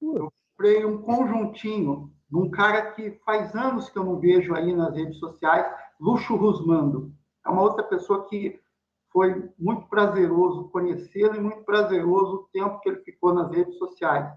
[0.01, 4.73] Eu quebrei um conjuntinho de um cara que faz anos que eu não vejo aí
[4.73, 5.65] nas redes sociais,
[5.99, 7.13] Luxo Rusmando.
[7.45, 8.59] É uma outra pessoa que
[9.11, 14.31] foi muito prazeroso conhecê-lo e muito prazeroso o tempo que ele ficou nas redes sociais.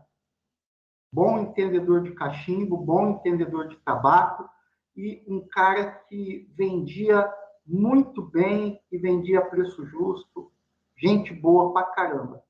[1.12, 4.48] Bom entendedor de cachimbo, bom entendedor de tabaco
[4.96, 7.32] e um cara que vendia
[7.66, 10.52] muito bem e vendia a preço justo,
[10.96, 12.44] gente boa pra caramba,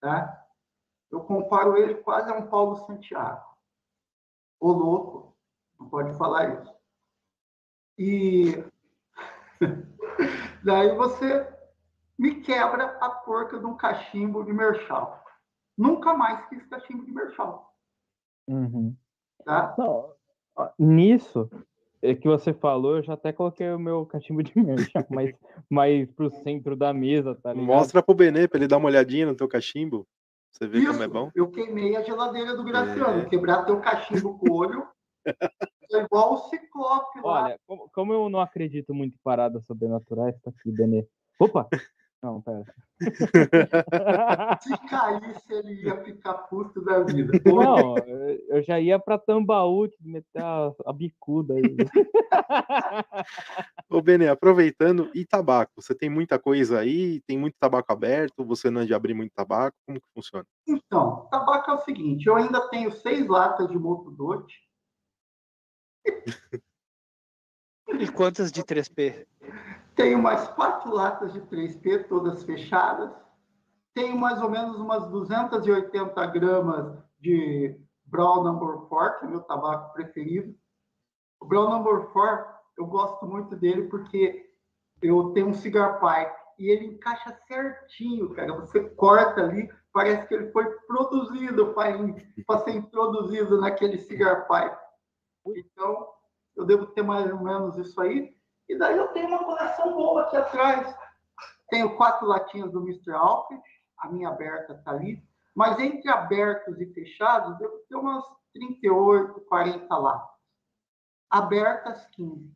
[0.00, 0.46] tá?
[1.10, 3.44] Eu comparo ele quase a um Paulo Santiago.
[4.58, 5.36] O louco,
[5.78, 6.74] não pode falar isso.
[7.98, 8.64] E
[10.64, 11.52] daí você
[12.18, 15.22] me quebra a porca de um cachimbo de merchal.
[15.76, 17.74] Nunca mais quis cachimbo de merchal.
[18.48, 18.96] Uhum.
[19.44, 19.74] Tá?
[19.78, 20.14] Não,
[20.78, 21.50] nisso
[22.00, 25.34] que você falou, eu já até coloquei o meu cachimbo de merchal, mas
[25.68, 27.66] mais pro centro da mesa, tá ligado?
[27.66, 30.06] Mostra pro Benê pra ele dar uma olhadinha no teu cachimbo.
[30.52, 31.30] Você vê Isso, como é bom.
[31.34, 33.22] eu queimei a geladeira do Graciano.
[33.22, 33.24] É.
[33.26, 34.86] Quebrar teu cachimbo com o olho
[35.92, 37.44] é igual o Ciclope lá.
[37.44, 41.06] Olha, como, como eu não acredito muito em paradas sobrenaturais, tá aqui, Benê.
[41.38, 41.68] Opa!
[42.22, 42.64] Não, pera.
[44.60, 47.32] Se caísse, ele ia ficar puto da vida.
[47.44, 47.96] Não,
[48.48, 51.76] eu já ia pra Tambaú, meter a, a bicuda aí.
[53.90, 55.72] Ô, Benê, aproveitando, e tabaco?
[55.76, 57.20] Você tem muita coisa aí?
[57.20, 58.44] Tem muito tabaco aberto?
[58.44, 59.76] Você não é de abrir muito tabaco?
[59.86, 60.46] Como que funciona?
[60.66, 64.56] Então, tabaco é o seguinte: eu ainda tenho seis latas de Moto Dote,
[67.88, 69.26] E quantas de 3P?
[69.96, 73.10] tenho mais quatro latas de 3P, todas fechadas,
[73.94, 79.94] tenho mais ou menos umas 280 gramas de Brown Number 4, que é meu tabaco
[79.94, 80.54] preferido.
[81.40, 84.50] O Brown Number 4, eu gosto muito dele porque
[85.00, 88.54] eu tenho um cigar pipe e ele encaixa certinho, cara.
[88.54, 94.76] Você corta ali, parece que ele foi produzido para ser introduzido naquele cigar pipe.
[95.56, 96.06] Então,
[96.56, 98.34] eu devo ter mais ou menos isso aí.
[98.68, 100.96] E daí eu tenho uma coleção boa aqui atrás.
[101.68, 103.12] Tenho quatro latinhas do Mr.
[103.12, 103.62] Alfred,
[103.98, 105.22] a minha aberta está ali.
[105.54, 110.36] Mas entre abertos e fechados, devo ter umas 38, 40 latas.
[111.30, 112.54] Abertas, 15.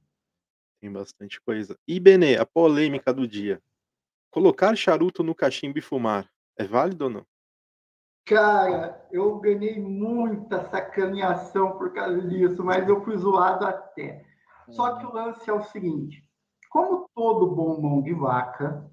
[0.81, 1.77] Tem bastante coisa.
[1.87, 3.61] E, Benê, a polêmica do dia.
[4.31, 7.27] Colocar charuto no cachimbo e fumar, é válido ou não?
[8.31, 14.25] Cara, eu ganhei muita sacaneação por causa disso, mas eu fui zoado até.
[14.69, 16.25] Só que o lance é o seguinte:
[16.71, 18.89] como todo bom mão de vaca,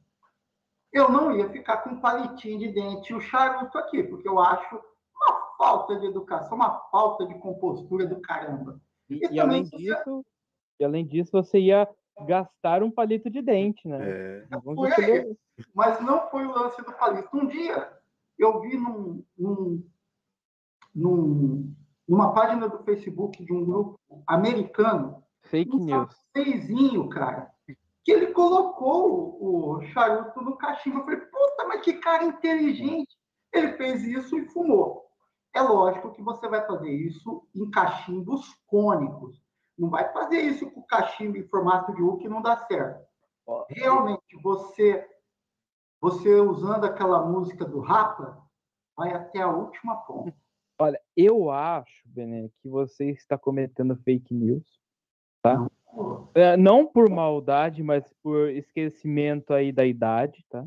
[0.91, 4.39] eu não ia ficar com um palitinho de dente e o charuto aqui, porque eu
[4.39, 8.81] acho uma falta de educação, uma falta de compostura do caramba.
[9.07, 10.25] E, E e além você- disso,
[10.79, 11.87] e além disso, você ia
[12.25, 13.99] gastar um palito de dente, né?
[14.01, 14.47] É,
[15.75, 17.29] Mas não foi o lance do palito.
[17.37, 17.96] Um dia
[18.37, 19.83] eu vi num, num,
[20.93, 21.75] num-
[22.07, 26.13] numa página do Facebook de um grupo americano Fake um news.
[26.33, 27.49] francêsinho, cara,
[28.03, 30.99] que ele colocou o, charuto no cachimbo.
[30.99, 33.15] Eu falei, puta, mas que cara inteligente.
[33.53, 35.05] Ele fez isso e fumou.
[35.53, 39.41] É lógico que você vai fazer isso em cachimbos cônicos.
[39.77, 43.05] Não vai fazer isso com cachimbo em formato de U que não dá certo.
[43.69, 45.07] Realmente, você,
[46.01, 48.41] você usando aquela música do Rapa,
[48.95, 50.35] vai até a última ponta.
[50.79, 54.79] Olha, eu acho, Bené, que você está cometendo fake news.
[55.41, 60.65] Pô, É, não por maldade, mas por esquecimento aí da idade, tá?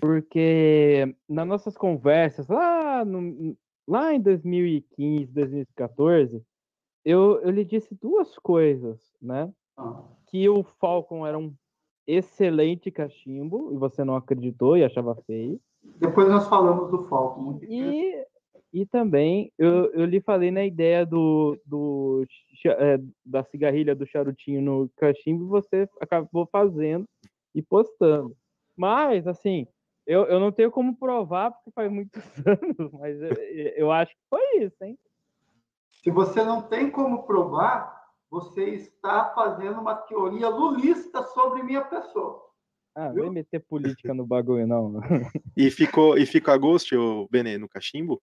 [0.00, 3.56] Porque nas nossas conversas, lá, no-
[3.86, 6.42] lá em 2015, 2014,
[7.04, 9.52] eu, eu lhe disse duas coisas, né?
[9.76, 10.10] não.
[10.26, 11.54] Que o Falcon era um
[12.06, 15.60] excelente cachimbo, e você não acreditou e achava feio.
[15.98, 17.58] Depois nós falamos do Falco.
[17.62, 18.24] E,
[18.72, 22.24] e também eu, eu lhe falei na ideia do, do
[22.66, 27.06] é, da cigarrilha do charutinho no cachimbo, você acabou fazendo
[27.54, 28.36] e postando.
[28.76, 29.66] Mas, assim,
[30.06, 33.36] eu, eu não tenho como provar, porque faz muitos anos, mas eu,
[33.76, 34.98] eu acho que foi isso, hein?
[35.90, 38.01] Se você não tem como provar,
[38.32, 42.42] você está fazendo uma teoria lulista sobre minha pessoa.
[42.94, 43.22] Ah, não Viu?
[43.24, 45.00] vai meter política no bagulho, não.
[45.54, 48.22] E ficou, e fica a gosto, ô, Benê, no cachimbo?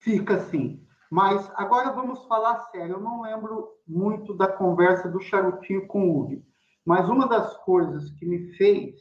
[0.00, 0.84] Fica assim.
[1.08, 2.96] Mas agora vamos falar sério.
[2.96, 6.44] Eu não lembro muito da conversa do charutinho com o Uri.
[6.84, 8.96] Mas uma das coisas que me fez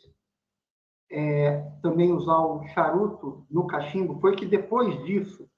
[1.12, 5.50] é, também usar o charuto no cachimbo foi que depois disso,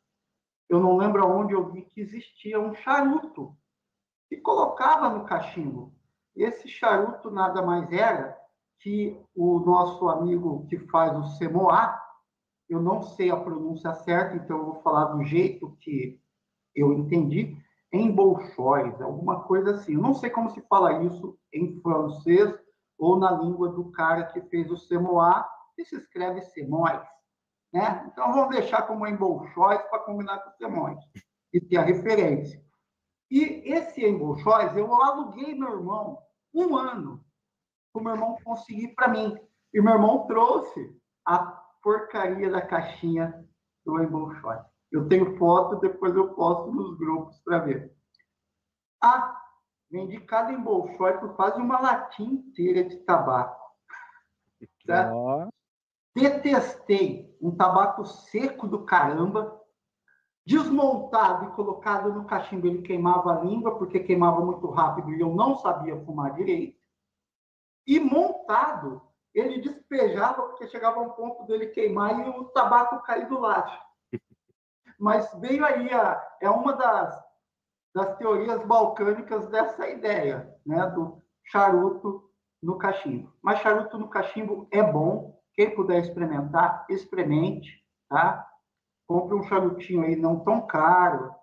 [0.69, 3.57] eu não lembro aonde eu vi que existia um charuto
[4.31, 5.93] que colocava no cachimbo.
[6.33, 8.39] Esse charuto nada mais era
[8.79, 12.01] que o nosso amigo que faz o semoá,
[12.69, 16.17] eu não sei a pronúncia certa, então eu vou falar do jeito que
[16.73, 17.57] eu entendi.
[17.91, 19.95] embolchóis, alguma coisa assim.
[19.95, 22.57] Eu não sei como se fala isso em francês
[22.97, 25.45] ou na língua do cara que fez o semoá,
[25.75, 27.01] que se escreve semóis.
[27.73, 28.09] Né?
[28.09, 30.99] Então, vamos deixar como embolchóis para combinar com semóis
[31.51, 32.63] e ter a referência.
[33.31, 36.21] E esse embolchóis, eu aluguei meu irmão
[36.53, 37.23] um ano
[37.93, 39.39] para o meu irmão conseguir para mim.
[39.73, 41.39] E meu irmão trouxe a
[41.81, 43.47] porcaria da caixinha
[43.85, 44.61] do embolchóis.
[44.91, 47.95] Eu tenho foto, depois eu posto nos grupos para ver.
[49.01, 49.41] Ah,
[49.89, 53.61] vendi cada embolchói por quase uma latinha inteira de tabaco.
[56.13, 59.60] Detestei um tabaco seco do caramba,
[60.45, 62.67] desmontado e colocado no cachimbo.
[62.67, 66.79] Ele queimava a língua, porque queimava muito rápido e eu não sabia fumar direito.
[67.85, 69.01] E montado,
[69.33, 73.71] ele despejava, porque chegava um ponto dele queimar e o tabaco cair do lado.
[74.99, 77.23] Mas veio aí, a, é uma das,
[77.93, 82.29] das teorias balcânicas dessa ideia, né, do charuto
[82.61, 83.33] no cachimbo.
[83.41, 88.47] Mas charuto no cachimbo é bom, quem puder experimentar, experimente, tá?
[89.11, 91.35] Compre um charutinho aí não tão caro,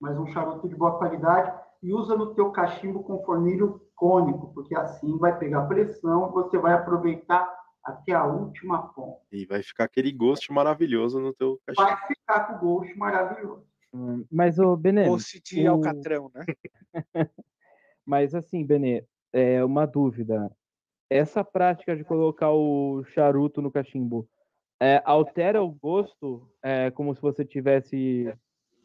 [0.00, 4.74] mas um charuto de boa qualidade e usa no teu cachimbo com fornilho cônico, porque
[4.74, 7.48] assim vai pegar pressão, você vai aproveitar
[7.84, 9.20] até a última ponta.
[9.30, 11.88] E vai ficar aquele gosto maravilhoso no teu cachimbo.
[11.88, 13.64] Vai ficar com o gosto maravilhoso.
[13.94, 15.70] Hum, mas o Benê, gosto de o...
[15.70, 16.44] alcatrão, né?
[18.04, 20.50] mas assim, Benê, é uma dúvida.
[21.08, 24.28] Essa prática de colocar o charuto no cachimbo
[24.80, 28.32] é, altera o gosto, é, como se você tivesse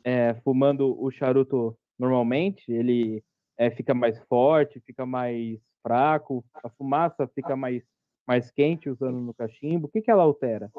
[0.04, 2.72] é, fumando o charuto normalmente?
[2.72, 3.24] Ele
[3.58, 7.84] é, fica mais forte, fica mais fraco, a fumaça fica mais,
[8.28, 9.88] mais quente usando no cachimbo.
[9.88, 10.72] O que, que ela altera?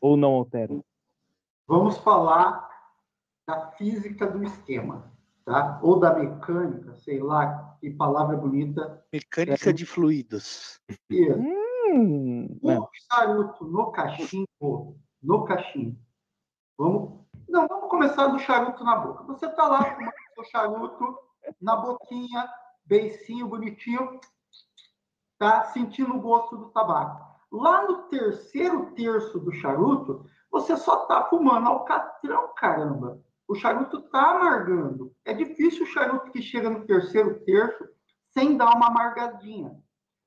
[0.00, 0.78] Ou não altera?
[1.66, 2.68] Vamos falar
[3.46, 5.10] da física do esquema,
[5.44, 5.80] tá?
[5.82, 9.02] Ou da mecânica, sei lá, que palavra bonita.
[9.12, 9.72] Mecânica é...
[9.72, 10.78] de fluidos.
[11.10, 11.67] Isso.
[11.90, 15.98] Hum, o charuto no cachimbo, no cachimbo.
[16.76, 19.24] Vamos, não, vamos começar do charuto na boca.
[19.24, 21.18] Você está lá com o seu charuto
[21.60, 22.48] na boquinha,
[22.84, 24.20] beicinho, bonitinho,
[25.38, 27.26] tá sentindo o gosto do tabaco.
[27.50, 33.22] Lá no terceiro terço do charuto, você só tá fumando alcatrão, caramba.
[33.46, 35.14] O charuto tá amargando.
[35.24, 37.88] É difícil o charuto que chega no terceiro terço
[38.30, 39.82] sem dar uma amargadinha.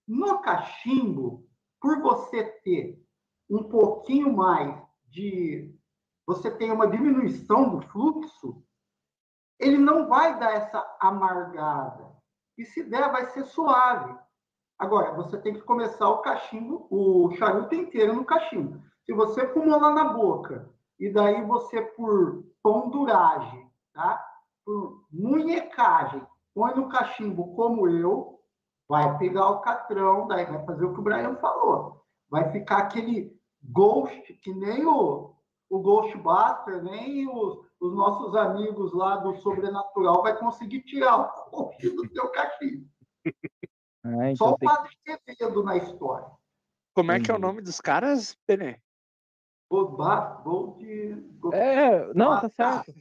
[0.07, 1.47] No cachimbo,
[1.81, 3.03] por você ter
[3.49, 5.75] um pouquinho mais de.
[6.25, 8.63] Você tem uma diminuição do fluxo,
[9.59, 12.15] ele não vai dar essa amargada.
[12.57, 14.15] E se der, vai ser suave.
[14.77, 18.81] Agora, você tem que começar o cachimbo, o charuto inteiro no cachimbo.
[19.03, 24.23] Se você fumou lá na boca, e daí você, por ponduragem, tá?
[24.65, 28.40] por munhecagem, põe no cachimbo como eu,
[28.91, 32.05] vai pegar o catrão, daí vai fazer o que o Brian falou.
[32.29, 35.33] Vai ficar aquele ghost, que nem o,
[35.69, 41.95] o Ghostbuster, nem os, os nossos amigos lá do Sobrenatural vai conseguir tirar o coxo
[41.95, 42.85] do teu cachimbo.
[44.03, 44.67] Ah, então Só o tem...
[44.67, 46.25] Padre Quevedo na história.
[46.95, 48.81] Como é que é o nome dos caras, Benê?
[49.69, 52.91] Gold, É, não, tá certo.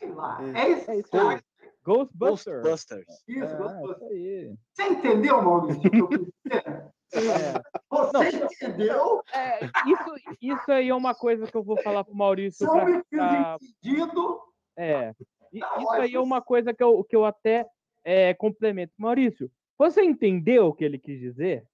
[0.55, 0.91] É, é isso.
[0.91, 1.41] É isso aí.
[1.85, 2.63] Ghostbusters.
[2.63, 3.07] Ghostbusters.
[3.27, 4.59] Isso, é, Ghostbusters.
[4.75, 6.65] Você entendeu, Maurício, o que eu quis dizer?
[7.13, 7.63] É.
[7.91, 9.23] Você não, entendeu?
[9.35, 12.67] É, isso, isso aí é uma coisa que eu vou falar pro Maurício.
[12.67, 13.57] Não me ficar...
[13.83, 14.41] entendido.
[14.77, 15.13] É.
[15.53, 17.67] Isso aí é uma coisa que eu, que eu até
[18.05, 18.93] é, complemento.
[18.97, 21.65] Maurício, você entendeu o que ele quis dizer?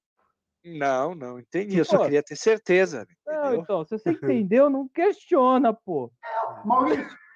[0.65, 1.79] Não, não entendi.
[1.79, 3.07] Eu só queria ter certeza.
[3.25, 6.11] Não, então, se você entendeu, não questiona, pô.
[6.25, 6.67] É,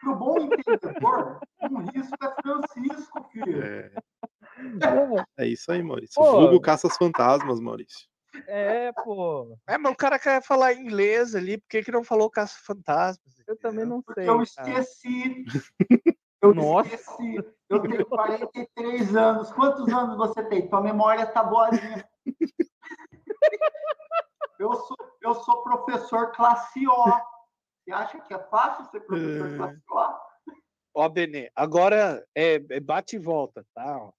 [0.00, 3.62] Maurício, pro bom entendedor, um risco é Francisco, filho.
[3.62, 3.92] É,
[5.38, 6.14] é isso aí, Maurício.
[6.22, 8.08] Pô, Vulgo caça fantasmas, Maurício.
[8.46, 9.56] É, pô.
[9.66, 13.42] É, mas o cara quer falar inglês ali, por que, que não falou caça-fantasmas?
[13.46, 14.28] Eu também não sei.
[14.28, 15.44] Eu esqueci.
[16.42, 16.94] Eu Nossa.
[16.94, 17.36] esqueci.
[17.68, 19.52] Eu tenho 43 anos.
[19.52, 20.66] Quantos anos você tem?
[20.68, 22.08] Tua memória tá boazinha.
[24.58, 27.04] Eu sou, eu sou professor classe O.
[27.90, 29.80] Você acha que é fácil ser professor é...
[29.84, 30.20] classe?
[30.94, 34.12] Ó, Benê, agora é, é bate e volta, tá?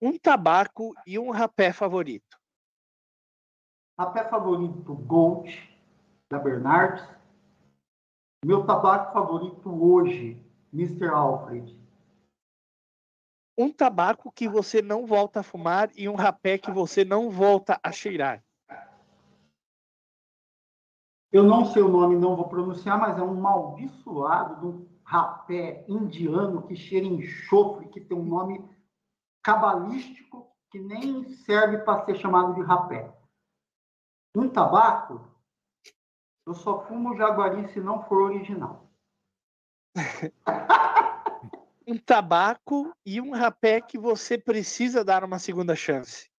[0.00, 2.38] Um tabaco e um rapé favorito.
[3.98, 5.52] Rapé favorito Gold,
[6.30, 7.04] da Bernardes.
[8.44, 10.40] Meu tabaco favorito hoje,
[10.72, 11.08] Mr.
[11.08, 11.76] Alfred.
[13.58, 17.80] Um tabaco que você não volta a fumar e um rapé que você não volta
[17.82, 18.44] a cheirar.
[21.30, 25.84] Eu não sei o nome, não vou pronunciar, mas é um maldiçoado de um rapé
[25.86, 28.64] indiano que cheira enxofre, que tem um nome
[29.42, 33.14] cabalístico que nem serve para ser chamado de rapé.
[34.34, 35.26] Um tabaco,
[36.46, 38.90] eu só fumo jaguari se não for original.
[41.86, 46.30] um tabaco e um rapé que você precisa dar uma segunda chance.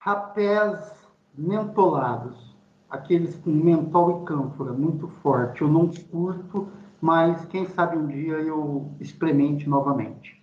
[0.00, 0.97] Rapés
[1.38, 2.56] mentolados,
[2.90, 5.62] aqueles com mentol e cânfora, muito forte.
[5.62, 6.68] Eu não curto,
[7.00, 10.36] mas quem sabe um dia eu experimente novamente.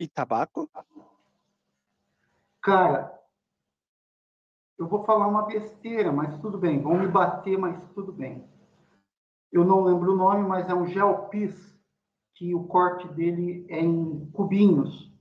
[0.00, 0.68] E tabaco?
[2.62, 3.12] Cara,
[4.78, 6.80] eu vou falar uma besteira, mas tudo bem.
[6.80, 8.48] Vão me bater, mas tudo bem.
[9.52, 11.78] Eu não lembro o nome, mas é um gel pis,
[12.34, 15.12] que o corte dele é em cubinhos.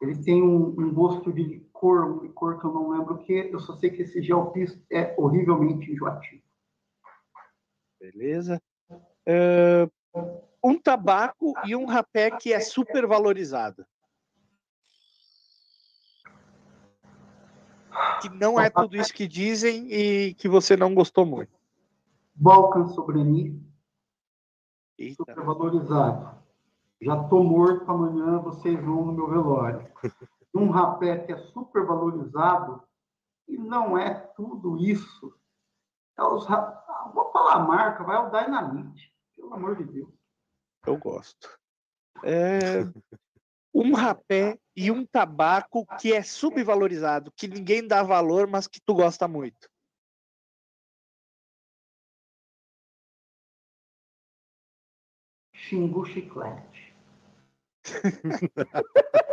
[0.00, 3.50] Ele tem um, um gosto de licor, um licor que eu não lembro o que.
[3.52, 6.42] Eu só sei que esse gel pis é horrivelmente enjoativo.
[8.00, 8.60] Beleza.
[9.26, 9.90] Uh,
[10.62, 13.86] um tabaco e um rapé que é super valorizado.
[18.20, 21.52] Que não é tudo isso que dizem e que você não gostou muito.
[22.34, 23.60] Balkan Sobrani.
[25.16, 26.38] Super valorizado.
[27.00, 29.86] Já tô morto, amanhã vocês vão no meu velório.
[30.54, 32.82] Um rapé que é super valorizado
[33.46, 35.34] e não é tudo isso.
[36.16, 36.46] É os,
[37.14, 39.14] vou falar a marca, vai o Dynamite.
[39.36, 40.12] Pelo amor de Deus.
[40.86, 41.58] Eu gosto.
[42.24, 42.82] É,
[43.72, 48.94] um rapé e um tabaco que é subvalorizado, que ninguém dá valor, mas que tu
[48.94, 49.68] gosta muito.
[55.54, 56.94] Xingu chiclete.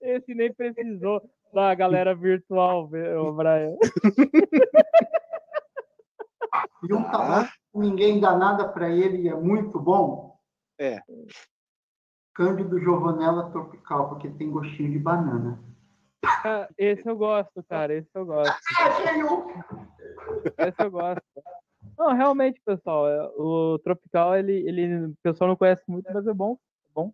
[0.00, 1.22] Esse nem precisou
[1.52, 3.76] da galera virtual, o Brian.
[6.82, 10.36] E um tabaco ninguém dá nada para ele e é muito bom.
[10.80, 11.00] É.
[12.34, 15.62] Cândido Giovanella Tropical, porque tem gostinho de banana.
[16.24, 17.94] Ah, esse eu gosto, cara.
[17.94, 18.56] Esse eu gosto.
[20.58, 21.22] Esse eu gosto.
[21.96, 26.32] Não, realmente, pessoal, é, o Tropical, ele, ele, o pessoal não conhece muito, mas é
[26.32, 26.58] bom.
[26.88, 27.12] É bom.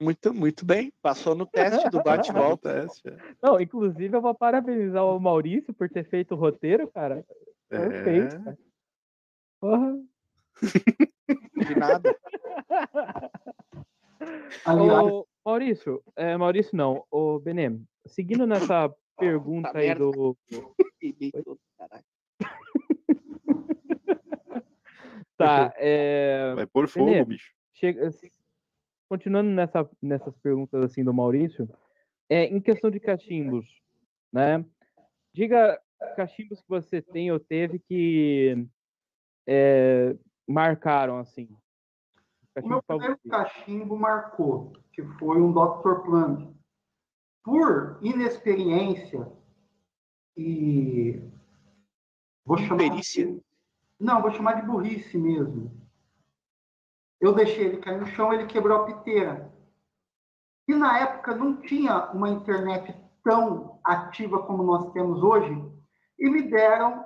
[0.00, 0.92] Muito, muito bem.
[1.00, 2.86] Passou no teste do bate-volta.
[3.42, 7.24] Não, inclusive, eu vou parabenizar o Maurício por ter feito o roteiro, cara.
[7.68, 8.36] Perfeito.
[8.36, 8.38] É...
[8.38, 8.58] Cara.
[9.60, 9.98] Porra.
[11.68, 12.16] De nada.
[14.66, 20.04] Ô, Maurício, é, Maurício não, o Benem, seguindo nessa pergunta Puta aí merda.
[20.04, 20.36] do.
[25.36, 26.54] tá, é...
[26.54, 27.52] Vai pôr fogo, Benem, bicho.
[27.74, 28.10] Chega...
[29.14, 31.68] Continuando nessa, nessas perguntas assim do Maurício,
[32.28, 33.64] é, em questão de cachimbos,
[34.32, 34.64] né?
[35.32, 35.80] Diga
[36.16, 38.66] cachimbos que você tem ou teve que
[39.46, 40.16] é,
[40.48, 41.48] marcaram assim.
[42.60, 46.02] O meu primeiro cachimbo marcou, que foi um Dr.
[46.04, 46.52] Plum
[47.44, 49.30] por inexperiência
[50.36, 51.22] e
[52.44, 53.26] vou chamar Perícia?
[53.26, 53.40] De...
[54.00, 55.83] não, vou chamar de burrice mesmo.
[57.24, 59.50] Eu deixei ele cair no chão, ele quebrou a piteira.
[60.68, 65.50] E na época não tinha uma internet tão ativa como nós temos hoje,
[66.18, 67.02] e me deram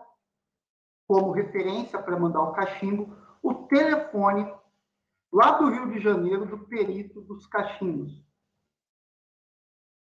[1.06, 4.52] como referência para mandar o cachimbo o telefone
[5.32, 8.20] lá do Rio de Janeiro do perito dos cachimbos.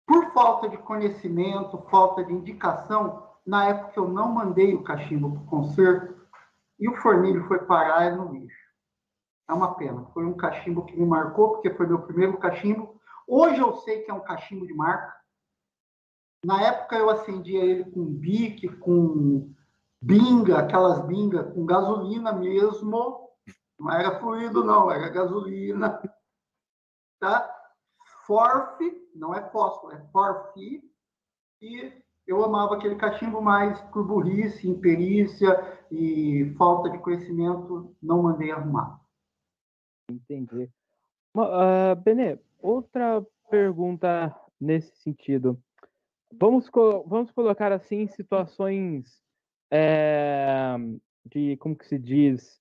[0.06, 5.43] Por falta de conhecimento, falta de indicação, na época eu não mandei o cachimbo para
[5.43, 6.26] o concerto
[6.80, 8.57] e o fornilho foi parar no lixo.
[9.49, 10.05] É uma pena.
[10.12, 13.01] Foi um cachimbo que me marcou, porque foi meu primeiro cachimbo.
[13.27, 15.16] Hoje eu sei que é um cachimbo de marca.
[16.45, 19.53] Na época eu acendia ele com bique, com
[20.01, 23.29] binga, aquelas bingas com gasolina mesmo.
[23.79, 26.01] Não era fluido, não, era gasolina.
[27.19, 27.55] Tá?
[28.27, 28.79] Forf,
[29.15, 30.83] não é fósforo, é forfi.
[31.62, 31.93] E
[32.27, 39.01] eu amava aquele cachimbo mais por burrice, imperícia e falta de conhecimento, não mandei arrumar.
[40.10, 40.70] Entendi.
[41.36, 45.60] Uh, Benê, outra pergunta nesse sentido.
[46.32, 46.70] Vamos,
[47.06, 49.22] vamos colocar assim situações
[49.70, 50.76] é,
[51.24, 52.60] de, como que se diz?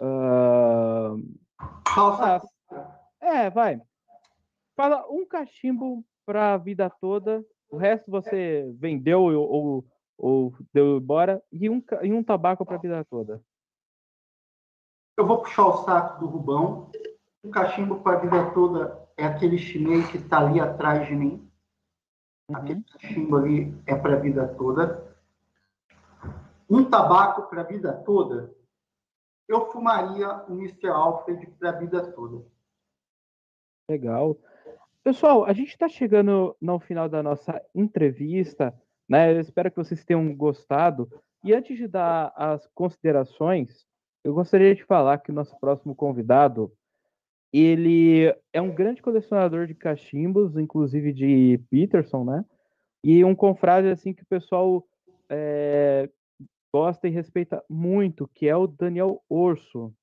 [0.00, 1.22] Uh,
[1.58, 2.42] ah,
[3.20, 3.80] é, vai.
[4.74, 9.84] Fala um cachimbo para a vida toda, o resto você vendeu ou, ou,
[10.18, 13.42] ou deu embora, e um, e um tabaco para a vida toda.
[15.16, 16.90] Eu vou puxar o saco do Rubão.
[17.42, 21.50] Um cachimbo para a vida toda é aquele chinês que está ali atrás de mim.
[22.50, 22.56] Uhum.
[22.56, 25.16] Aquele cachimbo ali é para a vida toda.
[26.68, 28.54] Um tabaco para a vida toda,
[29.48, 30.88] eu fumaria um Mr.
[30.88, 32.44] Alfred para a vida toda.
[33.88, 34.36] Legal.
[35.04, 38.74] Pessoal, a gente está chegando no final da nossa entrevista,
[39.08, 39.32] né?
[39.32, 41.08] Eu espero que vocês tenham gostado.
[41.44, 43.86] E antes de dar as considerações,
[44.26, 46.72] eu gostaria de falar que o nosso próximo convidado,
[47.52, 52.44] ele é um grande colecionador de cachimbos, inclusive de Peterson, né?
[53.04, 54.84] E um confrade assim que o pessoal
[55.30, 56.10] é,
[56.74, 59.94] gosta e respeita muito, que é o Daniel Orso.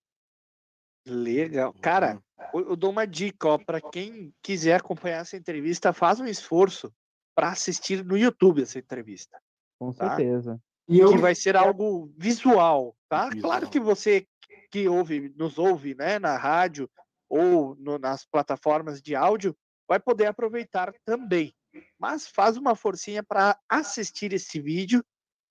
[1.05, 1.73] Legal.
[1.81, 2.17] Cara,
[2.53, 6.93] eu dou uma dica, ó, para quem quiser acompanhar essa entrevista, faz um esforço
[7.35, 9.37] para assistir no YouTube essa entrevista.
[9.77, 10.15] Com tá?
[10.15, 10.61] certeza.
[10.87, 11.11] E eu...
[11.11, 13.29] Que vai ser algo visual, tá?
[13.29, 13.41] Visual.
[13.41, 14.27] Claro que você
[14.69, 16.89] que ouve, nos ouve, né, na rádio
[17.29, 19.55] ou no, nas plataformas de áudio,
[19.87, 21.53] vai poder aproveitar também.
[21.99, 25.03] Mas faz uma forcinha para assistir esse vídeo,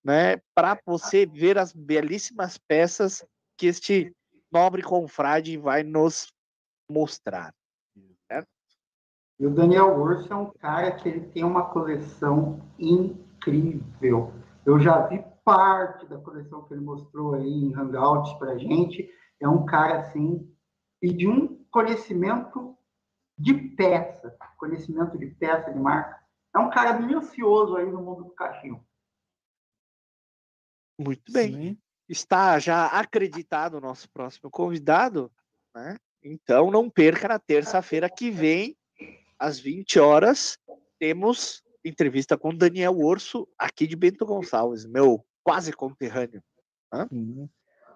[0.03, 3.25] né, para você ver as belíssimas peças
[3.57, 4.13] que este
[4.51, 6.27] nobre confrade vai nos
[6.89, 7.53] mostrar.
[8.29, 8.47] Certo?
[9.39, 14.33] E o Daniel Urso é um cara que ele tem uma coleção incrível.
[14.65, 19.09] Eu já vi parte da coleção que ele mostrou aí em Hangouts para gente.
[19.39, 20.49] É um cara assim
[21.01, 22.77] e de um conhecimento
[23.37, 26.23] de peça, conhecimento de peça de marca.
[26.55, 28.85] É um cara minucioso aí no mundo do cachimbo.
[30.99, 31.51] Muito bem.
[31.51, 31.77] Sim.
[32.07, 35.31] Está já acreditado o nosso próximo convidado,
[35.75, 35.97] né?
[36.23, 38.77] Então não perca na terça-feira que vem,
[39.37, 40.57] às 20 horas,
[40.99, 46.41] temos entrevista com Daniel Orso, aqui de Bento Gonçalves, meu quase conterrâneo.
[46.91, 47.07] Né?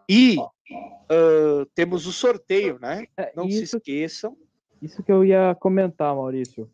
[0.09, 3.05] E uh, temos o sorteio, né?
[3.15, 4.38] É, não isso, se esqueçam.
[4.81, 6.69] Isso que eu ia comentar, Maurício.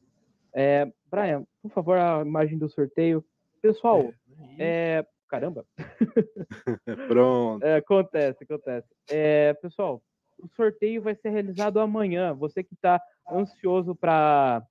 [0.54, 3.24] É, Brian, por favor, a imagem do sorteio.
[3.62, 4.14] Pessoal,
[4.58, 5.66] é, é caramba.
[7.08, 7.64] Pronto.
[7.64, 8.88] É, acontece, acontece.
[9.10, 10.02] É, pessoal,
[10.38, 12.34] o sorteio vai ser realizado amanhã.
[12.34, 14.64] Você que está ansioso para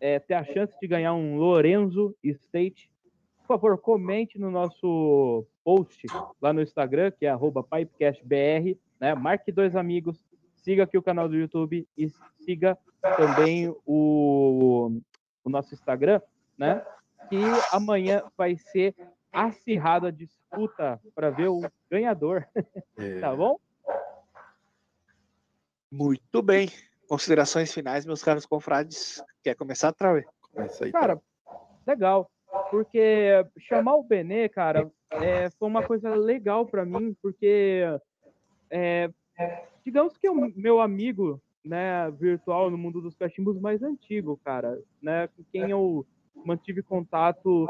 [0.00, 2.90] é, ter a chance de ganhar um Lorenzo State,
[3.38, 6.06] por favor, comente no nosso post
[6.40, 9.14] lá no Instagram, que é pipecastbr, né?
[9.14, 10.24] Marque dois amigos,
[10.56, 12.08] siga aqui o canal do YouTube e
[12.40, 12.76] siga
[13.16, 15.00] também o,
[15.44, 16.20] o nosso Instagram,
[16.58, 16.84] né?
[17.28, 17.36] Que
[17.72, 18.94] amanhã vai ser
[19.32, 21.60] acirrada disputa para ver o
[21.90, 22.46] ganhador.
[22.98, 23.20] É.
[23.20, 23.58] tá bom?
[25.92, 26.68] Muito bem.
[27.08, 29.22] Considerações finais, meus caros confrades.
[29.42, 30.24] Quer começar, Trauê?
[30.92, 31.20] Cara,
[31.86, 32.30] legal.
[32.70, 37.82] Porque chamar o Benê, cara, é, foi uma coisa legal para mim, porque
[38.70, 39.10] é,
[39.84, 45.28] digamos que o meu amigo né, virtual no mundo dos cachimbos mais antigo, cara, né,
[45.28, 46.06] com quem eu
[46.44, 47.66] mantive contato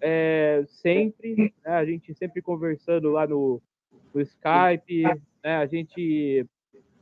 [0.00, 3.60] é, sempre, né, a gente sempre conversando lá no,
[4.14, 5.02] no Skype,
[5.42, 6.46] né, a gente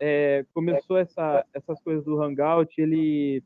[0.00, 3.44] é, começou essa, essas coisas do Hangout, ele,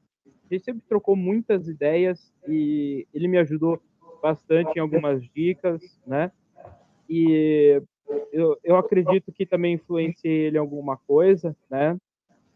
[0.48, 3.82] ele sempre trocou muitas ideias e ele me ajudou
[4.22, 6.30] bastante em algumas dicas, né?
[7.10, 7.82] E
[8.32, 11.98] eu, eu acredito que também influenciei ele em alguma coisa, né?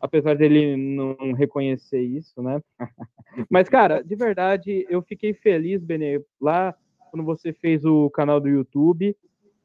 [0.01, 2.63] Apesar dele não reconhecer isso, né?
[3.51, 6.75] Mas, cara, de verdade, eu fiquei feliz, Benê, lá
[7.11, 9.17] quando você fez o canal do YouTube,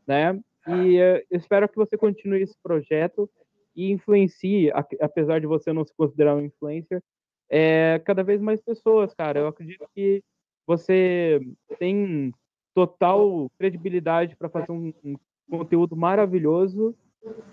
[0.08, 0.40] né?
[0.68, 3.30] E uh, espero que você continue esse projeto
[3.76, 7.02] e influencie, apesar de você não se considerar um influencer,
[7.50, 9.40] é, cada vez mais pessoas, cara.
[9.40, 10.24] Eu acredito que
[10.66, 11.40] você
[11.80, 12.34] tem
[12.74, 15.16] total credibilidade para fazer um, um,
[15.50, 16.96] conteúdo maravilhoso.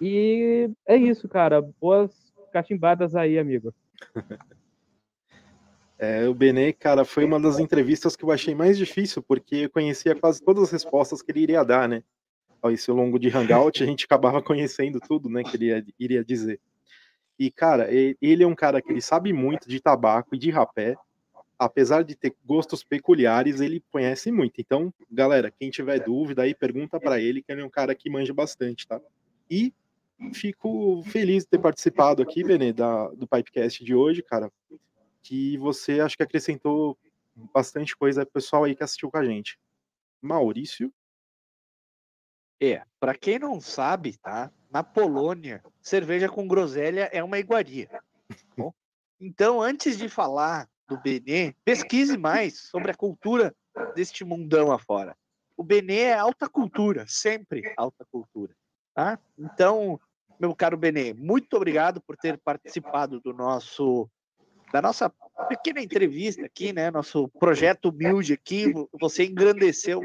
[0.01, 1.61] E é isso, cara.
[1.61, 3.75] Boas cachimbadas aí, amigo.
[6.03, 9.71] É, o Benê, cara, foi uma das entrevistas que eu achei mais difícil, porque eu
[9.71, 12.03] conhecia quase todas as respostas que ele iria dar, né?
[12.71, 16.61] Esse longo de Hangout, a gente acabava conhecendo tudo, né, que ele iria, iria dizer.
[17.39, 20.95] E, cara, ele é um cara que ele sabe muito de tabaco e de rapé,
[21.59, 24.61] apesar de ter gostos peculiares, ele conhece muito.
[24.61, 28.11] Então, galera, quem tiver dúvida aí, pergunta para ele, que ele é um cara que
[28.11, 29.01] manja bastante, tá?
[29.51, 29.73] E
[30.35, 34.51] fico feliz de ter participado aqui, Benê, da, do Pipecast de hoje, cara,
[35.23, 36.97] que você acho que acrescentou
[37.55, 39.59] bastante coisa pro pessoal aí que assistiu com a gente.
[40.21, 40.93] Maurício?
[42.61, 44.51] É, para quem não sabe, tá?
[44.71, 47.89] Na Polônia, cerveja com groselha é uma iguaria.
[47.89, 48.01] Tá
[49.21, 53.55] então, antes de falar do Benê, pesquise mais sobre a cultura
[53.95, 55.17] deste mundão afora.
[55.57, 58.55] O Benê é alta cultura, sempre alta cultura.
[58.95, 59.19] Tá?
[59.39, 60.01] Então,
[60.39, 64.11] meu caro Benê, muito obrigado por ter participado do nosso
[64.73, 65.13] da nossa
[65.49, 66.91] pequena entrevista aqui, né?
[66.93, 70.01] Nosso projeto humilde aqui, você engrandeceu,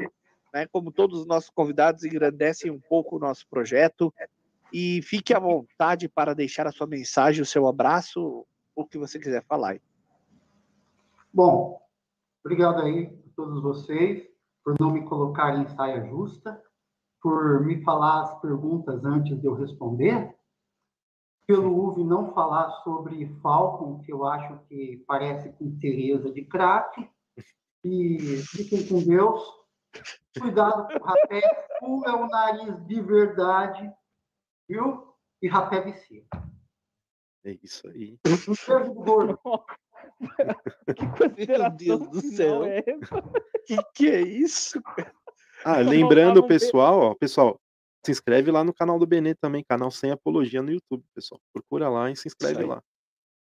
[0.56, 0.66] né?
[0.66, 4.12] Como todos os nossos convidados engrandecem um pouco o nosso projeto.
[4.72, 9.18] E fique à vontade para deixar a sua mensagem, o seu abraço, o que você
[9.18, 9.78] quiser falar.
[11.32, 11.78] Bom,
[12.42, 14.26] obrigado aí a todos vocês
[14.64, 16.60] por não me colocar em saia justa,
[17.20, 20.34] por me falar as perguntas antes de eu responder,
[21.46, 27.08] pelo UV não falar sobre Falcon, que eu acho que parece com Tereza de crack,
[27.84, 28.18] e
[28.48, 29.55] fiquem com Deus.
[30.38, 33.90] Cuidado com o rapé, é o nariz de verdade,
[34.68, 35.14] viu?
[35.40, 36.24] E rapé vicia.
[37.44, 38.18] É isso aí.
[38.26, 39.38] Um beijo gordo.
[41.36, 42.64] que Meu Deus do céu.
[42.64, 42.82] É
[43.66, 44.80] que que é isso?
[45.64, 47.58] Ah, lembrando, pessoal, ó, pessoal,
[48.04, 51.40] se inscreve lá no canal do Benê também, canal Sem Apologia no YouTube, pessoal.
[51.52, 52.80] Procura lá e se inscreve lá.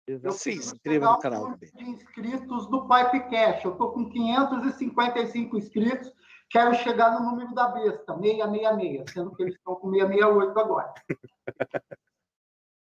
[0.06, 0.30] Eu.
[0.30, 3.64] Se inscreva no canal número de inscritos do Pipecast.
[3.64, 6.12] Eu estou com 555 inscritos.
[6.52, 10.92] Quero chegar no número da besta, 666, sendo que eles estão com 668 agora.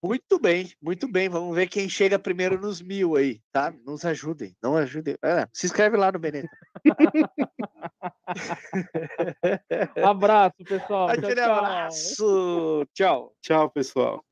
[0.03, 1.27] Muito bem, muito bem.
[1.27, 3.73] Vamos ver quem chega primeiro nos mil aí, tá?
[3.83, 5.17] Nos ajudem, não ajudem.
[5.23, 6.47] É, se inscreve lá no Beneta.
[10.07, 11.07] Abraço, pessoal.
[11.07, 11.55] Tchau, Aquele tchau.
[11.55, 12.85] abraço.
[12.93, 13.33] Tchau.
[13.41, 14.23] Tchau, pessoal.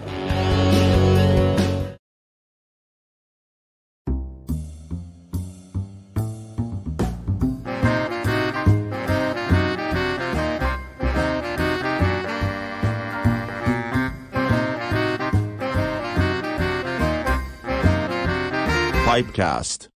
[19.12, 19.91] Pipecast.